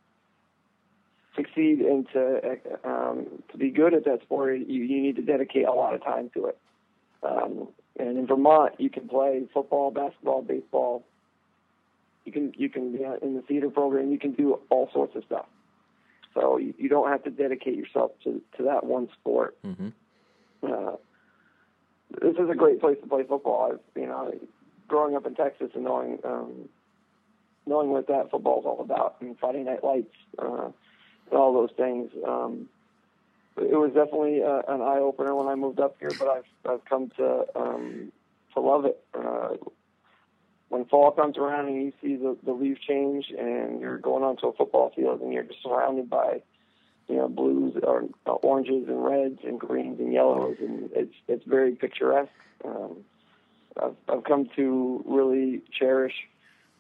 succeed 1.57 1.81
and 1.81 2.07
to 2.13 2.59
um, 2.85 3.27
to 3.51 3.59
be 3.59 3.71
good 3.71 3.95
at 3.95 4.05
that 4.05 4.23
sport, 4.23 4.59
you, 4.59 4.83
you 4.85 5.03
need 5.03 5.17
to 5.17 5.23
dedicate 5.23 5.67
a 5.67 5.73
lot 5.73 5.95
of 5.95 6.03
time 6.03 6.31
to 6.35 6.47
it. 6.47 6.59
Um, 7.23 7.69
and 7.99 8.19
in 8.19 8.27
Vermont, 8.27 8.75
you 8.79 8.91
can 8.91 9.09
play 9.09 9.43
football, 9.53 9.91
basketball, 9.91 10.43
baseball. 10.43 11.05
You 12.25 12.33
can 12.33 12.53
you 12.57 12.69
can 12.69 12.93
be 12.93 13.05
in 13.23 13.35
the 13.35 13.43
theater 13.43 13.71
program. 13.71 14.11
You 14.13 14.19
can 14.19 14.33
do 14.33 14.61
all 14.71 14.91
sorts 14.93 15.17
of 15.17 15.25
stuff. 15.25 15.47
So 16.35 16.59
you, 16.59 16.75
you 16.79 16.89
don't 16.89 17.09
have 17.09 17.25
to 17.25 17.31
dedicate 17.31 17.77
yourself 17.77 18.13
to 18.25 18.43
to 18.59 18.65
that 18.65 18.85
one 18.85 19.09
sport. 19.21 19.57
Mm-hmm. 19.65 19.89
Uh, 20.63 20.97
this 22.21 22.37
is 22.37 22.51
a 22.51 22.55
great 22.55 22.81
place 22.81 22.99
to 23.03 23.09
play 23.09 23.25
football. 23.29 23.73
I've 23.73 24.01
you 24.01 24.07
know, 24.07 24.33
growing 24.89 25.17
up 25.17 25.27
in 25.27 25.35
Texas 25.35 25.71
and 25.75 25.85
knowing 25.85 26.19
um, 26.25 26.69
knowing 27.67 27.91
what 27.91 28.07
that 28.09 28.31
football 28.31 28.61
is 28.61 28.67
all 28.67 28.81
about 28.81 29.17
and 29.21 29.39
Friday 29.39 29.63
Night 29.63 29.83
Lights. 29.83 30.15
Uh, 30.39 30.69
all 31.33 31.53
those 31.53 31.71
things. 31.77 32.11
Um, 32.27 32.69
it 33.59 33.75
was 33.75 33.93
definitely 33.95 34.43
uh, 34.43 34.63
an 34.69 34.83
eye 34.83 34.99
opener 34.99 35.35
when 35.35 35.47
I 35.47 35.55
moved 35.55 35.81
up 35.81 35.97
here, 35.99 36.11
but 36.19 36.29
I've 36.29 36.45
I've 36.69 36.85
come 36.85 37.11
to 37.17 37.47
um, 37.55 38.13
to 38.55 38.61
love 38.61 38.85
it. 38.85 39.03
Uh, 39.15 39.57
when 40.69 40.85
fall 40.87 41.11
comes 41.13 41.39
around 41.39 41.69
and 41.69 41.83
you 41.83 41.93
see 42.03 42.17
the, 42.17 42.37
the 42.45 42.53
leaves 42.53 42.81
change 42.81 43.27
and 43.31 43.81
you're 43.81 43.99
going 43.99 44.25
onto 44.25 44.49
a 44.49 44.53
football 44.53 44.93
field 44.97 45.21
and 45.21 45.33
you're 45.33 45.45
just 45.45 45.63
surrounded 45.63 46.11
by 46.11 46.43
you 47.09 47.17
know 47.17 47.29
blues 47.29 47.75
or 47.83 48.05
uh, 48.27 48.33
oranges 48.33 48.89
and 48.89 49.05
reds 49.05 49.39
and 49.45 49.59
greens 49.61 50.01
and 50.01 50.13
yellows, 50.13 50.57
and 50.61 50.91
it's 50.93 51.15
it's 51.29 51.45
very 51.45 51.73
picturesque. 51.73 52.31
Um, 52.65 52.99
I've 53.83 53.97
I've 54.09 54.25
come 54.25 54.49
to 54.57 55.03
really 55.07 55.63
cherish 55.79 56.15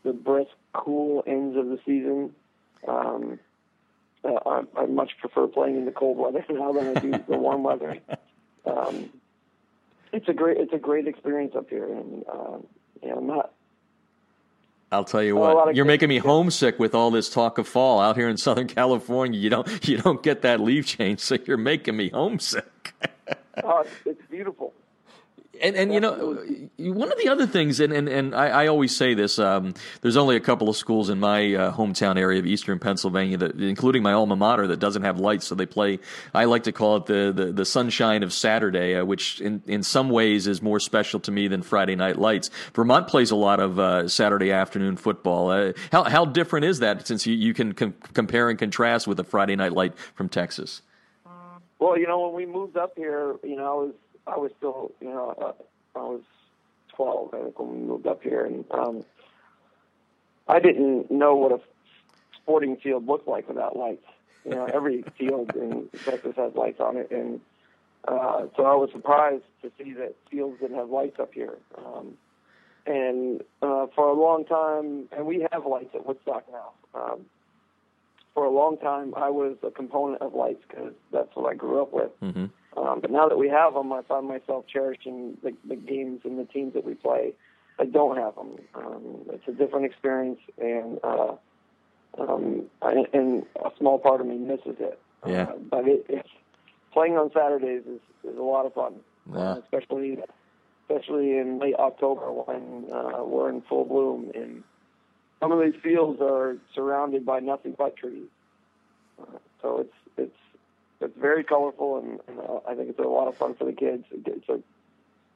the 0.03 0.13
brisk, 0.13 0.51
cool 0.73 1.23
ends 1.27 1.57
of 1.57 1.67
the 1.67 1.79
season. 1.87 2.35
Um, 2.87 3.39
uh, 4.27 4.39
I, 4.47 4.83
I 4.83 4.87
much 4.87 5.13
prefer 5.21 5.47
playing 5.47 5.77
in 5.77 5.85
the 5.85 5.93
cold 5.93 6.19
weather 6.19 6.45
now 6.51 6.73
than 6.73 6.97
I 6.97 7.01
do 7.01 7.11
the 7.29 7.39
warm 7.39 7.63
weather. 7.63 7.99
Um, 8.65 9.11
it's 10.13 10.29
a 10.29 10.33
great 10.33 10.59
it's 10.59 10.73
a 10.73 10.79
great 10.79 11.07
experience 11.07 11.55
up 11.57 11.69
here, 11.69 11.93
and 11.93 12.25
uh, 12.29 12.59
you 13.03 13.11
know, 13.11 13.21
not 13.21 13.53
I'll 14.93 15.05
tell 15.05 15.23
you 15.23 15.35
what, 15.35 15.75
you're 15.75 15.85
making 15.85 16.09
me 16.09 16.19
homesick 16.19 16.79
with 16.79 16.95
all 16.95 17.11
this 17.11 17.29
talk 17.29 17.59
of 17.59 17.67
fall 17.67 18.01
out 18.01 18.17
here 18.17 18.29
in 18.29 18.37
Southern 18.37 18.69
California. 18.69 19.39
You 19.39 19.51
don't 19.51 19.89
you 19.89 19.99
don't 19.99 20.23
get 20.23 20.43
that 20.43 20.61
leaf 20.61 20.87
change, 20.87 21.21
so 21.21 21.37
you're 21.45 21.57
making 21.57 21.97
me 21.97 22.11
homesick. 22.11 22.95
oh, 23.65 23.85
it's 24.05 24.23
beautiful. 24.31 24.73
And 25.63 25.77
and 25.77 25.93
you 25.95 26.01
know 26.01 26.37
one 26.79 27.11
of 27.11 27.19
the 27.19 27.29
other 27.29 27.47
things, 27.47 27.81
and 27.81 27.93
and, 27.93 28.09
and 28.09 28.35
I, 28.35 28.65
I 28.65 28.67
always 28.67 28.95
say 28.95 29.15
this. 29.15 29.39
Um, 29.39 29.75
there's 30.03 30.17
only 30.17 30.37
a 30.37 30.41
couple 30.41 30.69
of 30.69 30.77
schools 30.77 31.11
in 31.11 31.19
my 31.21 31.55
uh, 31.55 31.73
hometown 31.73 32.19
area 32.19 32.39
of 32.39 32.47
Eastern 32.47 32.79
Pennsylvania, 32.79 33.37
that, 33.39 33.61
including 33.61 34.03
my 34.03 34.13
alma 34.13 34.37
mater, 34.37 34.67
that 34.69 34.79
doesn't 34.79 35.03
have 35.03 35.19
lights. 35.19 35.47
So 35.47 35.55
they 35.55 35.67
play. 35.67 35.99
I 36.35 36.45
like 36.45 36.65
to 36.65 36.73
call 36.73 36.97
it 36.97 37.07
the 37.07 37.33
the, 37.35 37.53
the 37.53 37.65
sunshine 37.65 38.23
of 38.23 38.33
Saturday, 38.33 38.97
uh, 38.97 39.05
which 39.05 39.41
in 39.41 39.63
in 39.67 39.83
some 39.83 40.11
ways 40.11 40.47
is 40.47 40.61
more 40.61 40.81
special 40.81 41.21
to 41.21 41.31
me 41.31 41.49
than 41.49 41.63
Friday 41.63 41.97
night 41.97 42.19
lights. 42.19 42.51
Vermont 42.75 43.09
plays 43.09 43.31
a 43.31 43.37
lot 43.37 43.61
of 43.61 43.79
uh, 43.79 44.09
Saturday 44.09 44.53
afternoon 44.53 44.97
football. 44.97 45.51
Uh, 45.51 45.73
how 45.93 46.05
how 46.05 46.25
different 46.25 46.67
is 46.67 46.81
that? 46.81 47.07
Since 47.07 47.27
you 47.27 47.35
you 47.35 47.55
can 47.55 47.73
com- 47.73 47.95
compare 48.13 48.51
and 48.51 48.59
contrast 48.59 49.07
with 49.07 49.19
a 49.21 49.25
Friday 49.25 49.57
night 49.57 49.73
light 49.73 49.97
from 50.15 50.29
Texas. 50.29 50.83
Well, 51.79 51.99
you 51.99 52.07
know, 52.07 52.21
when 52.21 52.35
we 52.35 52.47
moved 52.47 52.77
up 52.77 52.93
here, 52.97 53.37
you 53.45 53.55
know, 53.55 53.65
I 53.65 53.75
was 53.75 53.93
I 54.27 54.37
was 54.37 54.51
still, 54.59 54.93
you 55.01 55.09
know, 55.09 55.35
uh, 55.41 55.99
I 55.99 56.03
was 56.03 56.23
12, 56.97 57.35
I 57.35 57.43
think, 57.45 57.59
when 57.59 57.73
we 57.73 57.87
moved 57.87 58.07
up 58.07 58.23
here, 58.23 58.45
and 58.45 58.65
um, 58.71 59.05
I 60.49 60.61
didn't 60.61 61.11
know 61.11 61.35
what 61.35 61.53
a 61.53 61.61
sporting 62.37 62.77
field 62.77 63.07
looked 63.07 63.29
like 63.29 63.49
without 63.49 63.77
lights. 63.77 64.07
You 64.45 64.53
know, 64.53 64.65
every 64.65 65.03
field 65.19 65.55
in 65.55 65.89
Texas 66.05 66.35
has 66.37 66.55
lights 66.55 66.81
on 66.81 66.97
it, 66.97 67.11
and 67.11 67.41
uh, 68.07 68.47
so 68.57 68.65
I 68.65 68.75
was 68.75 68.91
surprised 68.93 69.45
to 69.63 69.71
see 69.79 69.93
that 69.95 70.15
fields 70.31 70.61
didn't 70.61 70.77
have 70.77 70.91
lights 70.91 71.19
up 71.19 71.33
here. 71.35 71.59
Um, 71.77 72.17
and 72.87 73.43
uh, 73.63 73.87
for 73.95 74.09
a 74.09 74.13
long 74.13 74.45
time, 74.45 75.09
and 75.17 75.27
we 75.27 75.47
have 75.51 75.67
lights 75.67 75.91
at 75.95 76.07
Woodstock 76.07 76.45
now. 76.51 76.73
Um, 76.95 77.27
for 78.33 78.45
a 78.45 78.51
long 78.51 78.77
time, 78.77 79.15
I 79.17 79.31
was 79.31 79.57
a 79.63 79.71
component 79.71 80.23
of 80.23 80.35
lights 80.35 80.63
because 80.69 80.93
that's 81.11 81.35
what 81.35 81.51
I 81.51 81.55
grew 81.55 81.83
up 81.83 81.93
with. 81.93 82.21
Mm-hmm. 82.21 82.47
Um, 82.77 83.01
but 83.01 83.11
now 83.11 83.29
that 83.29 83.39
we 83.39 83.49
have 83.49 83.75
them, 83.75 83.93
I 83.93 84.03
find 84.03 84.29
myself 84.29 84.67
cherishing 84.71 85.39
the, 85.43 85.53
the 85.67 85.77
games 85.77 86.21
and 86.25 86.39
the 86.39 86.45
teams 86.45 86.75
that 86.75 86.85
we 86.85 86.95
play 86.95 87.33
that 87.79 87.93
don't 87.93 88.17
have 88.17 88.35
them. 88.35 88.57
Um, 88.75 89.17
it's 89.31 89.47
a 89.49 89.53
different 89.53 89.87
experience, 89.87 90.41
and 90.59 90.99
uh, 91.03 91.35
um, 92.19 92.65
I, 92.83 93.05
and 93.13 93.45
a 93.65 93.71
small 93.79 93.99
part 93.99 94.21
of 94.21 94.27
me 94.27 94.37
misses 94.37 94.77
it. 94.79 94.99
Yeah. 95.27 95.45
Uh, 95.45 95.53
but 95.71 95.89
it, 95.89 96.07
it's 96.09 96.29
playing 96.93 97.17
on 97.17 97.31
Saturdays 97.33 97.83
is, 97.87 98.01
is 98.31 98.39
a 98.39 98.43
lot 98.43 98.67
of 98.67 98.75
fun, 98.75 98.95
yeah. 99.33 99.39
uh, 99.39 99.61
especially 99.61 100.19
especially 100.89 101.37
in 101.39 101.59
late 101.59 101.75
October 101.75 102.31
when 102.31 102.87
uh, 102.93 103.25
we're 103.25 103.51
in 103.51 103.61
full 103.63 103.85
bloom 103.85 104.31
and 104.35 104.63
some 105.41 105.53
of 105.53 105.61
these 105.61 105.79
fields 105.83 106.21
are 106.23 106.57
surrounded 106.75 107.27
by 107.27 107.41
nothing 107.41 107.75
but 107.77 107.97
trees. 107.97 108.29
Uh, 109.21 109.39
so 109.61 109.81
it's 109.81 109.95
it's 110.17 110.37
it's 111.01 111.17
very 111.19 111.45
colorful, 111.45 111.99
and, 111.99 112.21
and 112.29 112.39
uh, 112.41 112.61
I 112.69 112.75
think 112.75 112.91
it's 112.91 112.99
a 112.99 113.03
lot 113.03 113.29
of 113.29 113.37
fun 113.37 113.55
for 113.55 113.65
the 113.65 113.73
kids. 113.73 114.05
It's 114.11 114.49
a 114.49 114.61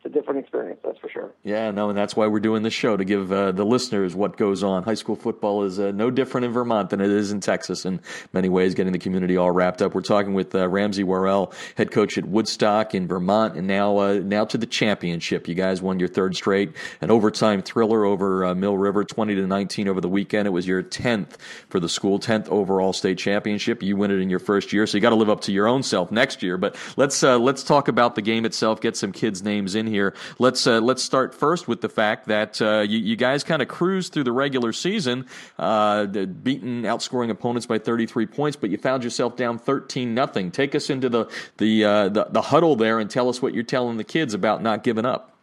it's 0.02 0.06
a 0.06 0.18
different 0.18 0.40
experience, 0.40 0.80
that's 0.82 0.98
for 0.98 1.10
sure. 1.10 1.30
Yeah, 1.44 1.70
no, 1.72 1.90
and 1.90 1.98
that's 1.98 2.16
why 2.16 2.26
we're 2.26 2.40
doing 2.40 2.62
this 2.62 2.72
show 2.72 2.96
to 2.96 3.04
give 3.04 3.30
uh, 3.30 3.52
the 3.52 3.66
listeners 3.66 4.14
what 4.14 4.38
goes 4.38 4.62
on. 4.62 4.82
High 4.82 4.94
school 4.94 5.14
football 5.14 5.64
is 5.64 5.78
uh, 5.78 5.90
no 5.90 6.10
different 6.10 6.46
in 6.46 6.52
Vermont 6.52 6.88
than 6.88 7.02
it 7.02 7.10
is 7.10 7.32
in 7.32 7.40
Texas 7.40 7.84
in 7.84 8.00
many 8.32 8.48
ways, 8.48 8.74
getting 8.74 8.94
the 8.94 8.98
community 8.98 9.36
all 9.36 9.50
wrapped 9.50 9.82
up. 9.82 9.94
We're 9.94 10.00
talking 10.00 10.32
with 10.32 10.54
uh, 10.54 10.66
Ramsey 10.68 11.04
Worrell, 11.04 11.52
head 11.76 11.90
coach 11.90 12.16
at 12.16 12.24
Woodstock 12.24 12.94
in 12.94 13.08
Vermont, 13.08 13.56
and 13.56 13.66
now 13.66 13.98
uh, 13.98 14.14
now 14.24 14.46
to 14.46 14.56
the 14.56 14.64
championship. 14.64 15.46
You 15.46 15.54
guys 15.54 15.82
won 15.82 15.98
your 15.98 16.08
third 16.08 16.34
straight, 16.34 16.72
an 17.02 17.10
overtime 17.10 17.60
thriller 17.60 18.06
over 18.06 18.46
uh, 18.46 18.54
Mill 18.54 18.78
River, 18.78 19.04
twenty 19.04 19.34
to 19.34 19.46
nineteen 19.46 19.86
over 19.86 20.00
the 20.00 20.08
weekend. 20.08 20.46
It 20.46 20.52
was 20.52 20.66
your 20.66 20.80
tenth 20.80 21.36
for 21.68 21.78
the 21.78 21.90
school, 21.90 22.18
tenth 22.18 22.48
overall 22.48 22.94
state 22.94 23.18
championship. 23.18 23.82
You 23.82 23.96
win 23.98 24.10
it 24.10 24.20
in 24.20 24.30
your 24.30 24.38
first 24.38 24.72
year, 24.72 24.86
so 24.86 24.96
you 24.96 25.02
got 25.02 25.10
to 25.10 25.16
live 25.16 25.28
up 25.28 25.42
to 25.42 25.52
your 25.52 25.68
own 25.68 25.82
self 25.82 26.10
next 26.10 26.42
year. 26.42 26.56
But 26.56 26.74
let's 26.96 27.22
uh, 27.22 27.38
let's 27.38 27.62
talk 27.62 27.88
about 27.88 28.14
the 28.14 28.22
game 28.22 28.46
itself. 28.46 28.80
Get 28.80 28.96
some 28.96 29.12
kids' 29.12 29.42
names 29.42 29.74
in 29.74 29.89
here. 29.90 30.14
Let's 30.38 30.66
uh, 30.66 30.80
let's 30.80 31.02
start 31.02 31.34
first 31.34 31.68
with 31.68 31.80
the 31.80 31.88
fact 31.88 32.28
that 32.28 32.60
uh, 32.62 32.80
you, 32.80 32.98
you, 32.98 33.16
guys 33.16 33.44
kind 33.44 33.60
of 33.60 33.68
cruised 33.68 34.12
through 34.12 34.24
the 34.24 34.32
regular 34.32 34.72
season, 34.72 35.26
uh, 35.58 36.06
beating, 36.06 36.82
outscoring 36.82 37.30
opponents 37.30 37.66
by 37.66 37.78
33 37.78 38.26
points, 38.26 38.56
but 38.56 38.70
you 38.70 38.78
found 38.78 39.04
yourself 39.04 39.36
down 39.36 39.58
13 39.58 40.14
nothing. 40.14 40.50
Take 40.50 40.74
us 40.74 40.88
into 40.88 41.08
the 41.08 41.26
the, 41.58 41.84
uh, 41.84 42.08
the 42.08 42.24
the 42.30 42.42
huddle 42.42 42.76
there 42.76 42.98
and 42.98 43.10
tell 43.10 43.28
us 43.28 43.42
what 43.42 43.52
you're 43.52 43.62
telling 43.62 43.96
the 43.96 44.04
kids 44.04 44.32
about 44.32 44.62
not 44.62 44.82
giving 44.82 45.04
up. 45.04 45.36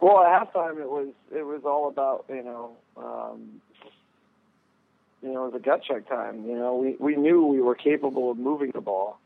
Well, 0.00 0.22
at 0.22 0.52
halftime, 0.52 0.78
it 0.78 0.88
was 0.88 1.08
it 1.34 1.42
was 1.42 1.62
all 1.64 1.88
about 1.88 2.26
you 2.28 2.42
know. 2.42 2.76
Um, 2.96 3.60
you 5.24 5.32
know, 5.32 5.46
it 5.46 5.52
was 5.52 5.60
a 5.60 5.64
gut 5.64 5.82
check 5.82 6.06
time. 6.06 6.44
You 6.44 6.54
know, 6.54 6.76
we, 6.76 6.96
we 7.00 7.16
knew 7.16 7.46
we 7.46 7.60
were 7.60 7.74
capable 7.74 8.30
of 8.30 8.36
moving 8.36 8.72
the 8.72 8.82
ball. 8.82 9.18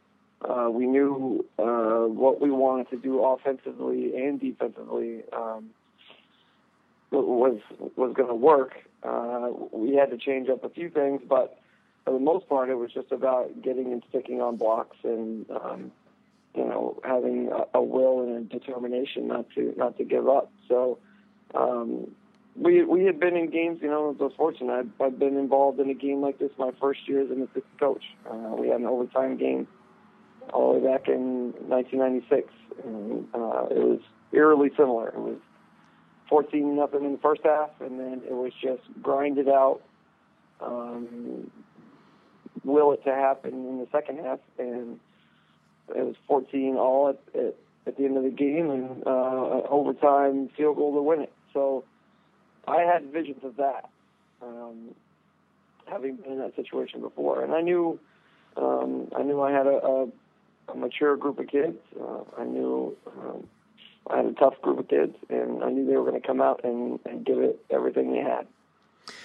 Uh, 0.42 0.68
we 0.70 0.86
knew 0.86 1.44
uh, 1.58 2.06
what 2.06 2.40
we 2.40 2.50
wanted 2.50 2.88
to 2.90 2.96
do 2.96 3.24
offensively 3.24 4.14
and 4.16 4.40
defensively 4.40 5.22
um, 5.32 5.70
was 7.10 7.58
was 7.96 8.12
going 8.14 8.28
to 8.28 8.34
work. 8.34 8.74
Uh, 9.02 9.48
we 9.72 9.96
had 9.96 10.10
to 10.10 10.16
change 10.16 10.48
up 10.48 10.62
a 10.62 10.68
few 10.68 10.90
things, 10.90 11.20
but 11.28 11.58
for 12.04 12.12
the 12.12 12.20
most 12.20 12.48
part, 12.48 12.68
it 12.68 12.76
was 12.76 12.92
just 12.92 13.10
about 13.10 13.62
getting 13.62 13.92
and 13.92 14.02
sticking 14.08 14.40
on 14.40 14.56
blocks 14.56 14.96
and 15.02 15.46
um, 15.50 15.90
you 16.54 16.64
know 16.64 17.00
having 17.02 17.50
a, 17.50 17.78
a 17.78 17.82
will 17.82 18.22
and 18.22 18.36
a 18.36 18.58
determination 18.58 19.26
not 19.26 19.46
to 19.54 19.74
not 19.76 19.96
to 19.98 20.04
give 20.04 20.28
up. 20.28 20.50
So. 20.68 20.98
Um, 21.54 22.14
we 22.56 22.82
we 22.82 23.04
had 23.04 23.20
been 23.20 23.36
in 23.36 23.50
games, 23.50 23.78
you 23.80 23.88
know, 23.88 24.16
I 24.18 24.22
was 24.22 24.32
fortunate. 24.36 24.72
I've, 24.72 24.90
I've 25.00 25.18
been 25.18 25.36
involved 25.36 25.78
in 25.78 25.88
a 25.90 25.94
game 25.94 26.20
like 26.20 26.40
this 26.40 26.50
my 26.58 26.72
first 26.80 27.06
year 27.06 27.22
as 27.22 27.30
an 27.30 27.42
assistant 27.42 27.78
coach. 27.78 28.02
Uh, 28.28 28.56
we 28.58 28.68
had 28.68 28.80
an 28.80 28.86
overtime 28.86 29.36
game 29.36 29.68
all 30.52 30.74
the 30.74 30.80
way 30.80 30.92
back 30.92 31.08
in 31.08 31.52
1996. 31.68 32.52
And, 32.84 33.26
uh, 33.34 33.66
it 33.70 33.78
was 33.78 34.00
eerily 34.32 34.70
similar. 34.76 35.08
It 35.08 35.18
was 35.18 35.38
14 36.28 36.76
nothing 36.76 37.04
in 37.04 37.12
the 37.12 37.18
first 37.18 37.42
half, 37.44 37.70
and 37.80 37.98
then 37.98 38.22
it 38.28 38.34
was 38.34 38.52
just 38.62 38.82
grinded 39.02 39.48
out, 39.48 39.80
um, 40.60 41.50
will 42.64 42.92
it 42.92 43.02
to 43.04 43.10
happen 43.10 43.52
in 43.52 43.78
the 43.78 43.86
second 43.90 44.18
half, 44.18 44.40
and 44.58 44.98
it 45.94 46.04
was 46.04 46.16
14 46.26 46.76
all 46.76 47.08
at, 47.08 47.18
at, 47.34 47.54
at 47.86 47.96
the 47.96 48.04
end 48.04 48.16
of 48.16 48.24
the 48.24 48.30
game, 48.30 48.70
and 48.70 49.06
uh, 49.06 49.62
overtime 49.70 50.50
field 50.56 50.76
goal 50.76 50.94
to 50.94 51.02
win 51.02 51.20
it. 51.20 51.32
So 51.54 51.84
I 52.66 52.82
had 52.82 53.10
visions 53.10 53.42
of 53.42 53.56
that, 53.56 53.88
um, 54.42 54.94
having 55.86 56.16
been 56.16 56.32
in 56.32 56.38
that 56.38 56.54
situation 56.56 57.00
before, 57.00 57.42
and 57.42 57.54
I 57.54 57.62
knew 57.62 57.98
um, 58.56 59.08
I 59.16 59.22
knew 59.22 59.40
I 59.40 59.52
had 59.52 59.66
a, 59.66 60.08
a 60.72 60.76
mature 60.76 61.16
group 61.16 61.38
of 61.38 61.48
kids. 61.48 61.78
Uh, 62.00 62.22
I 62.36 62.44
knew 62.44 62.96
um, 63.06 63.46
I 64.10 64.18
had 64.18 64.26
a 64.26 64.32
tough 64.32 64.60
group 64.62 64.78
of 64.78 64.88
kids, 64.88 65.16
and 65.28 65.62
I 65.62 65.70
knew 65.70 65.86
they 65.86 65.96
were 65.96 66.08
going 66.08 66.20
to 66.20 66.26
come 66.26 66.40
out 66.40 66.60
and, 66.64 66.98
and 67.04 67.24
give 67.24 67.38
it 67.38 67.64
everything 67.70 68.12
they 68.12 68.20
had. 68.20 68.46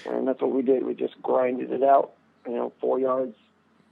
And 0.05 0.27
that's 0.27 0.41
what 0.41 0.51
we 0.51 0.61
did. 0.61 0.85
We 0.85 0.93
just 0.93 1.21
grinded 1.21 1.71
it 1.71 1.83
out, 1.83 2.11
you 2.45 2.55
know, 2.55 2.73
four 2.79 2.99
yards, 2.99 3.35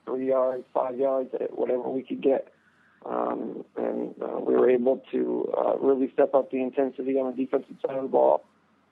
three 0.06 0.28
yards, 0.28 0.64
five 0.74 0.98
yards, 0.98 1.30
whatever 1.52 1.90
we 1.90 2.04
could 2.04 2.22
get. 2.22 2.54
Um, 3.06 3.66
and 3.78 4.14
uh, 4.22 4.40
we 4.40 4.54
were 4.54 4.70
able 4.70 5.02
to 5.12 5.54
uh, 5.58 5.78
really 5.78 6.12
step 6.14 6.34
up 6.34 6.52
the 6.52 6.62
intensity 6.62 7.18
on 7.18 7.36
the 7.36 7.46
defensive 7.46 7.76
side 7.86 7.96
of 7.96 8.04
the 8.04 8.10
ball 8.10 8.44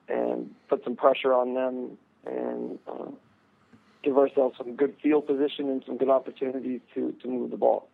and 0.08 0.52
put 0.68 0.82
some 0.82 0.96
pressure 0.96 1.32
on 1.32 1.54
them 1.54 1.96
and 2.26 2.78
uh, 2.88 3.10
give 4.02 4.18
ourselves 4.18 4.56
some 4.58 4.74
good 4.74 4.96
field 5.02 5.26
position 5.26 5.68
and 5.68 5.84
some 5.86 5.96
good 5.96 6.08
opportunities 6.08 6.80
to, 6.94 7.14
to 7.22 7.28
move 7.28 7.50
the 7.50 7.56
ball 7.56 7.89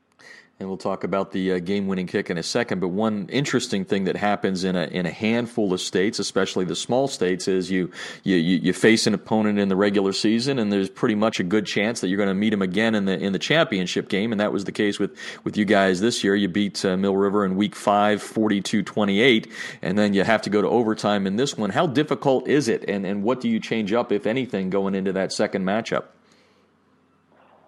and 0.59 0.69
we'll 0.69 0.79
talk 0.79 1.05
about 1.05 1.33
the 1.33 1.53
uh, 1.53 1.59
game-winning 1.59 2.07
kick 2.07 2.31
in 2.31 2.39
a 2.39 2.43
second. 2.43 2.81
But 2.81 2.89
one 2.89 3.29
interesting 3.29 3.85
thing 3.85 4.05
that 4.05 4.17
happens 4.17 4.65
in 4.65 4.75
a 4.75 4.85
in 4.85 5.05
a 5.05 5.11
handful 5.11 5.73
of 5.75 5.81
states, 5.83 6.19
especially 6.19 6.65
the 6.65 6.75
small 6.75 7.09
states, 7.09 7.47
is 7.47 7.71
you 7.71 7.91
you 8.23 8.37
you 8.37 8.73
face 8.73 9.07
an 9.07 9.13
opponent 9.13 9.59
in 9.59 9.69
the 9.69 9.77
regular 9.77 10.13
season, 10.13 10.59
and 10.59 10.73
there's 10.73 10.89
pretty 10.89 11.15
much 11.15 11.41
a 11.41 11.45
good 11.45 11.67
chance 11.67 12.01
that 12.01 12.09
you're 12.09 12.17
going 12.17 12.29
to 12.29 12.35
meet 12.35 12.51
them 12.51 12.63
again 12.63 12.95
in 12.95 13.05
the 13.05 13.19
in 13.19 13.35
the 13.35 13.39
championship 13.39 14.09
game, 14.09 14.33
and 14.33 14.41
that 14.41 14.53
was 14.53 14.65
the 14.65 14.73
case 14.73 14.99
with 14.99 15.15
with 15.45 15.59
you 15.59 15.67
guys 15.67 16.01
this 16.01 16.25
year. 16.25 16.35
You 16.35 16.49
beat 16.49 16.83
uh, 16.85 16.97
Mill 16.97 17.17
River 17.17 17.45
in 17.45 17.57
Week 17.57 17.75
Five, 17.75 18.23
42-28, 18.23 19.51
and 19.83 19.99
then 19.99 20.15
you 20.15 20.25
have 20.25 20.41
to 20.43 20.51
go 20.51 20.63
to 20.63 20.69
overtime 20.69 21.27
in 21.27 21.37
this 21.37 21.59
one. 21.59 21.71
How 21.71 21.87
difficult 21.87 22.49
is 22.49 22.69
it, 22.69 22.83
and 22.89 23.05
and 23.05 23.23
what 23.23 23.43
do 23.43 23.49
you 23.51 23.61
change 23.61 23.93
up 23.93 24.11
if 24.11 24.27
anything 24.27 24.71
going 24.71 24.95
into 24.95 25.13
that 25.13 25.33
second 25.33 25.65
matchup? 25.67 26.05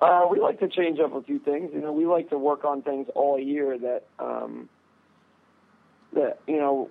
Uh, 0.00 0.26
we 0.30 0.38
like 0.40 0.60
to 0.60 0.68
change 0.68 1.00
up 1.00 1.14
a 1.14 1.22
few 1.22 1.38
things. 1.38 1.70
You 1.72 1.80
know, 1.80 1.92
we 1.92 2.06
like 2.06 2.30
to 2.30 2.38
work 2.38 2.64
on 2.64 2.82
things 2.82 3.08
all 3.14 3.38
year 3.38 3.76
that 3.78 4.04
um, 4.18 4.68
that 6.14 6.38
you 6.46 6.56
know, 6.56 6.90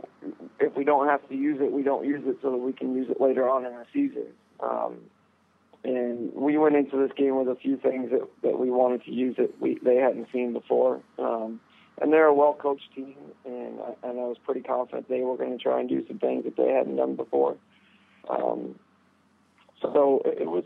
if 0.59 0.75
we 0.75 0.83
don't 0.83 1.07
have 1.07 1.27
to 1.29 1.35
use 1.35 1.59
it, 1.61 1.71
we 1.71 1.83
don't 1.83 2.05
use 2.05 2.23
it 2.25 2.37
so 2.41 2.51
that 2.51 2.57
we 2.57 2.73
can 2.73 2.95
use 2.95 3.09
it 3.09 3.21
later 3.21 3.49
on 3.49 3.65
in 3.65 3.71
the 3.71 3.85
season. 3.93 4.27
Um, 4.59 4.97
and 5.83 6.33
we 6.33 6.57
went 6.57 6.75
into 6.75 6.97
this 6.97 7.11
game 7.15 7.37
with 7.37 7.47
a 7.47 7.55
few 7.55 7.77
things 7.77 8.11
that, 8.11 8.27
that 8.43 8.59
we 8.59 8.69
wanted 8.69 9.03
to 9.05 9.11
use 9.11 9.35
that 9.37 9.61
we 9.61 9.79
they 9.83 9.95
hadn't 9.95 10.27
seen 10.33 10.51
before. 10.53 11.01
Um, 11.17 11.61
and 11.99 12.13
they're 12.13 12.25
a 12.25 12.33
well 12.33 12.53
coached 12.53 12.93
team, 12.95 13.15
and 13.45 13.79
I, 13.79 14.07
and 14.07 14.19
I 14.19 14.23
was 14.23 14.37
pretty 14.43 14.61
confident 14.61 15.09
they 15.09 15.21
were 15.21 15.37
going 15.37 15.57
to 15.57 15.63
try 15.63 15.79
and 15.79 15.89
do 15.89 16.05
some 16.07 16.19
things 16.19 16.43
that 16.43 16.55
they 16.55 16.71
hadn't 16.71 16.97
done 16.97 17.15
before. 17.15 17.57
Um, 18.29 18.75
so 19.81 20.21
it, 20.25 20.41
it 20.41 20.47
was, 20.47 20.65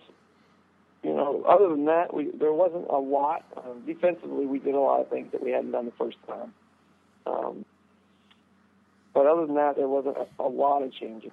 you 1.03 1.13
know, 1.13 1.43
other 1.47 1.69
than 1.69 1.85
that, 1.85 2.13
we 2.13 2.29
there 2.39 2.53
wasn't 2.53 2.87
a 2.87 2.97
lot. 2.97 3.43
Um, 3.57 3.83
defensively, 3.85 4.45
we 4.45 4.59
did 4.59 4.75
a 4.75 4.79
lot 4.79 5.01
of 5.01 5.09
things 5.09 5.31
that 5.31 5.43
we 5.43 5.51
hadn't 5.51 5.71
done 5.71 5.85
the 5.85 5.93
first 5.97 6.17
time. 6.27 6.53
Um, 7.25 7.65
but 9.13 9.25
other 9.25 9.45
than 9.45 9.55
that, 9.55 9.75
there 9.75 9.87
wasn't 9.87 10.17
a, 10.17 10.27
a 10.41 10.47
lot 10.47 10.83
of 10.83 10.93
changes. 10.93 11.31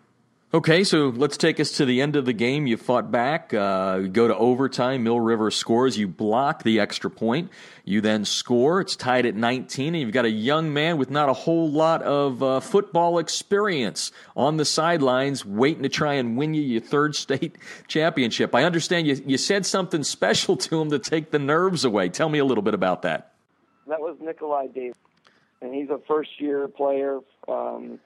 Okay, 0.55 0.83
so 0.83 1.09
let's 1.09 1.37
take 1.37 1.61
us 1.61 1.73
to 1.73 1.85
the 1.85 2.01
end 2.01 2.17
of 2.17 2.25
the 2.25 2.33
game. 2.33 2.67
You 2.67 2.79
fought 2.79 3.11
back, 3.11 3.53
uh, 3.53 3.99
go 3.99 4.29
to 4.29 4.35
overtime. 4.35 5.05
Mill 5.05 5.21
River 5.21 5.51
scores. 5.51 5.99
You 5.99 6.09
block 6.09 6.63
the 6.63 6.81
extra 6.81 7.11
point. 7.11 7.51
You 7.85 8.01
then 8.01 8.25
score. 8.25 8.81
It's 8.81 8.97
tied 8.97 9.27
at 9.27 9.35
19, 9.35 9.95
and 9.95 10.01
you've 10.01 10.13
got 10.13 10.25
a 10.25 10.31
young 10.31 10.73
man 10.73 10.97
with 10.97 11.11
not 11.11 11.29
a 11.29 11.35
whole 11.35 11.71
lot 11.71 12.01
of 12.01 12.43
uh, 12.43 12.61
football 12.61 13.19
experience 13.19 14.11
on 14.35 14.57
the 14.57 14.65
sidelines, 14.65 15.45
waiting 15.45 15.83
to 15.83 15.91
try 15.91 16.15
and 16.15 16.39
win 16.39 16.55
you 16.55 16.63
your 16.63 16.81
third 16.81 17.15
state 17.15 17.57
championship. 17.87 18.55
I 18.55 18.65
understand 18.65 19.07
you, 19.07 19.23
you 19.27 19.37
said 19.37 19.67
something 19.67 20.03
special 20.03 20.57
to 20.57 20.81
him 20.81 20.89
to 20.93 20.99
take 20.99 21.31
the 21.31 21.39
nerves 21.39 21.85
away. 21.85 22.09
Tell 22.09 22.31
me 22.31 22.39
a 22.39 22.45
little 22.47 22.65
bit 22.65 22.73
about 22.73 23.03
that. 23.03 23.35
That 23.87 24.01
was 24.01 24.17
Nikolai 24.19 24.69
Davis, 24.69 24.97
and 25.61 25.75
he's 25.75 25.91
a 25.91 26.01
first 26.09 26.41
year 26.41 26.69
player. 26.69 27.19
Um, 27.47 27.99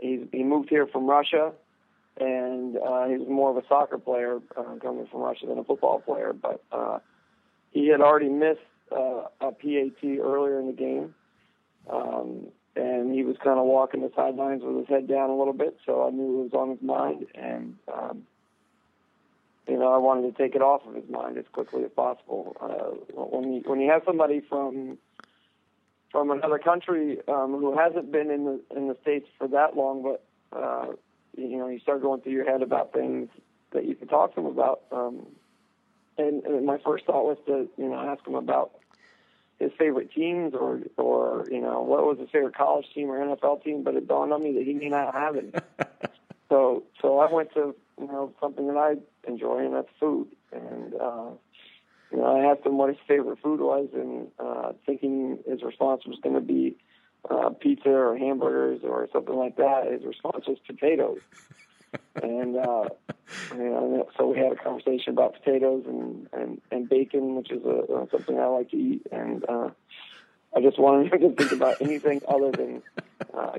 He's, 0.00 0.20
he 0.32 0.42
moved 0.42 0.68
here 0.68 0.86
from 0.86 1.06
Russia, 1.06 1.52
and 2.18 2.76
uh, 2.76 3.06
he 3.06 3.16
was 3.16 3.28
more 3.28 3.50
of 3.50 3.56
a 3.56 3.66
soccer 3.68 3.98
player 3.98 4.38
uh, 4.56 4.76
coming 4.82 5.06
from 5.10 5.20
Russia 5.20 5.46
than 5.46 5.58
a 5.58 5.64
football 5.64 6.00
player. 6.00 6.32
But 6.32 6.62
uh, 6.72 6.98
he 7.70 7.88
had 7.88 8.00
already 8.00 8.28
missed 8.28 8.60
uh, 8.92 9.24
a 9.40 9.52
PAT 9.52 10.02
earlier 10.04 10.58
in 10.58 10.66
the 10.66 10.72
game, 10.72 11.14
um, 11.90 12.46
and 12.76 13.14
he 13.14 13.22
was 13.22 13.36
kind 13.42 13.58
of 13.58 13.66
walking 13.66 14.02
the 14.02 14.10
sidelines 14.14 14.62
with 14.64 14.76
his 14.76 14.88
head 14.88 15.08
down 15.08 15.30
a 15.30 15.36
little 15.36 15.52
bit. 15.52 15.76
So 15.86 16.06
I 16.06 16.10
knew 16.10 16.40
it 16.40 16.52
was 16.52 16.54
on 16.54 16.70
his 16.70 16.82
mind, 16.82 17.26
and 17.34 17.76
um, 17.92 18.22
you 19.68 19.78
know 19.78 19.92
I 19.92 19.98
wanted 19.98 20.34
to 20.34 20.42
take 20.42 20.54
it 20.54 20.62
off 20.62 20.82
of 20.86 20.94
his 20.94 21.08
mind 21.10 21.38
as 21.38 21.44
quickly 21.52 21.84
as 21.84 21.90
possible. 21.94 22.56
Uh, 22.60 22.96
when 23.14 23.52
you 23.52 23.62
when 23.66 23.80
you 23.80 23.90
have 23.90 24.02
somebody 24.04 24.40
from 24.48 24.98
from 26.10 26.30
another 26.30 26.58
country 26.58 27.18
um, 27.28 27.52
who 27.52 27.76
hasn't 27.76 28.10
been 28.10 28.30
in 28.30 28.44
the 28.44 28.60
in 28.76 28.88
the 28.88 28.96
states 29.02 29.28
for 29.38 29.48
that 29.48 29.76
long, 29.76 30.02
but 30.02 30.24
uh, 30.58 30.86
you 31.36 31.56
know, 31.56 31.68
you 31.68 31.78
start 31.78 32.02
going 32.02 32.20
through 32.20 32.32
your 32.32 32.44
head 32.44 32.62
about 32.62 32.92
things 32.92 33.28
that 33.72 33.84
you 33.84 33.94
can 33.94 34.08
talk 34.08 34.34
to 34.34 34.40
him 34.40 34.46
about. 34.46 34.82
Um, 34.90 35.26
and, 36.18 36.44
and 36.44 36.66
my 36.66 36.78
first 36.84 37.06
thought 37.06 37.24
was 37.24 37.38
to 37.46 37.68
you 37.76 37.88
know 37.88 37.98
ask 37.98 38.26
him 38.26 38.34
about 38.34 38.72
his 39.58 39.70
favorite 39.78 40.12
teams 40.12 40.54
or 40.54 40.80
or 40.96 41.46
you 41.50 41.60
know 41.60 41.82
what 41.82 42.04
was 42.04 42.18
his 42.18 42.28
favorite 42.30 42.56
college 42.56 42.86
team 42.94 43.10
or 43.10 43.18
NFL 43.18 43.62
team, 43.62 43.82
but 43.82 43.94
it 43.94 44.08
dawned 44.08 44.32
on 44.32 44.42
me 44.42 44.52
that 44.54 44.64
he 44.64 44.74
may 44.74 44.88
not 44.88 45.14
have 45.14 45.36
it. 45.36 45.54
so 46.48 46.82
so 47.00 47.18
I 47.18 47.32
went 47.32 47.52
to 47.54 47.74
you 47.98 48.06
know 48.06 48.32
something 48.40 48.66
that 48.66 48.76
I 48.76 48.96
enjoy, 49.28 49.64
and 49.64 49.74
that's 49.74 49.88
food. 49.98 50.28
And 50.52 50.94
uh, 50.94 51.30
you 52.12 52.18
know, 52.18 52.36
I 52.36 52.50
asked 52.50 52.66
him 52.66 52.78
what 52.78 52.88
his 52.88 52.98
favorite 53.06 53.38
food 53.42 53.60
was, 53.60 53.88
and 53.94 54.28
uh, 54.38 54.72
thinking 54.86 55.38
his 55.46 55.62
response 55.62 56.04
was 56.06 56.18
going 56.22 56.34
to 56.34 56.40
be 56.40 56.76
uh, 57.28 57.50
pizza 57.50 57.90
or 57.90 58.16
hamburgers 58.16 58.80
or 58.82 59.08
something 59.12 59.36
like 59.36 59.56
that. 59.56 59.90
His 59.90 60.04
response 60.04 60.46
was 60.46 60.58
potatoes. 60.66 61.20
and 62.22 62.56
uh, 62.56 62.88
you 63.54 63.64
know, 63.64 64.08
so 64.16 64.28
we 64.28 64.38
had 64.38 64.52
a 64.52 64.56
conversation 64.56 65.12
about 65.12 65.34
potatoes 65.34 65.84
and 65.86 66.28
and, 66.32 66.60
and 66.70 66.88
bacon, 66.88 67.36
which 67.36 67.50
is 67.50 67.64
a, 67.64 67.92
uh, 67.92 68.06
something 68.10 68.38
I 68.38 68.46
like 68.46 68.70
to 68.70 68.76
eat. 68.76 69.06
And 69.12 69.44
uh, 69.48 69.70
I 70.56 70.60
just 70.60 70.78
wanted 70.78 71.12
him 71.12 71.20
to 71.20 71.36
think 71.36 71.52
about 71.52 71.80
anything 71.80 72.22
other 72.28 72.50
than 72.50 72.82
uh, 73.34 73.58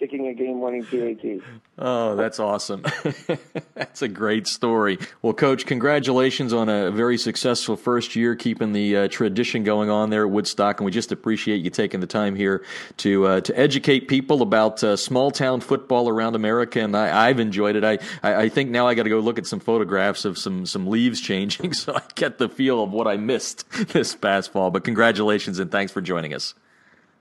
kicking 0.00 0.26
a 0.28 0.34
game-winning 0.34 0.84
PAT. 0.84 1.42
Oh, 1.78 2.16
that's 2.16 2.40
awesome! 2.40 2.84
that's 3.74 4.00
a 4.00 4.08
great 4.08 4.46
story. 4.46 4.98
Well, 5.20 5.34
Coach, 5.34 5.66
congratulations 5.66 6.52
on 6.52 6.68
a 6.68 6.90
very 6.90 7.18
successful 7.18 7.76
first 7.76 8.16
year, 8.16 8.34
keeping 8.34 8.72
the 8.72 8.96
uh, 8.96 9.08
tradition 9.08 9.62
going 9.62 9.90
on 9.90 10.08
there 10.08 10.24
at 10.24 10.30
Woodstock, 10.30 10.80
and 10.80 10.86
we 10.86 10.90
just 10.90 11.12
appreciate 11.12 11.62
you 11.62 11.68
taking 11.70 12.00
the 12.00 12.06
time 12.06 12.34
here 12.34 12.64
to 12.98 13.26
uh, 13.26 13.40
to 13.42 13.58
educate 13.58 14.08
people 14.08 14.40
about 14.40 14.82
uh, 14.82 14.96
small 14.96 15.30
town 15.30 15.60
football 15.60 16.08
around 16.08 16.34
America. 16.34 16.80
And 16.80 16.96
I, 16.96 17.28
have 17.28 17.38
enjoyed 17.38 17.76
it. 17.76 17.84
I, 17.84 17.98
I, 18.22 18.44
I 18.44 18.48
think 18.48 18.70
now 18.70 18.86
I 18.86 18.94
got 18.94 19.02
to 19.02 19.10
go 19.10 19.20
look 19.20 19.38
at 19.38 19.46
some 19.46 19.60
photographs 19.60 20.24
of 20.24 20.38
some 20.38 20.64
some 20.64 20.86
leaves 20.86 21.20
changing, 21.20 21.72
so 21.74 21.94
I 21.94 22.02
get 22.14 22.38
the 22.38 22.48
feel 22.48 22.82
of 22.82 22.90
what 22.90 23.06
I 23.06 23.18
missed 23.18 23.68
this 23.88 24.14
past 24.14 24.50
fall. 24.50 24.70
But 24.70 24.84
congratulations 24.84 25.58
and 25.58 25.70
thanks 25.70 25.92
for 25.92 26.00
joining 26.00 26.32
us. 26.32 26.54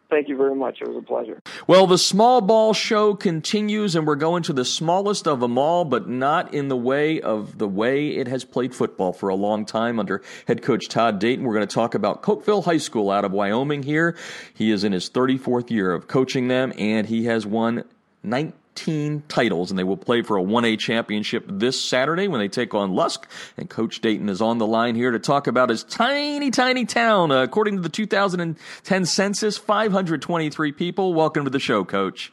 Thank 0.09 0.27
you 0.27 0.35
very 0.35 0.55
much. 0.55 0.81
It 0.81 0.87
was 0.87 0.97
a 0.97 1.01
pleasure. 1.01 1.39
Well, 1.67 1.85
the 1.85 1.99
small 1.99 2.41
ball 2.41 2.73
show 2.73 3.13
continues, 3.13 3.95
and 3.95 4.07
we're 4.07 4.15
going 4.15 4.41
to 4.43 4.53
the 4.53 4.65
smallest 4.65 5.27
of 5.27 5.39
them 5.39 5.57
all, 5.59 5.85
but 5.85 6.09
not 6.09 6.51
in 6.51 6.67
the 6.67 6.75
way 6.75 7.21
of 7.21 7.59
the 7.59 7.67
way 7.67 8.09
it 8.09 8.27
has 8.27 8.43
played 8.43 8.73
football 8.73 9.13
for 9.13 9.29
a 9.29 9.35
long 9.35 9.65
time 9.65 9.99
under 9.99 10.23
head 10.47 10.63
coach 10.63 10.87
Todd 10.89 11.19
Dayton. 11.19 11.45
We're 11.45 11.53
going 11.53 11.67
to 11.67 11.73
talk 11.73 11.93
about 11.93 12.23
Cokeville 12.23 12.65
High 12.65 12.77
School 12.77 13.11
out 13.11 13.23
of 13.23 13.31
Wyoming 13.31 13.83
here. 13.83 14.17
He 14.51 14.71
is 14.71 14.83
in 14.83 14.93
his 14.93 15.11
34th 15.11 15.69
year 15.69 15.93
of 15.93 16.07
coaching 16.07 16.47
them, 16.47 16.73
and 16.77 17.05
he 17.05 17.25
has 17.25 17.45
won 17.45 17.83
19 18.23 18.53
15 18.79 19.23
titles, 19.27 19.71
and 19.71 19.77
they 19.77 19.83
will 19.83 19.97
play 19.97 20.21
for 20.21 20.37
a 20.37 20.41
1A 20.41 20.79
championship 20.79 21.43
this 21.47 21.79
Saturday 21.79 22.29
when 22.29 22.39
they 22.39 22.47
take 22.47 22.73
on 22.73 22.93
Lusk. 22.93 23.29
And 23.57 23.69
Coach 23.69 23.99
Dayton 23.99 24.29
is 24.29 24.41
on 24.41 24.57
the 24.57 24.65
line 24.65 24.95
here 24.95 25.11
to 25.11 25.19
talk 25.19 25.47
about 25.47 25.69
his 25.69 25.83
tiny, 25.83 26.49
tiny 26.49 26.85
town. 26.85 27.29
Uh, 27.29 27.43
according 27.43 27.75
to 27.75 27.81
the 27.81 27.89
2010 27.89 29.05
census, 29.05 29.57
523 29.57 30.71
people. 30.71 31.13
Welcome 31.13 31.43
to 31.43 31.49
the 31.49 31.59
show, 31.59 31.83
Coach. 31.83 32.31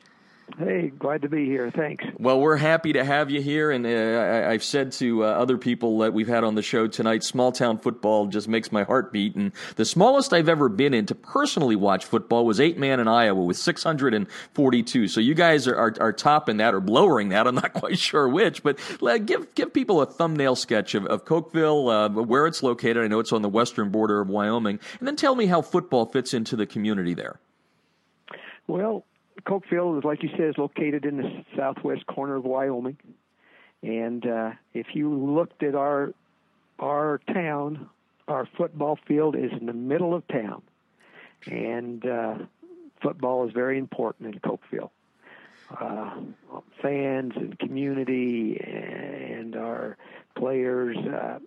Hey, 0.58 0.92
glad 0.96 1.22
to 1.22 1.28
be 1.28 1.44
here. 1.44 1.70
Thanks. 1.70 2.04
Well, 2.18 2.40
we're 2.40 2.56
happy 2.56 2.92
to 2.92 3.04
have 3.04 3.30
you 3.30 3.42
here, 3.42 3.72
and 3.72 3.84
uh, 3.84 4.48
I, 4.48 4.52
have 4.52 4.62
said 4.62 4.92
to 4.92 5.24
uh, 5.24 5.28
other 5.28 5.58
people 5.58 5.98
that 5.98 6.14
we've 6.14 6.28
had 6.28 6.44
on 6.44 6.54
the 6.54 6.62
show 6.62 6.86
tonight, 6.86 7.24
small 7.24 7.50
town 7.50 7.78
football 7.78 8.28
just 8.28 8.46
makes 8.46 8.70
my 8.70 8.84
heart 8.84 9.12
beat. 9.12 9.34
And 9.34 9.52
the 9.74 9.84
smallest 9.84 10.32
I've 10.32 10.48
ever 10.48 10.68
been 10.68 10.94
in 10.94 11.04
to 11.06 11.16
personally 11.16 11.74
watch 11.74 12.04
football 12.04 12.46
was 12.46 12.60
eight 12.60 12.78
man 12.78 13.00
in 13.00 13.08
Iowa 13.08 13.42
with 13.42 13.56
642. 13.56 15.08
So 15.08 15.20
you 15.20 15.34
guys 15.34 15.66
are, 15.66 15.76
are, 15.76 15.94
are 16.00 16.12
topping 16.12 16.58
that 16.58 16.74
or 16.74 16.80
lowering 16.80 17.30
that. 17.30 17.48
I'm 17.48 17.56
not 17.56 17.72
quite 17.74 17.98
sure 17.98 18.28
which, 18.28 18.62
but 18.62 18.78
uh, 19.02 19.18
give 19.18 19.52
give 19.56 19.74
people 19.74 20.00
a 20.00 20.06
thumbnail 20.06 20.54
sketch 20.54 20.94
of, 20.94 21.06
of 21.06 21.24
Cokeville, 21.24 21.90
uh, 21.90 22.22
where 22.22 22.46
it's 22.46 22.62
located. 22.62 22.98
I 22.98 23.08
know 23.08 23.18
it's 23.18 23.32
on 23.32 23.42
the 23.42 23.48
western 23.48 23.90
border 23.90 24.20
of 24.20 24.28
Wyoming, 24.28 24.78
and 25.00 25.08
then 25.08 25.16
tell 25.16 25.34
me 25.34 25.46
how 25.46 25.60
football 25.60 26.06
fits 26.06 26.32
into 26.32 26.54
the 26.54 26.66
community 26.66 27.14
there. 27.14 27.40
Well, 28.68 29.04
Cokeville 29.46 29.98
is, 29.98 30.04
like 30.04 30.22
you 30.22 30.28
said, 30.30 30.48
is 30.48 30.58
located 30.58 31.04
in 31.04 31.18
the 31.18 31.44
southwest 31.56 32.06
corner 32.06 32.36
of 32.36 32.44
Wyoming. 32.44 32.96
And 33.82 34.26
uh, 34.26 34.52
if 34.74 34.88
you 34.94 35.14
looked 35.14 35.62
at 35.62 35.74
our 35.74 36.12
our 36.78 37.20
town, 37.32 37.88
our 38.28 38.46
football 38.56 38.98
field 39.06 39.36
is 39.36 39.50
in 39.58 39.66
the 39.66 39.72
middle 39.72 40.14
of 40.14 40.26
town, 40.28 40.62
and 41.46 42.04
uh, 42.04 42.34
football 43.02 43.46
is 43.46 43.52
very 43.54 43.78
important 43.78 44.34
in 44.34 44.40
Cokeville. 44.40 44.90
Uh, 45.80 46.20
fans 46.82 47.32
and 47.36 47.58
community 47.58 48.60
and 48.62 49.56
our 49.56 49.96
players, 50.36 50.96
uh, 50.96 51.38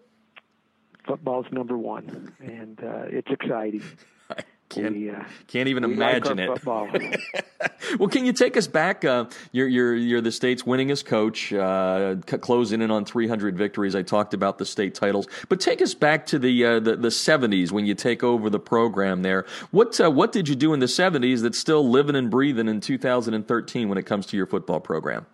football's 1.08 1.45
number 1.52 1.78
one, 1.78 2.34
and 2.39 2.80
uh, 2.84 3.04
it's 3.08 3.30
exciting. 3.30 3.84
Can't, 4.70 4.96
we, 4.96 5.10
uh, 5.10 5.24
can't 5.48 5.68
even 5.68 5.84
imagine 5.84 6.38
like 6.38 6.62
it. 6.64 7.20
well, 8.00 8.08
can 8.08 8.24
you 8.24 8.34
take 8.34 8.56
us 8.56 8.68
back? 8.68 9.04
Uh, 9.04 9.26
you're 9.52 9.68
you're 9.68 9.96
you're 9.96 10.22
the 10.22 10.32
state's 10.32 10.62
winningest 10.62 11.06
coach, 11.06 11.52
uh, 11.52 12.18
closing 12.40 12.84
in 12.84 12.92
on 12.92 13.04
300 13.04 13.58
victories. 13.58 13.96
I 13.96 14.04
talked 14.04 14.36
about 14.36 14.60
the 14.60 14.66
state 14.66 14.94
titles, 14.94 15.28
but 15.50 15.60
take 15.60 15.82
us 15.82 15.96
back 15.96 16.28
to 16.28 16.38
the 16.38 16.64
uh, 16.64 16.80
the, 16.80 16.96
the 16.96 17.08
70s 17.08 17.72
when 17.72 17.88
you 17.88 17.96
take 17.96 18.24
over 18.24 18.48
the 18.48 18.60
program 18.60 19.24
there. 19.24 19.48
What 19.72 20.00
uh, 20.00 20.12
what 20.12 20.32
did 20.32 20.48
you 20.48 20.56
do 20.56 20.74
in 20.74 20.80
the 20.80 20.86
70s 20.86 21.42
that's 21.42 21.58
still 21.58 21.90
living 21.90 22.16
and 22.16 22.30
breathing 22.30 22.68
in 22.68 22.80
2013 22.80 23.90
when 23.90 23.98
it 23.98 24.04
comes 24.04 24.28
to 24.28 24.38
your 24.38 24.46
football 24.46 24.80
program? 24.80 25.26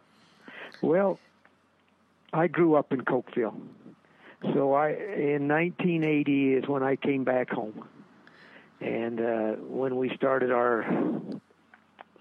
Well, 0.82 1.20
I 2.32 2.48
grew 2.48 2.76
up 2.76 2.94
in 2.94 3.02
Cokeville, 3.02 3.56
so 4.54 4.72
I 4.74 4.92
in 4.92 5.50
1980 5.50 6.54
is 6.54 6.68
when 6.70 6.84
I 6.84 6.96
came 6.96 7.26
back 7.26 7.50
home 7.50 7.86
and 8.82 9.20
uh, 9.22 9.52
when 9.62 9.96
we 9.98 10.16
started 10.16 10.52
our 10.52 10.86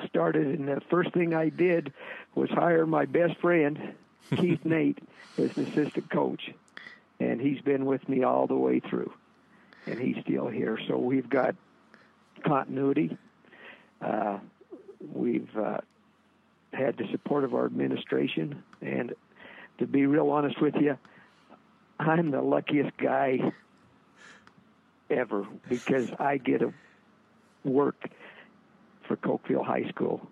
started, 0.08 0.46
and 0.46 0.68
the 0.68 0.80
first 0.90 1.12
thing 1.12 1.34
I 1.34 1.48
did 1.48 1.92
was 2.34 2.50
hire 2.50 2.86
my 2.86 3.04
best 3.06 3.36
friend 3.40 3.94
Keith 4.36 4.64
Nate 4.64 4.98
as 5.38 5.56
an 5.56 5.66
assistant 5.66 6.10
coach, 6.10 6.50
and 7.20 7.40
he's 7.40 7.60
been 7.62 7.84
with 7.86 8.06
me 8.08 8.22
all 8.22 8.46
the 8.46 8.56
way 8.56 8.80
through. 8.80 9.12
and 9.86 9.98
he's 9.98 10.16
still 10.22 10.48
here. 10.48 10.78
So 10.88 10.96
we've 10.96 11.28
got 11.28 11.54
continuity. 12.44 13.16
Uh, 14.00 14.38
we've 15.12 15.54
uh, 15.56 15.78
had 16.72 16.96
the 16.96 17.06
support 17.10 17.44
of 17.44 17.54
our 17.54 17.66
administration, 17.66 18.62
and 18.80 19.14
to 19.78 19.86
be 19.86 20.06
real 20.06 20.30
honest 20.30 20.60
with 20.60 20.74
you, 20.76 20.96
I'm 21.98 22.30
the 22.30 22.42
luckiest 22.42 22.96
guy 22.96 23.52
ever 25.10 25.46
because 25.68 26.10
I 26.18 26.38
get 26.38 26.60
to 26.60 26.72
work 27.64 28.08
for 29.06 29.16
Cokeville 29.16 29.64
High 29.64 29.88
School 29.88 30.26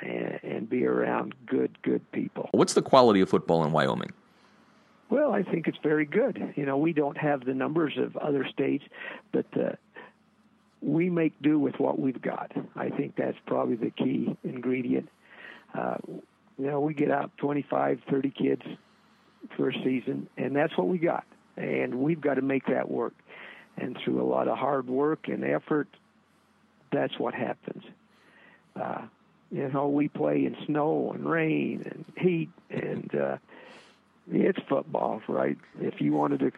and, 0.00 0.40
and 0.42 0.70
be 0.70 0.86
around 0.86 1.34
good, 1.46 1.80
good 1.82 2.10
people. 2.12 2.48
What's 2.52 2.74
the 2.74 2.82
quality 2.82 3.20
of 3.20 3.28
football 3.28 3.64
in 3.64 3.72
Wyoming? 3.72 4.12
Well, 5.10 5.32
I 5.32 5.42
think 5.42 5.68
it's 5.68 5.78
very 5.82 6.04
good. 6.04 6.52
You 6.56 6.66
know, 6.66 6.76
we 6.76 6.92
don't 6.92 7.16
have 7.16 7.44
the 7.44 7.54
numbers 7.54 7.94
of 7.96 8.16
other 8.18 8.46
states, 8.46 8.84
but 9.32 9.46
uh, 9.56 9.72
we 10.82 11.08
make 11.08 11.40
do 11.40 11.58
with 11.58 11.78
what 11.78 11.98
we've 11.98 12.20
got. 12.20 12.52
I 12.76 12.90
think 12.90 13.16
that's 13.16 13.38
probably 13.46 13.76
the 13.76 13.90
key 13.90 14.36
ingredient. 14.44 15.08
Uh, 15.74 15.96
you 16.06 16.66
know, 16.66 16.80
we 16.80 16.92
get 16.92 17.10
out 17.10 17.30
25, 17.38 18.00
30 18.10 18.30
kids 18.30 18.62
for 19.56 19.70
a 19.70 19.74
season, 19.84 20.28
and 20.36 20.54
that's 20.54 20.76
what 20.76 20.88
we 20.88 20.98
got. 20.98 21.24
And 21.56 21.96
we've 21.96 22.20
got 22.20 22.34
to 22.34 22.42
make 22.42 22.66
that 22.66 22.90
work. 22.90 23.14
And 23.80 23.96
through 24.02 24.20
a 24.20 24.26
lot 24.28 24.48
of 24.48 24.58
hard 24.58 24.88
work 24.88 25.28
and 25.28 25.44
effort, 25.44 25.88
that's 26.90 27.18
what 27.18 27.34
happens. 27.34 27.84
Uh, 28.74 29.02
you 29.50 29.68
know, 29.68 29.88
we 29.88 30.08
play 30.08 30.44
in 30.44 30.56
snow 30.66 31.12
and 31.14 31.28
rain 31.28 31.84
and 31.90 32.04
heat, 32.16 32.50
and 32.70 33.14
uh, 33.14 33.36
it's 34.30 34.58
football, 34.68 35.22
right? 35.28 35.56
If 35.80 36.00
you 36.00 36.12
wanted 36.12 36.40
to 36.40 36.52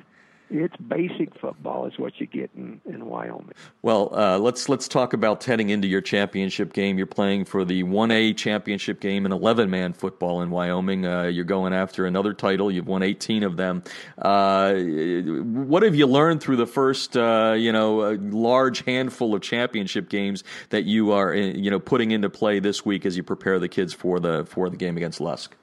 it's 0.51 0.77
basic 0.77 1.39
football 1.39 1.87
is 1.87 1.99
what 1.99 2.21
you 2.21 2.27
get 2.27 2.51
in, 2.57 2.81
in 2.85 3.07
Wyoming. 3.07 3.53
Well, 3.83 4.13
uh, 4.15 4.39
let's 4.39 4.69
let's 4.69 4.89
talk 4.89 5.13
about 5.13 5.45
heading 5.45 5.71
into 5.71 5.87
your 5.87 6.01
championship 6.01 6.73
game. 6.73 6.99
You're 6.99 7.07
playing 7.07 7.45
for 7.45 7.65
the 7.65 7.85
1A 7.85 8.37
championship 8.37 9.01
game 9.01 9.27
in 9.27 9.33
11 9.33 9.71
man 9.71 9.93
football 9.93 10.43
in 10.43 10.51
Wyoming. 10.51 11.07
Uh, 11.07 11.25
you're 11.25 11.45
going 11.45 11.73
after 11.73 12.05
another 12.05 12.35
title. 12.35 12.71
You've 12.71 12.89
won 12.89 13.03
18 13.03 13.45
of 13.45 13.57
them. 13.57 13.85
Uh, 14.19 14.75
what 14.75 15.83
have 15.85 15.95
you 15.95 16.07
learned 16.07 16.41
through 16.41 16.57
the 16.57 16.67
first 16.67 17.17
uh, 17.17 17.55
you 17.57 17.73
know 17.73 18.19
large 18.21 18.85
handful 18.85 19.35
of 19.35 19.43
championship 19.43 20.09
games 20.09 20.43
that 20.71 20.85
you 20.85 21.13
are 21.13 21.33
uh, 21.33 21.37
you 21.37 21.71
know 21.71 21.79
putting 21.79 22.11
into 22.11 22.29
play 22.29 22.59
this 22.59 22.85
week 22.85 23.07
as 23.07 23.17
you 23.17 23.23
prepare 23.23 23.59
the 23.59 23.69
kids 23.69 23.93
for 23.95 24.19
the 24.19 24.45
for 24.47 24.69
the 24.69 24.77
game 24.77 24.97
against 24.97 25.21
Lusk? 25.21 25.55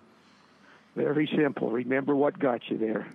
Very 0.96 1.30
simple. 1.36 1.70
Remember 1.70 2.16
what 2.16 2.40
got 2.40 2.62
you 2.70 2.78
there 2.78 3.08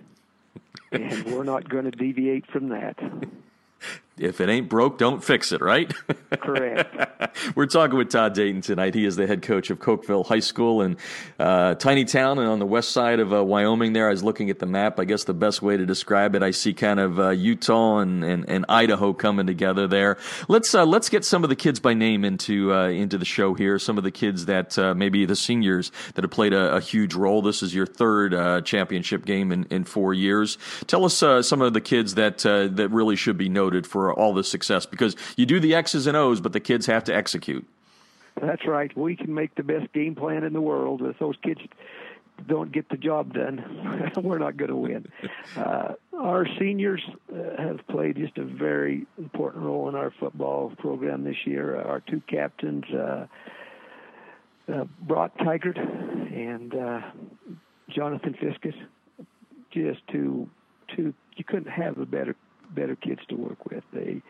and 0.91 1.25
we're 1.25 1.43
not 1.43 1.67
going 1.69 1.85
to 1.85 1.91
deviate 1.91 2.45
from 2.47 2.69
that. 2.69 2.97
If 4.17 4.41
it 4.41 4.47
ain't 4.47 4.69
broke, 4.69 4.99
don't 4.99 5.23
fix 5.23 5.51
it, 5.51 5.59
right? 5.59 5.91
Correct. 6.39 7.35
We're 7.55 7.65
talking 7.65 7.97
with 7.97 8.11
Todd 8.11 8.35
Dayton 8.35 8.61
tonight. 8.61 8.93
He 8.93 9.05
is 9.05 9.15
the 9.15 9.25
head 9.25 9.41
coach 9.41 9.71
of 9.71 9.79
Cokeville 9.79 10.27
High 10.27 10.39
School 10.39 10.83
in 10.83 10.97
uh, 11.39 11.73
tiny 11.75 12.05
town 12.05 12.37
and 12.37 12.47
on 12.47 12.59
the 12.59 12.65
west 12.65 12.91
side 12.91 13.19
of 13.19 13.33
uh, 13.33 13.43
Wyoming. 13.43 13.93
There, 13.93 14.07
I 14.07 14.11
was 14.11 14.23
looking 14.23 14.51
at 14.51 14.59
the 14.59 14.67
map. 14.67 14.99
I 14.99 15.05
guess 15.05 15.23
the 15.23 15.33
best 15.33 15.63
way 15.63 15.77
to 15.77 15.85
describe 15.87 16.35
it, 16.35 16.43
I 16.43 16.51
see 16.51 16.75
kind 16.75 16.99
of 16.99 17.19
uh, 17.19 17.29
Utah 17.29 17.97
and, 17.97 18.23
and, 18.23 18.47
and, 18.47 18.65
Idaho 18.69 19.13
coming 19.13 19.47
together 19.47 19.87
there. 19.87 20.17
Let's 20.47 20.75
uh, 20.75 20.85
let's 20.85 21.09
get 21.09 21.25
some 21.25 21.43
of 21.43 21.49
the 21.49 21.55
kids 21.55 21.79
by 21.79 21.95
name 21.95 22.23
into 22.23 22.71
uh, 22.71 22.89
into 22.89 23.17
the 23.17 23.25
show 23.25 23.55
here. 23.55 23.79
Some 23.79 23.97
of 23.97 24.03
the 24.03 24.11
kids 24.11 24.45
that 24.45 24.77
uh, 24.77 24.93
maybe 24.93 25.25
the 25.25 25.35
seniors 25.35 25.91
that 26.13 26.23
have 26.23 26.31
played 26.31 26.53
a, 26.53 26.75
a, 26.75 26.79
huge 26.79 27.15
role. 27.15 27.41
This 27.41 27.63
is 27.63 27.73
your 27.73 27.87
third 27.87 28.63
championship 28.65 29.25
game 29.25 29.51
in, 29.51 29.63
in 29.65 29.85
four 29.85 30.13
years. 30.13 30.59
Tell 30.85 31.03
us 31.03 31.15
some 31.47 31.61
of 31.61 31.73
the 31.73 31.81
kids 31.81 32.15
that 32.15 32.39
that 32.39 32.89
really 32.91 33.15
should 33.15 33.37
be 33.37 33.49
noted 33.49 33.87
for 33.87 34.02
all 34.11 34.33
the 34.33 34.43
success 34.43 34.85
because 34.85 35.15
you 35.37 35.45
do 35.45 35.59
the 35.59 35.75
X's 35.75 36.07
and 36.07 36.17
O's, 36.17 36.41
but 36.41 36.53
the 36.53 36.59
kids 36.59 36.87
have 36.87 37.03
to 37.05 37.15
execute. 37.15 37.65
That's 38.41 38.65
right. 38.65 38.95
We 38.97 39.15
can 39.15 39.33
make 39.33 39.55
the 39.55 39.63
best 39.63 39.91
game 39.93 40.15
plan 40.15 40.43
in 40.43 40.53
the 40.53 40.61
world. 40.61 41.01
If 41.03 41.19
those 41.19 41.35
kids 41.43 41.61
don't 42.47 42.71
get 42.71 42.89
the 42.89 42.97
job 42.97 43.33
done, 43.33 44.11
we're 44.23 44.39
not 44.39 44.57
going 44.57 44.69
to 44.69 44.75
win. 44.75 45.07
Uh, 45.55 45.93
our 46.19 46.47
seniors 46.59 47.01
uh, 47.31 47.61
have 47.61 47.85
played 47.87 48.15
just 48.15 48.37
a 48.39 48.43
very 48.43 49.05
important 49.19 49.63
role 49.63 49.87
in 49.87 49.93
our 49.93 50.11
football 50.19 50.73
program 50.79 51.23
this 51.23 51.35
year. 51.45 51.79
Our 51.79 51.99
two 51.99 52.21
captains, 52.27 52.85
uh, 52.91 53.27
uh, 54.71 54.85
Brock 55.01 55.37
Tigert 55.37 55.77
and 55.77 56.73
uh, 56.73 57.01
Jonathan 57.89 58.33
Fiskus, 58.41 58.73
just 59.71 60.01
two, 60.11 60.49
two. 60.95 61.13
You 61.35 61.43
couldn't 61.43 61.71
have 61.71 61.99
a 61.99 62.05
better 62.05 62.35
better 62.75 62.95
kids 62.95 63.21
to 63.29 63.35
work 63.35 63.65
with. 63.69 63.83
They 63.93 64.21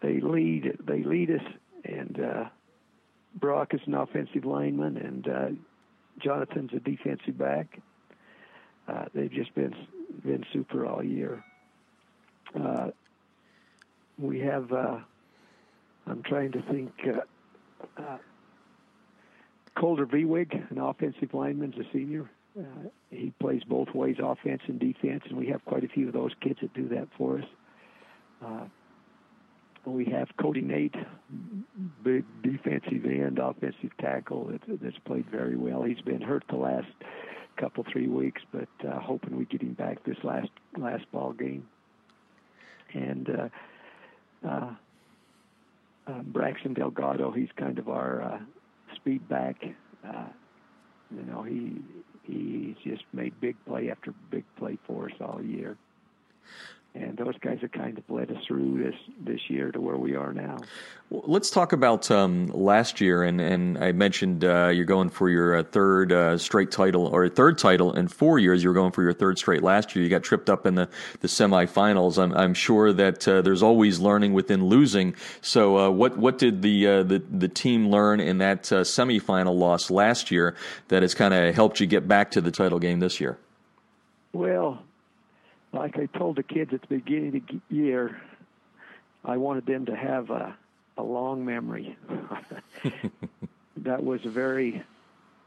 they 0.00 0.20
lead 0.20 0.78
they 0.86 1.02
lead 1.02 1.30
us, 1.30 1.42
and 1.84 2.20
uh, 2.20 2.44
Brock 3.34 3.74
is 3.74 3.80
an 3.86 3.94
offensive 3.94 4.44
lineman, 4.44 4.96
and 4.96 5.28
uh, 5.28 5.48
Jonathan's 6.18 6.72
a 6.72 6.80
defensive 6.80 7.38
back. 7.38 7.80
Uh, 8.86 9.04
they've 9.14 9.32
just 9.32 9.54
been 9.54 9.74
been 10.24 10.44
super 10.52 10.86
all 10.86 11.02
year. 11.02 11.44
Uh, 12.58 12.88
we 14.18 14.40
have. 14.40 14.72
Uh, 14.72 14.98
I'm 16.06 16.22
trying 16.22 16.52
to 16.52 16.62
think. 16.62 16.92
Uh, 17.06 18.02
uh, 18.02 18.18
Calder 19.78 20.06
Vwig, 20.06 20.70
an 20.70 20.78
offensive 20.78 21.32
lineman, 21.32 21.72
is 21.72 21.86
a 21.86 21.92
senior. 21.92 22.28
Uh, 22.58 22.88
he 23.10 23.32
plays 23.38 23.62
both 23.62 23.94
ways, 23.94 24.16
offense 24.20 24.62
and 24.66 24.80
defense, 24.80 25.22
and 25.28 25.38
we 25.38 25.46
have 25.46 25.64
quite 25.64 25.84
a 25.84 25.88
few 25.88 26.08
of 26.08 26.12
those 26.12 26.32
kids 26.40 26.58
that 26.60 26.74
do 26.74 26.88
that 26.88 27.06
for 27.16 27.38
us. 27.38 27.44
Uh, 28.44 28.64
we 29.84 30.04
have 30.06 30.28
Cody 30.36 30.60
Nate, 30.60 30.96
big 32.02 32.24
defensive 32.42 33.04
end, 33.04 33.38
offensive 33.38 33.96
tackle 34.00 34.46
that, 34.46 34.80
that's 34.82 34.98
played 35.04 35.26
very 35.30 35.56
well. 35.56 35.84
He's 35.84 36.00
been 36.00 36.20
hurt 36.20 36.44
the 36.50 36.56
last 36.56 36.88
couple 37.56 37.84
three 37.90 38.08
weeks, 38.08 38.42
but 38.52 38.68
uh, 38.86 38.98
hoping 38.98 39.36
we 39.36 39.44
get 39.44 39.62
him 39.62 39.74
back 39.74 40.02
this 40.04 40.18
last 40.24 40.50
last 40.76 41.10
ball 41.12 41.32
game. 41.32 41.66
And 42.92 43.30
uh, 43.30 44.48
uh, 44.48 44.74
uh, 46.06 46.22
Braxton 46.22 46.74
Delgado, 46.74 47.30
he's 47.30 47.48
kind 47.56 47.78
of 47.78 47.88
our 47.88 48.22
uh, 48.22 48.38
speed 49.00 49.28
back. 49.28 49.56
Uh, 50.06 50.26
you 51.14 51.22
know, 51.22 51.42
he 51.42 51.80
he's 52.22 52.76
just 52.84 53.04
made 53.12 53.38
big 53.40 53.56
play 53.66 53.90
after 53.90 54.12
big 54.30 54.44
play 54.56 54.78
for 54.86 55.06
us 55.06 55.16
all 55.20 55.42
year 55.42 55.76
and 56.94 57.16
those 57.16 57.36
guys 57.38 57.58
have 57.60 57.72
kind 57.72 57.98
of 57.98 58.04
led 58.08 58.30
us 58.30 58.38
through 58.46 58.82
this 58.82 58.94
this 59.20 59.40
year 59.48 59.70
to 59.70 59.80
where 59.80 59.96
we 59.96 60.16
are 60.16 60.32
now. 60.32 60.58
Well, 61.10 61.22
let's 61.26 61.50
talk 61.50 61.72
about 61.72 62.10
um, 62.10 62.46
last 62.46 63.00
year, 63.00 63.22
and 63.22 63.40
and 63.40 63.78
I 63.78 63.92
mentioned 63.92 64.44
uh, 64.44 64.68
you're 64.68 64.84
going 64.84 65.10
for 65.10 65.28
your 65.28 65.56
uh, 65.56 65.62
third 65.62 66.12
uh, 66.12 66.38
straight 66.38 66.70
title 66.70 67.06
or 67.06 67.28
third 67.28 67.58
title 67.58 67.92
in 67.92 68.08
four 68.08 68.38
years. 68.38 68.62
You 68.62 68.70
were 68.70 68.74
going 68.74 68.92
for 68.92 69.02
your 69.02 69.12
third 69.12 69.38
straight 69.38 69.62
last 69.62 69.94
year. 69.94 70.02
You 70.02 70.10
got 70.10 70.22
tripped 70.22 70.50
up 70.50 70.66
in 70.66 70.74
the 70.74 70.88
the 71.20 71.28
semifinals. 71.28 72.22
I'm 72.22 72.32
I'm 72.34 72.54
sure 72.54 72.92
that 72.92 73.28
uh, 73.28 73.42
there's 73.42 73.62
always 73.62 74.00
learning 74.00 74.32
within 74.32 74.64
losing. 74.64 75.14
So 75.40 75.78
uh, 75.78 75.90
what 75.90 76.16
what 76.16 76.38
did 76.38 76.62
the 76.62 76.86
uh, 76.86 77.02
the 77.02 77.22
the 77.30 77.48
team 77.48 77.90
learn 77.90 78.20
in 78.20 78.38
that 78.38 78.64
semifinal 78.64 79.56
loss 79.56 79.90
last 79.90 80.30
year 80.30 80.56
that 80.88 81.02
has 81.02 81.14
kind 81.14 81.34
of 81.34 81.54
helped 81.54 81.80
you 81.80 81.86
get 81.86 82.08
back 82.08 82.30
to 82.32 82.40
the 82.40 82.50
title 82.50 82.78
game 82.78 83.00
this 83.00 83.20
year? 83.20 83.38
Well, 84.32 84.82
like 85.72 85.98
I 85.98 86.06
told 86.06 86.36
the 86.36 86.42
kids 86.42 86.72
at 86.72 86.82
the 86.82 86.86
beginning 86.86 87.36
of 87.36 87.60
the 87.68 87.74
year, 87.74 88.20
I 89.24 89.36
wanted 89.36 89.66
them 89.66 89.86
to 89.86 89.96
have 89.96 90.30
a, 90.30 90.56
a 90.96 91.02
long 91.02 91.44
memory. 91.44 91.96
that 93.78 94.02
was 94.02 94.24
a 94.24 94.30
very 94.30 94.82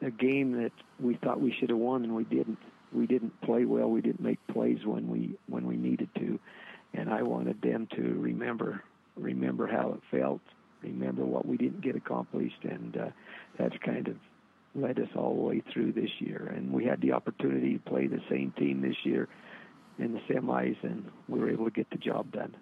a 0.01 0.11
game 0.11 0.63
that 0.63 0.71
we 0.99 1.15
thought 1.15 1.39
we 1.39 1.53
should 1.59 1.69
have 1.69 1.77
won 1.77 2.03
and 2.03 2.15
we 2.15 2.23
didn't. 2.23 2.59
We 2.93 3.07
didn't 3.07 3.39
play 3.39 3.63
well. 3.63 3.89
We 3.89 4.01
didn't 4.01 4.21
make 4.21 4.45
plays 4.47 4.85
when 4.85 5.07
we 5.07 5.37
when 5.47 5.65
we 5.65 5.77
needed 5.77 6.09
to, 6.15 6.39
and 6.93 7.09
I 7.09 7.21
wanted 7.21 7.61
them 7.61 7.87
to 7.95 8.01
remember 8.01 8.83
remember 9.15 9.67
how 9.67 9.93
it 9.93 10.01
felt, 10.17 10.41
remember 10.81 11.23
what 11.23 11.45
we 11.45 11.57
didn't 11.57 11.81
get 11.81 11.95
accomplished, 11.95 12.63
and 12.63 12.97
uh, 12.97 13.09
that's 13.57 13.75
kind 13.77 14.07
of 14.07 14.15
led 14.75 14.99
us 14.99 15.09
all 15.15 15.35
the 15.35 15.41
way 15.41 15.61
through 15.71 15.93
this 15.93 16.09
year. 16.19 16.51
And 16.55 16.71
we 16.71 16.85
had 16.85 17.01
the 17.01 17.13
opportunity 17.13 17.77
to 17.77 17.89
play 17.89 18.07
the 18.07 18.21
same 18.29 18.53
team 18.57 18.81
this 18.81 18.95
year 19.03 19.27
in 20.01 20.13
the 20.13 20.19
semis, 20.29 20.77
and 20.83 21.05
we 21.27 21.39
were 21.39 21.49
able 21.49 21.65
to 21.65 21.71
get 21.71 21.89
the 21.91 21.97
job 21.97 22.31
done. 22.31 22.55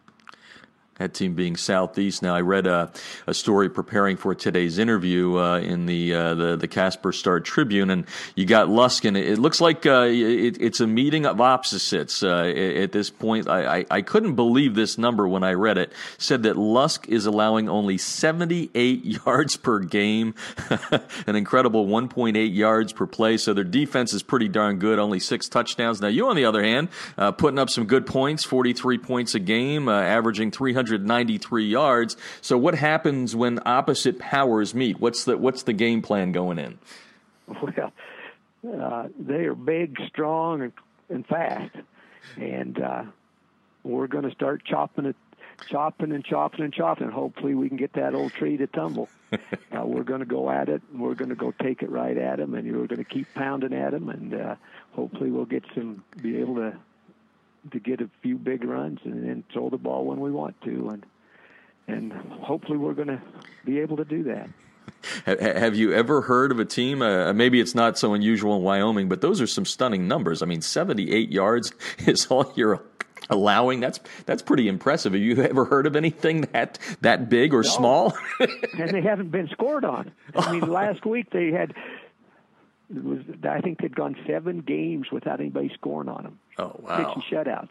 That 1.00 1.14
team 1.14 1.34
being 1.34 1.56
Southeast. 1.56 2.22
Now, 2.22 2.36
I 2.36 2.42
read 2.42 2.68
a, 2.68 2.92
a 3.26 3.34
story 3.34 3.70
preparing 3.70 4.18
for 4.18 4.36
today's 4.36 4.78
interview 4.78 5.38
uh, 5.38 5.60
in 5.60 5.86
the, 5.86 6.14
uh, 6.14 6.34
the 6.36 6.56
the 6.58 6.68
Casper 6.68 7.12
Star 7.12 7.40
Tribune, 7.40 7.90
and 7.90 8.06
you 8.36 8.46
got 8.46 8.68
Luskin. 8.68 9.18
It, 9.18 9.28
it 9.28 9.40
looks 9.40 9.60
like 9.60 9.86
uh, 9.86 10.08
it, 10.10 10.62
it's 10.62 10.80
a 10.80 10.88
meeting 10.88 11.26
of 11.26 11.42
opposites 11.42 12.22
uh, 12.22 12.44
at 12.44 12.92
this 12.92 13.10
point. 13.10 13.48
I, 13.48 13.80
I, 13.80 13.86
I, 13.90 14.02
couldn't 14.02 14.36
believe 14.36 14.76
this 14.76 14.98
number 14.98 15.28
when 15.28 15.44
I 15.44 15.54
read 15.54 15.78
it. 15.78 15.92
Said 16.18 16.44
that 16.44 16.58
Lusk 16.58 17.08
is 17.08 17.26
allowing 17.26 17.70
only 17.70 17.98
78 17.98 19.06
yards 19.26 19.56
per 19.56 19.80
game, 19.80 20.36
an 21.26 21.36
incredible 21.36 21.88
1.8 21.88 22.56
yards 22.56 22.94
per 22.94 23.08
play. 23.08 23.38
So 23.38 23.54
their 23.54 23.64
defense 23.64 24.14
is 24.14 24.22
pretty 24.22 24.50
darn 24.50 24.80
good. 24.80 25.00
Only 25.00 25.20
six 25.20 25.48
touchdowns. 25.48 26.02
Now 26.02 26.10
you, 26.10 26.28
on 26.28 26.36
the 26.36 26.46
other 26.46 26.64
hand, 26.64 26.90
uh, 27.18 27.32
putting 27.32 27.58
up 27.60 27.70
some 27.70 27.86
good 27.86 28.06
points, 28.06 28.44
43 28.44 28.98
points 28.98 29.36
a 29.36 29.40
game, 29.40 29.88
uh, 29.88 30.02
averaging 30.02 30.52
300. 30.52 30.89
193 30.92 31.66
yards. 31.66 32.18
So 32.42 32.58
what 32.58 32.76
happens 32.76 33.36
when 33.36 33.60
opposite 33.66 34.20
powers 34.20 34.74
meet? 34.74 35.00
What's 35.00 35.26
the 35.26 35.38
what's 35.38 35.64
the 35.64 35.74
game 35.74 36.02
plan 36.02 36.32
going 36.32 36.60
in? 36.60 36.80
Well, 38.62 38.82
uh, 38.82 39.08
they 39.18 39.46
are 39.46 39.56
big, 39.56 39.98
strong, 40.08 40.62
and, 40.62 40.74
and 41.10 41.26
fast, 41.26 41.74
and 42.36 42.80
uh, 42.80 43.04
we're 43.84 44.08
going 44.08 44.26
to 44.26 44.32
start 44.32 44.64
chopping 44.66 45.06
it, 45.06 45.16
chopping 45.70 46.12
and 46.12 46.26
chopping 46.26 46.66
and 46.66 46.74
chopping. 46.74 47.10
Hopefully, 47.10 47.56
we 47.56 47.70
can 47.70 47.78
get 47.78 47.94
that 47.94 48.14
old 48.14 48.34
tree 48.34 48.58
to 48.58 48.68
tumble. 48.68 49.08
uh, 49.32 49.38
we're 49.86 50.04
going 50.04 50.20
to 50.20 50.26
go 50.26 50.52
at 50.52 50.68
it. 50.68 50.82
and 50.92 51.02
We're 51.02 51.16
going 51.16 51.30
to 51.30 51.36
go 51.36 51.52
take 51.52 51.82
it 51.82 51.90
right 51.90 52.18
at 52.18 52.38
them, 52.38 52.54
and 52.54 52.70
we're 52.70 52.88
going 52.88 53.04
to 53.04 53.06
keep 53.06 53.34
pounding 53.34 53.74
at 53.74 53.92
them, 53.92 54.10
and 54.10 54.34
uh, 54.34 54.56
hopefully, 54.92 55.32
we'll 55.32 55.46
get 55.46 55.64
some, 55.74 56.04
be 56.22 56.38
able 56.38 56.56
to 56.56 56.76
to 57.72 57.80
get 57.80 58.02
a 58.02 58.10
few 58.22 58.38
big 58.38 58.64
runs 58.64 59.00
and 59.04 59.28
then 59.28 59.44
throw 59.52 59.70
the 59.70 59.78
ball 59.78 60.06
when 60.06 60.20
we 60.20 60.32
want 60.32 60.60
to, 60.62 60.90
and 60.90 61.06
and 61.88 62.14
hopefully 62.14 62.78
we're 62.78 62.94
going 62.94 63.08
to 63.08 63.22
be 63.66 63.80
able 63.80 63.98
to 63.98 64.06
do 64.06 64.24
that. 64.24 64.50
Have 65.26 65.76
you 65.76 65.94
ever 65.94 66.22
heard 66.22 66.52
of 66.52 66.60
a 66.60 66.66
team? 66.66 67.02
Uh, 67.02 67.32
maybe 67.34 67.60
it's 67.60 67.76
not 67.76 67.98
so 67.98 68.14
unusual 68.14 68.56
in 68.58 68.64
Wyoming, 68.64 69.08
but 69.08 69.22
those 69.22 69.40
are 69.40 69.48
some 69.48 69.66
stunning 69.66 70.08
numbers. 70.08 70.42
I 70.42 70.46
mean, 70.46 70.62
78 70.62 71.32
yards 71.32 71.74
is 72.00 72.28
all 72.28 72.52
you're 72.56 72.84
allowing. 73.30 73.80
That's 73.80 74.00
that's 74.26 74.42
pretty 74.42 74.68
impressive. 74.68 75.14
Have 75.14 75.22
you 75.22 75.42
ever 75.42 75.66
heard 75.66 75.86
of 75.86 75.96
anything 75.96 76.42
that 76.54 76.80
that 77.02 77.30
big 77.30 77.54
or 77.54 77.64
no. 77.64 77.70
small? 77.70 78.18
and 78.40 78.92
they 78.92 79.02
haven't 79.02 79.32
been 79.32 79.48
scored 79.50 79.86
on. 79.86 80.12
I 80.36 80.52
mean, 80.52 80.62
last 80.70 81.06
week 81.06 81.30
they 81.32 81.52
had 81.52 81.74
it 82.90 83.04
was 83.04 83.20
I 83.44 83.62
think 83.62 83.82
they'd 83.82 83.96
gone 83.96 84.16
seven 84.28 84.62
games 84.62 85.12
without 85.12 85.40
anybody 85.40 85.72
scoring 85.74 86.10
on 86.10 86.24
them. 86.24 86.40
Oh 86.58 86.76
wow! 86.80 87.14
Sixty 87.14 87.36
shutouts. 87.36 87.70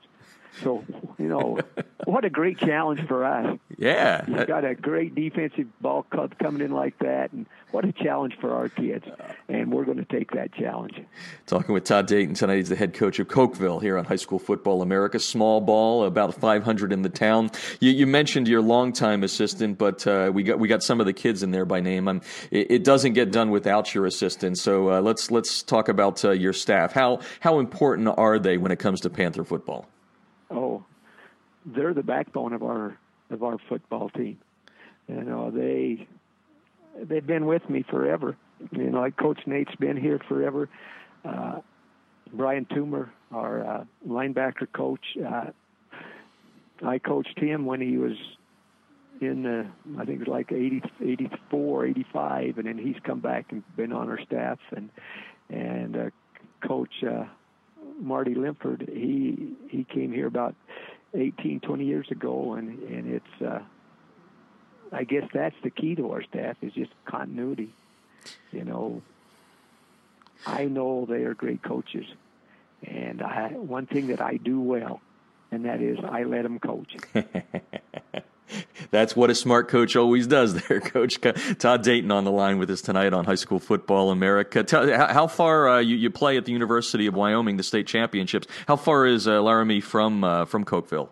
So 0.62 0.84
you 1.18 1.28
know, 1.28 1.58
what 2.04 2.24
a 2.24 2.30
great 2.30 2.58
challenge 2.58 3.06
for 3.06 3.24
us. 3.24 3.58
Yeah, 3.76 4.24
you've 4.26 4.46
got 4.46 4.64
a 4.64 4.74
great 4.74 5.14
defensive 5.14 5.66
ball 5.80 6.04
club 6.04 6.34
coming 6.38 6.62
in 6.62 6.72
like 6.72 6.98
that, 6.98 7.32
and 7.32 7.46
what 7.70 7.84
a 7.84 7.92
challenge 7.92 8.36
for 8.40 8.54
our 8.54 8.68
kids. 8.68 9.04
And 9.48 9.72
we're 9.72 9.84
going 9.84 9.98
to 9.98 10.04
take 10.04 10.32
that 10.32 10.52
challenge. 10.52 11.00
Talking 11.46 11.74
with 11.74 11.84
Todd 11.84 12.06
Dayton 12.06 12.34
tonight. 12.34 12.56
He's 12.56 12.68
the 12.68 12.76
head 12.76 12.94
coach 12.94 13.18
of 13.18 13.28
Cokeville 13.28 13.80
here 13.80 13.98
on 13.98 14.04
High 14.04 14.16
School 14.16 14.38
Football 14.38 14.82
America. 14.82 15.18
Small 15.18 15.60
ball, 15.60 16.04
about 16.04 16.34
500 16.34 16.92
in 16.92 17.02
the 17.02 17.08
town. 17.08 17.50
You, 17.80 17.90
you 17.90 18.06
mentioned 18.06 18.48
your 18.48 18.62
longtime 18.62 19.22
assistant, 19.22 19.78
but 19.78 20.06
uh, 20.06 20.30
we 20.32 20.42
got 20.42 20.58
we 20.58 20.68
got 20.68 20.82
some 20.82 21.00
of 21.00 21.06
the 21.06 21.12
kids 21.12 21.42
in 21.42 21.50
there 21.50 21.64
by 21.64 21.80
name. 21.80 22.08
Um, 22.08 22.22
it, 22.50 22.70
it, 22.70 22.84
doesn't 22.84 23.12
get 23.12 23.32
done 23.32 23.50
without 23.50 23.94
your 23.94 24.06
assistant. 24.06 24.58
So 24.58 24.90
uh, 24.90 25.00
let's 25.00 25.30
let's 25.30 25.62
talk 25.62 25.88
about 25.88 26.24
uh, 26.24 26.30
your 26.30 26.52
staff. 26.52 26.92
How 26.92 27.20
how 27.40 27.58
important 27.58 28.08
are 28.16 28.38
they 28.38 28.56
when 28.56 28.72
it 28.72 28.78
comes 28.78 29.00
to 29.02 29.10
Panther 29.10 29.44
football? 29.44 29.88
Oh, 30.50 30.84
they're 31.64 31.94
the 31.94 32.02
backbone 32.02 32.52
of 32.52 32.62
our 32.62 32.98
of 33.30 33.42
our 33.42 33.58
football 33.68 34.10
team. 34.10 34.38
You 35.08 35.22
know, 35.22 35.50
they 35.50 36.06
they've 37.00 37.26
been 37.26 37.46
with 37.46 37.68
me 37.68 37.84
forever. 37.88 38.36
You 38.72 38.90
know, 38.90 39.00
like 39.00 39.16
Coach 39.16 39.40
Nate's 39.46 39.74
been 39.76 39.96
here 39.96 40.20
forever. 40.28 40.68
Uh, 41.24 41.60
Brian 42.32 42.66
Toomer, 42.66 43.08
our 43.32 43.64
uh, 43.64 43.84
linebacker 44.06 44.70
coach, 44.72 45.04
uh, 45.26 45.46
I 46.84 46.98
coached 46.98 47.38
him 47.38 47.66
when 47.66 47.80
he 47.80 47.96
was 47.96 48.16
in 49.20 49.42
the, 49.42 49.66
I 49.98 50.04
think 50.04 50.20
it 50.20 50.28
was 50.28 50.28
like 50.28 50.52
80, 50.52 50.82
84, 51.02 51.86
85, 51.86 52.58
and 52.58 52.66
then 52.68 52.78
he's 52.78 52.96
come 53.04 53.20
back 53.20 53.46
and 53.50 53.62
been 53.76 53.92
on 53.92 54.08
our 54.08 54.20
staff. 54.20 54.58
And 54.74 54.90
and 55.50 55.96
uh, 55.96 56.10
Coach 56.66 56.92
uh, 57.02 57.24
Marty 58.00 58.34
Limford, 58.34 58.88
he 58.88 59.54
he 59.68 59.84
came 59.84 60.12
here 60.12 60.26
about 60.26 60.54
18, 61.14 61.60
20 61.60 61.84
years 61.84 62.10
ago, 62.10 62.54
and 62.54 62.78
and 62.82 63.14
it's 63.14 63.42
uh, 63.42 63.60
I 64.92 65.04
guess 65.04 65.28
that's 65.32 65.56
the 65.62 65.70
key 65.70 65.94
to 65.96 66.12
our 66.12 66.22
staff 66.22 66.56
is 66.62 66.72
just 66.72 66.92
continuity. 67.04 67.72
You 68.52 68.64
know, 68.64 69.02
I 70.46 70.64
know 70.64 71.06
they 71.08 71.24
are 71.24 71.34
great 71.34 71.62
coaches, 71.62 72.06
and 72.86 73.22
I 73.22 73.50
one 73.50 73.86
thing 73.86 74.08
that 74.08 74.20
I 74.20 74.36
do 74.36 74.60
well, 74.60 75.00
and 75.50 75.64
that 75.64 75.80
is 75.80 75.98
I 76.02 76.24
let 76.24 76.42
them 76.42 76.58
coach. 76.58 76.96
That's 78.90 79.14
what 79.14 79.30
a 79.30 79.34
smart 79.34 79.68
coach 79.68 79.96
always 79.96 80.26
does 80.26 80.54
there, 80.54 80.80
Coach. 80.80 81.18
Todd 81.58 81.82
Dayton 81.82 82.10
on 82.10 82.24
the 82.24 82.30
line 82.30 82.58
with 82.58 82.70
us 82.70 82.80
tonight 82.80 83.12
on 83.12 83.24
High 83.24 83.34
School 83.34 83.58
Football 83.58 84.10
America. 84.10 84.62
Tell, 84.62 84.88
how 84.90 85.26
far 85.26 85.68
uh, 85.68 85.78
you, 85.80 85.96
you, 85.96 86.10
play 86.10 86.36
at 86.36 86.44
the 86.44 86.52
University 86.52 87.06
of 87.06 87.14
Wyoming, 87.14 87.56
the 87.56 87.62
state 87.62 87.86
championships? 87.86 88.46
How 88.66 88.76
far 88.76 89.06
is 89.06 89.28
uh, 89.28 89.42
Laramie 89.42 89.80
from 89.80 90.24
uh, 90.24 90.44
from 90.46 90.64
Cokeville? 90.64 91.08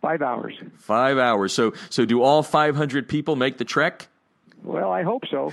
Five 0.00 0.22
hours. 0.22 0.54
Five 0.78 1.18
hours. 1.18 1.52
So, 1.52 1.72
so 1.90 2.04
do 2.04 2.22
all 2.22 2.42
500 2.42 3.08
people 3.08 3.34
make 3.34 3.58
the 3.58 3.64
trek? 3.64 4.08
Well, 4.62 4.90
I 4.90 5.02
hope 5.02 5.22
so. 5.30 5.52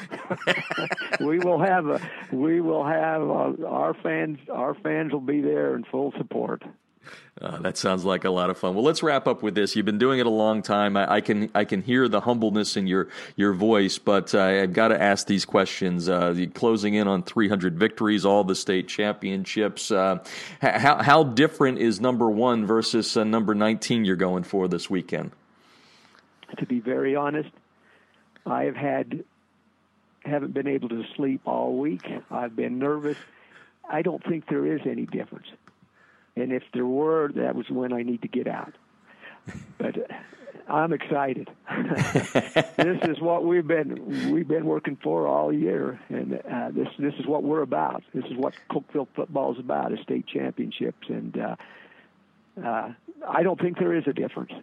we 1.19 1.39
will 1.39 1.59
have 1.59 1.87
a, 1.87 2.01
we 2.31 2.61
will 2.61 2.85
have 2.85 3.21
a, 3.21 3.25
uh, 3.25 3.67
our 3.67 3.93
fans. 3.93 4.39
Our 4.51 4.73
fans 4.73 5.11
will 5.11 5.21
be 5.21 5.41
there 5.41 5.75
in 5.75 5.83
full 5.83 6.13
support. 6.17 6.63
Uh, 7.41 7.57
that 7.59 7.77
sounds 7.77 8.05
like 8.05 8.25
a 8.25 8.29
lot 8.29 8.51
of 8.51 8.57
fun. 8.57 8.75
Well, 8.75 8.83
let's 8.83 9.01
wrap 9.01 9.27
up 9.27 9.41
with 9.41 9.55
this. 9.55 9.75
You've 9.75 9.87
been 9.87 9.97
doing 9.97 10.19
it 10.19 10.27
a 10.27 10.31
long 10.31 10.61
time. 10.61 10.95
I, 10.95 11.15
I 11.15 11.21
can 11.21 11.49
I 11.55 11.65
can 11.65 11.81
hear 11.81 12.07
the 12.07 12.21
humbleness 12.21 12.77
in 12.77 12.85
your 12.85 13.09
your 13.35 13.53
voice, 13.53 13.97
but 13.97 14.35
uh, 14.35 14.43
I've 14.43 14.73
got 14.73 14.89
to 14.89 15.01
ask 15.01 15.25
these 15.25 15.43
questions. 15.43 16.07
Uh, 16.07 16.45
closing 16.53 16.93
in 16.93 17.07
on 17.07 17.23
300 17.23 17.77
victories, 17.77 18.23
all 18.23 18.43
the 18.43 18.55
state 18.55 18.87
championships. 18.87 19.89
Uh, 19.89 20.23
how 20.61 21.01
how 21.01 21.23
different 21.23 21.79
is 21.79 21.99
number 21.99 22.29
one 22.29 22.67
versus 22.67 23.17
uh, 23.17 23.23
number 23.23 23.55
19 23.55 24.05
you're 24.05 24.15
going 24.15 24.43
for 24.43 24.67
this 24.67 24.89
weekend? 24.89 25.31
To 26.59 26.65
be 26.67 26.79
very 26.79 27.15
honest, 27.15 27.49
I 28.45 28.65
have 28.65 28.75
had 28.75 29.23
haven't 30.23 30.53
been 30.53 30.67
able 30.67 30.89
to 30.89 31.03
sleep 31.15 31.41
all 31.45 31.77
week. 31.77 32.07
I've 32.29 32.55
been 32.55 32.77
nervous. 32.77 33.17
I 33.89 34.03
don't 34.03 34.23
think 34.23 34.47
there 34.47 34.65
is 34.65 34.81
any 34.85 35.07
difference 35.07 35.47
and 36.35 36.51
if 36.51 36.63
there 36.73 36.85
were, 36.85 37.31
that 37.35 37.55
was 37.55 37.69
when 37.69 37.93
I 37.93 38.03
need 38.03 38.21
to 38.23 38.27
get 38.27 38.47
out. 38.47 38.73
But 39.77 39.97
uh, 39.97 40.13
I'm 40.67 40.93
excited. 40.93 41.49
this 42.77 43.01
is 43.03 43.19
what 43.19 43.43
we've 43.43 43.67
been 43.67 44.31
we've 44.31 44.47
been 44.47 44.65
working 44.65 44.97
for 45.03 45.27
all 45.27 45.51
year, 45.51 45.99
and 46.09 46.39
uh, 46.49 46.69
this 46.71 46.87
this 46.97 47.13
is 47.19 47.27
what 47.27 47.43
we're 47.43 47.61
about. 47.61 48.03
This 48.13 48.25
is 48.25 48.37
what 48.37 48.53
Cokeville 48.71 49.07
football 49.15 49.53
is 49.53 49.59
about: 49.59 49.91
is 49.91 49.99
state 49.99 50.25
championships. 50.27 51.09
And 51.09 51.37
uh, 51.37 51.55
uh, 52.65 52.93
I 53.27 53.43
don't 53.43 53.59
think 53.59 53.77
there 53.77 53.93
is 53.93 54.05
a 54.07 54.13
difference. 54.13 54.53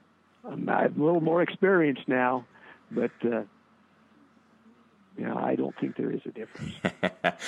I'm, 0.45 0.68
I'm 0.68 1.01
a 1.01 1.05
little 1.05 1.21
more 1.21 1.43
experienced 1.43 2.09
now, 2.09 2.47
but 2.91 3.12
uh, 3.23 3.43
you 5.19 5.27
know, 5.27 5.37
I 5.37 5.55
don't 5.55 5.77
think 5.79 5.97
there 5.97 6.11
is 6.11 6.21
a 6.25 6.31
difference. 6.31 6.73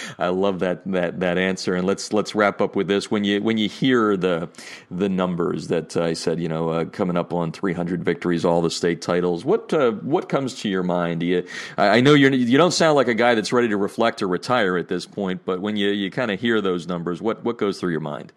I 0.19 0.29
love 0.29 0.59
that 0.59 0.83
that 0.87 1.21
that 1.21 1.39
answer, 1.39 1.75
and 1.75 1.87
let's 1.87 2.13
let's 2.13 2.35
wrap 2.35 2.61
up 2.61 2.77
with 2.77 2.89
this. 2.89 3.11
When 3.11 3.25
you 3.25 3.41
when 3.43 3.57
you 3.57 3.69
hear 3.69 4.17
the 4.17 4.49
the 4.91 5.09
numbers 5.09 5.69
that 5.69 5.97
I 5.97 6.13
said, 6.13 6.41
you 6.41 6.49
know, 6.49 6.69
uh, 6.69 6.85
coming 6.87 7.17
up 7.17 7.33
on 7.33 7.53
300 7.53 8.05
victories, 8.05 8.45
all 8.45 8.61
the 8.61 8.71
state 8.71 9.01
titles, 9.01 9.45
what 9.45 9.73
uh, 9.73 9.93
what 9.93 10.29
comes 10.29 10.55
to 10.63 10.69
your 10.69 10.83
mind? 10.83 11.23
You, 11.23 11.47
I 11.79 12.01
know 12.01 12.15
you're 12.15 12.33
you 12.33 12.59
don't 12.59 12.73
sound 12.73 12.97
like 12.97 13.09
a 13.09 13.15
guy 13.15 13.35
that's 13.35 13.53
ready 13.53 13.69
to 13.69 13.77
reflect 13.77 14.23
or 14.23 14.29
retire 14.29 14.77
at 14.77 14.89
this 14.89 15.07
point, 15.07 15.45
but 15.45 15.61
when 15.61 15.77
you 15.77 15.91
you 15.91 16.11
kind 16.11 16.31
of 16.31 16.41
hear 16.41 16.61
those 16.61 16.87
numbers, 16.87 17.23
what 17.23 17.45
what 17.45 17.59
goes 17.59 17.81
through 17.81 17.93
your 17.93 18.01
mind? 18.01 18.33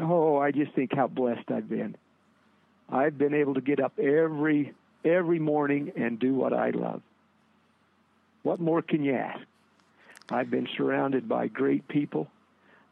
Oh, 0.00 0.38
I 0.38 0.50
just 0.52 0.72
think 0.72 0.94
how 0.94 1.06
blessed 1.06 1.50
I've 1.50 1.68
been. 1.68 1.96
I've 2.88 3.16
been 3.16 3.34
able 3.34 3.54
to 3.54 3.60
get 3.60 3.78
up 3.78 3.98
every 3.98 4.72
every 5.04 5.38
morning 5.38 5.92
and 5.96 6.18
do 6.18 6.34
what 6.34 6.52
I 6.52 6.70
love. 6.70 7.02
What 8.42 8.60
more 8.60 8.82
can 8.82 9.04
you 9.04 9.14
ask? 9.14 9.40
I've 10.30 10.50
been 10.50 10.68
surrounded 10.76 11.28
by 11.28 11.48
great 11.48 11.86
people. 11.88 12.28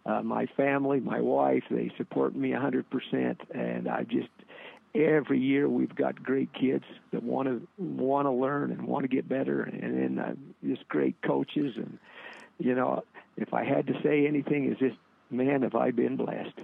Uh, 0.06 0.22
my 0.22 0.46
family, 0.56 1.00
my 1.00 1.20
wife, 1.20 1.64
they 1.70 1.92
support 1.96 2.34
me 2.34 2.50
100%, 2.50 3.36
and 3.54 3.88
I 3.88 4.04
just 4.04 4.28
every 4.94 5.38
year 5.38 5.68
we've 5.68 5.94
got 5.94 6.20
great 6.22 6.52
kids 6.52 6.84
that 7.12 7.22
want 7.22 7.46
to 7.46 7.66
want 7.78 8.26
to 8.26 8.32
learn 8.32 8.72
and 8.72 8.82
want 8.82 9.04
to 9.04 9.08
get 9.08 9.28
better, 9.28 9.62
and 9.62 10.18
then 10.18 10.18
uh, 10.18 10.34
just 10.66 10.88
great 10.88 11.16
coaches. 11.22 11.74
And 11.76 11.98
you 12.58 12.74
know, 12.74 13.04
if 13.36 13.54
I 13.54 13.64
had 13.64 13.86
to 13.88 13.94
say 14.02 14.26
anything, 14.26 14.70
is 14.70 14.78
just 14.78 14.96
man, 15.30 15.62
have 15.62 15.74
I 15.74 15.90
been 15.90 16.16
blessed. 16.16 16.58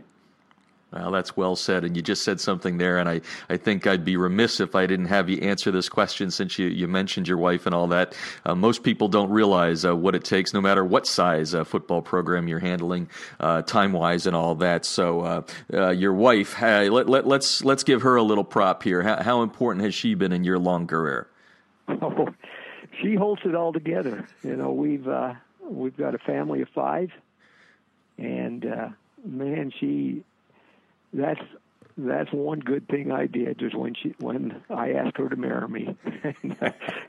Well, 0.93 1.11
that's 1.11 1.37
well 1.37 1.57
said. 1.57 1.85
And 1.85 1.97
you 1.97 2.03
just 2.03 2.23
said 2.23 2.41
something 2.41 2.79
there, 2.79 2.99
and 2.99 3.09
I, 3.09 3.21
I 3.49 3.57
think 3.57 3.87
I'd 3.87 4.05
be 4.05 4.17
remiss 4.17 4.61
if 4.61 4.77
I 4.77 4.87
didn't 4.87 5.07
have 5.07 5.29
you 5.29 5.39
answer 5.39 5.73
this 5.73 5.89
question 5.89 6.31
since 6.31 6.59
you, 6.59 6.69
you 6.69 6.87
mentioned 6.87 7.27
your 7.27 7.39
wife 7.39 7.67
and 7.67 7.75
all 7.75 7.89
that. 7.89 8.17
Uh, 8.45 8.55
most 8.55 8.85
people 8.85 9.09
don't 9.09 9.31
realize 9.31 9.85
uh, 9.85 9.97
what 9.97 10.15
it 10.15 10.25
takes, 10.25 10.55
no 10.55 10.61
matter 10.61 10.85
what 10.85 11.07
size 11.07 11.55
uh, 11.55 11.65
football 11.65 12.03
program 12.03 12.47
you're 12.47 12.61
handling, 12.61 13.09
uh, 13.41 13.63
time 13.63 13.93
wise, 13.93 14.27
and 14.27 14.37
all 14.37 14.55
that. 14.55 14.85
So, 14.85 15.21
uh, 15.23 15.43
uh, 15.75 15.91
your 15.91 16.15
wife, 16.15 16.61
let, 16.61 17.09
let, 17.09 17.27
let's, 17.27 17.65
let's 17.65 17.83
give 17.83 18.03
her 18.03 18.15
a 18.15 18.23
little 18.23 18.45
prop 18.45 18.85
here. 18.85 19.03
How, 19.03 19.23
how 19.23 19.43
important 19.43 19.85
has 19.85 19.95
she 19.95 20.15
been 20.15 20.33
in 20.33 20.45
your 20.45 20.59
long 20.59 20.87
career? 20.87 21.29
Oh, 21.89 22.29
she 23.03 23.15
holds 23.15 23.43
it 23.45 23.55
all 23.55 23.73
together. 23.73 24.27
You 24.43 24.57
know, 24.57 24.73
we've, 24.73 25.07
we've 25.61 25.97
got 25.97 26.15
a 26.15 26.19
family 26.19 26.63
of 26.63 26.69
five, 26.71 27.11
and 28.17 28.65
man, 29.25 29.73
she 29.79 30.25
that's 31.17 31.41
that's 31.99 32.31
one 32.31 32.61
good 32.61 32.87
thing 32.89 33.11
I 33.11 33.27
did 33.27 33.63
is 33.63 33.75
when 33.75 33.95
she 33.95 34.15
when 34.21 34.63
I 34.69 34.93
asked 34.93 35.17
her 35.17 35.29
to 35.29 35.37
marry 35.37 35.67
me, 35.67 35.97
and, 36.43 36.57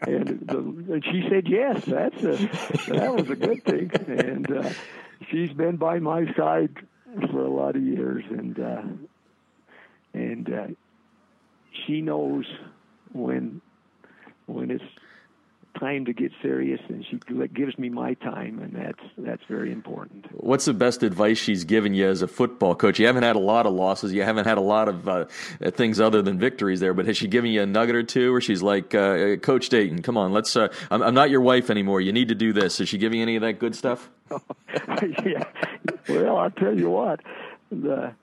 and, 0.02 0.48
the, 0.48 0.58
and 0.94 1.04
she 1.04 1.28
said 1.30 1.48
yes. 1.48 1.84
That's 1.86 2.24
a 2.24 2.38
that 2.94 3.14
was 3.14 3.30
a 3.30 3.36
good 3.36 3.64
thing, 3.66 3.92
and 4.08 4.50
uh, 4.50 4.70
she's 5.30 5.52
been 5.52 5.76
by 5.76 6.00
my 6.00 6.26
side 6.36 6.74
for 7.32 7.40
a 7.42 7.50
lot 7.50 7.76
of 7.76 7.84
years, 7.84 8.24
and 8.30 8.60
uh, 8.60 8.82
and 10.14 10.54
uh, 10.54 10.68
she 11.86 12.02
knows 12.02 12.46
when 13.12 13.62
when 14.46 14.72
it's 14.72 14.84
time 15.80 16.06
to 16.06 16.14
get 16.14 16.32
serious, 16.42 16.80
and 16.90 17.06
she 17.10 17.20
gives 17.54 17.78
me 17.78 17.90
my 17.90 18.14
time, 18.16 18.60
and 18.60 18.74
that's 18.74 19.04
that's 19.18 19.42
very 19.48 19.72
important. 19.72 20.26
What's 20.32 20.66
the 20.66 20.74
best 20.74 21.04
advice 21.04 21.38
she's 21.38 21.64
given 21.64 21.94
you 21.94 22.08
as 22.08 22.22
a 22.22 22.28
football 22.28 22.76
coach? 22.76 23.00
You 23.00 23.08
haven't 23.08 23.24
had 23.24 23.36
a 23.36 23.40
lot 23.40 23.66
of 23.66 23.74
losses, 23.74 24.14
you 24.14 24.24
haven't 24.24 24.46
had 24.46 24.58
a 24.58 24.62
lot 24.62 24.88
of 24.90 25.08
uh, 25.08 25.26
things 25.72 26.00
other 26.00 26.22
than 26.22 26.40
victories 26.40 26.80
there, 26.80 26.94
but 26.94 27.06
has 27.06 27.18
she 27.18 27.28
given 27.28 27.52
you 27.52 27.62
a 27.62 27.66
nugget 27.66 27.96
or 27.96 28.04
two, 28.04 28.34
or 28.34 28.42
she's 28.42 28.62
like, 28.62 28.94
uh, 28.96 29.38
Coach 29.38 29.70
Dayton, 29.70 30.02
come 30.02 30.18
on, 30.18 30.32
let's. 30.32 30.56
Uh, 30.56 30.68
I'm, 30.92 31.02
I'm, 31.02 31.14
not 31.14 31.30
your 31.30 31.42
wife 31.42 31.70
anymore. 31.70 32.02
You 32.02 32.14
need 32.14 32.28
to 32.28 32.36
do 32.36 32.54
this. 32.54 32.80
Is 32.80 32.90
she 32.90 32.98
giving 32.98 33.20
you 33.20 33.24
any 33.24 33.36
of 33.36 33.42
that 33.42 33.60
good 33.60 33.76
stuff? 33.76 34.10
yeah. 35.26 35.44
Well, 36.10 36.38
I'll 36.38 36.52
tell 36.52 36.78
you 36.78 36.90
what. 36.90 37.22
The 37.72 38.14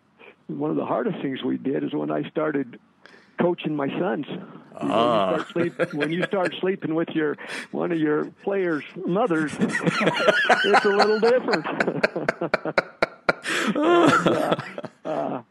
one 0.46 0.70
of 0.70 0.76
the 0.76 0.84
hardest 0.84 1.20
things 1.22 1.42
we 1.42 1.56
did 1.56 1.84
is 1.84 1.94
when 1.94 2.10
I 2.10 2.28
started 2.28 2.78
coaching 3.40 3.76
my 3.76 3.88
sons. 3.98 4.26
Ah. 4.76 5.30
When, 5.30 5.38
you 5.38 5.70
sleep, 5.70 5.94
when, 5.94 6.12
you 6.12 6.22
start 6.24 6.54
sleeping 6.60 6.94
with 6.94 7.08
your 7.10 7.36
one 7.70 7.92
of 7.92 7.98
your 7.98 8.26
players' 8.42 8.84
mothers, 9.06 9.52
it's 9.60 10.84
a 10.84 10.88
little 10.88 11.20
different. 11.20 11.64
and, 13.76 14.26
uh, 14.26 14.56
uh, 15.04 15.42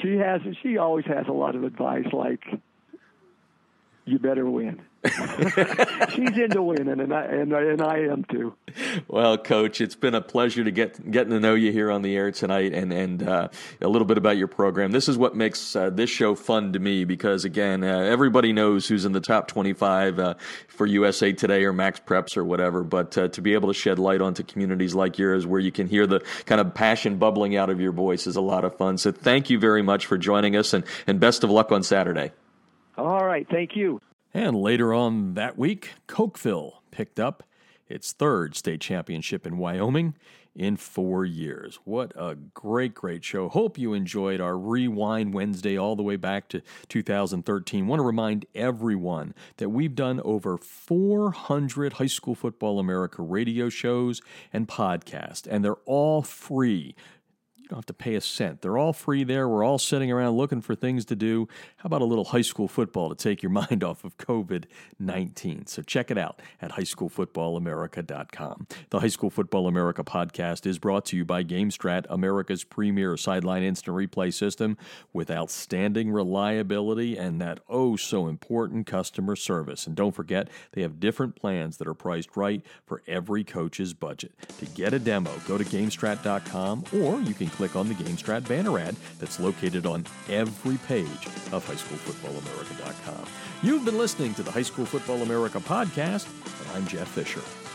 she 0.00 0.16
has 0.16 0.40
she 0.62 0.78
always 0.78 1.04
has 1.06 1.26
a 1.28 1.32
lot 1.32 1.54
of 1.54 1.64
advice 1.64 2.06
like 2.12 2.44
you 4.06 4.20
better 4.20 4.48
win. 4.48 4.80
She's 6.10 6.38
into 6.38 6.62
winning, 6.62 7.00
and 7.00 7.12
I 7.12 7.24
and, 7.24 7.52
and 7.52 7.82
I 7.82 7.98
am 7.98 8.24
too. 8.24 8.54
Well, 9.08 9.36
Coach, 9.36 9.80
it's 9.80 9.94
been 9.94 10.14
a 10.14 10.20
pleasure 10.20 10.64
to 10.64 10.70
get 10.70 11.10
getting 11.10 11.32
to 11.32 11.40
know 11.40 11.54
you 11.54 11.72
here 11.72 11.90
on 11.90 12.02
the 12.02 12.16
air 12.16 12.30
tonight, 12.30 12.72
and 12.72 12.92
and 12.92 13.22
uh, 13.22 13.48
a 13.80 13.88
little 13.88 14.06
bit 14.06 14.16
about 14.16 14.36
your 14.36 14.48
program. 14.48 14.92
This 14.92 15.08
is 15.08 15.18
what 15.18 15.36
makes 15.36 15.76
uh, 15.76 15.90
this 15.90 16.08
show 16.08 16.34
fun 16.34 16.72
to 16.72 16.78
me 16.78 17.04
because 17.04 17.44
again, 17.44 17.84
uh, 17.84 17.98
everybody 17.98 18.52
knows 18.52 18.88
who's 18.88 19.04
in 19.04 19.12
the 19.12 19.20
top 19.20 19.48
twenty-five 19.48 20.18
uh, 20.18 20.34
for 20.68 20.86
USA 20.86 21.32
Today 21.32 21.64
or 21.64 21.72
Max 21.72 22.00
Preps 22.00 22.36
or 22.36 22.44
whatever. 22.44 22.82
But 22.82 23.18
uh, 23.18 23.28
to 23.28 23.40
be 23.40 23.54
able 23.54 23.68
to 23.68 23.74
shed 23.74 23.98
light 23.98 24.20
onto 24.20 24.42
communities 24.42 24.94
like 24.94 25.18
yours, 25.18 25.46
where 25.46 25.60
you 25.60 25.72
can 25.72 25.88
hear 25.88 26.06
the 26.06 26.20
kind 26.46 26.60
of 26.60 26.74
passion 26.74 27.18
bubbling 27.18 27.56
out 27.56 27.70
of 27.70 27.80
your 27.80 27.92
voice, 27.92 28.26
is 28.26 28.36
a 28.36 28.40
lot 28.40 28.64
of 28.64 28.76
fun. 28.76 28.98
So 28.98 29.12
thank 29.12 29.50
you 29.50 29.58
very 29.58 29.82
much 29.82 30.06
for 30.06 30.16
joining 30.16 30.56
us, 30.56 30.72
and 30.72 30.84
and 31.06 31.20
best 31.20 31.44
of 31.44 31.50
luck 31.50 31.72
on 31.72 31.82
Saturday. 31.82 32.32
All 32.96 33.24
right, 33.24 33.46
thank 33.50 33.76
you. 33.76 34.00
And 34.32 34.56
later 34.56 34.92
on 34.92 35.34
that 35.34 35.56
week, 35.58 35.92
Cokeville 36.08 36.74
picked 36.90 37.20
up 37.20 37.42
its 37.88 38.12
third 38.12 38.56
state 38.56 38.80
championship 38.80 39.46
in 39.46 39.58
Wyoming 39.58 40.14
in 40.56 40.76
four 40.76 41.24
years. 41.24 41.78
What 41.84 42.12
a 42.16 42.34
great, 42.34 42.94
great 42.94 43.22
show. 43.22 43.48
Hope 43.48 43.78
you 43.78 43.92
enjoyed 43.92 44.40
our 44.40 44.56
Rewind 44.56 45.34
Wednesday 45.34 45.78
all 45.78 45.94
the 45.94 46.02
way 46.02 46.16
back 46.16 46.48
to 46.48 46.62
2013. 46.88 47.86
Want 47.86 48.00
to 48.00 48.04
remind 48.04 48.46
everyone 48.54 49.34
that 49.58 49.68
we've 49.68 49.94
done 49.94 50.20
over 50.24 50.56
400 50.56 51.94
High 51.94 52.06
School 52.06 52.34
Football 52.34 52.78
America 52.78 53.22
radio 53.22 53.68
shows 53.68 54.22
and 54.52 54.66
podcasts, 54.66 55.46
and 55.48 55.62
they're 55.62 55.74
all 55.84 56.22
free. 56.22 56.94
You 57.66 57.70
don't 57.70 57.78
have 57.78 57.86
to 57.86 57.94
pay 57.94 58.14
a 58.14 58.20
cent. 58.20 58.62
They're 58.62 58.78
all 58.78 58.92
free 58.92 59.24
there. 59.24 59.48
We're 59.48 59.64
all 59.64 59.80
sitting 59.80 60.12
around 60.12 60.36
looking 60.36 60.60
for 60.60 60.76
things 60.76 61.04
to 61.06 61.16
do. 61.16 61.48
How 61.78 61.88
about 61.88 62.00
a 62.00 62.04
little 62.04 62.26
high 62.26 62.42
school 62.42 62.68
football 62.68 63.08
to 63.08 63.16
take 63.16 63.42
your 63.42 63.50
mind 63.50 63.82
off 63.82 64.04
of 64.04 64.16
COVID 64.18 64.66
19? 65.00 65.66
So 65.66 65.82
check 65.82 66.12
it 66.12 66.16
out 66.16 66.40
at 66.62 66.70
highschoolfootballamerica.com. 66.70 68.68
The 68.90 69.00
High 69.00 69.08
School 69.08 69.30
Football 69.30 69.66
America 69.66 70.04
podcast 70.04 70.64
is 70.64 70.78
brought 70.78 71.06
to 71.06 71.16
you 71.16 71.24
by 71.24 71.42
GameStrat, 71.42 72.06
America's 72.08 72.62
premier 72.62 73.16
sideline 73.16 73.64
instant 73.64 73.96
replay 73.96 74.32
system 74.32 74.78
with 75.12 75.28
outstanding 75.28 76.12
reliability 76.12 77.18
and 77.18 77.40
that 77.40 77.58
oh 77.68 77.96
so 77.96 78.28
important 78.28 78.86
customer 78.86 79.34
service. 79.34 79.88
And 79.88 79.96
don't 79.96 80.14
forget, 80.14 80.48
they 80.70 80.82
have 80.82 81.00
different 81.00 81.34
plans 81.34 81.78
that 81.78 81.88
are 81.88 81.94
priced 81.94 82.36
right 82.36 82.64
for 82.84 83.02
every 83.08 83.42
coach's 83.42 83.92
budget. 83.92 84.34
To 84.58 84.66
get 84.66 84.94
a 84.94 85.00
demo, 85.00 85.32
go 85.48 85.58
to 85.58 85.64
GameStrat.com 85.64 86.84
or 86.92 87.20
you 87.22 87.34
can 87.34 87.48
click 87.56 87.76
on 87.76 87.88
the 87.88 87.94
GameStrat 87.94 88.46
banner 88.48 88.78
ad 88.78 88.96
that's 89.18 89.40
located 89.40 89.86
on 89.86 90.04
every 90.28 90.76
page 90.86 91.26
of 91.52 91.66
highschoolfootballamerica.com. 91.66 93.26
You've 93.62 93.84
been 93.84 93.98
listening 93.98 94.34
to 94.34 94.42
the 94.42 94.50
High 94.50 94.62
School 94.62 94.86
Football 94.86 95.22
America 95.22 95.58
podcast, 95.58 96.28
and 96.60 96.76
I'm 96.76 96.86
Jeff 96.86 97.08
Fisher. 97.08 97.65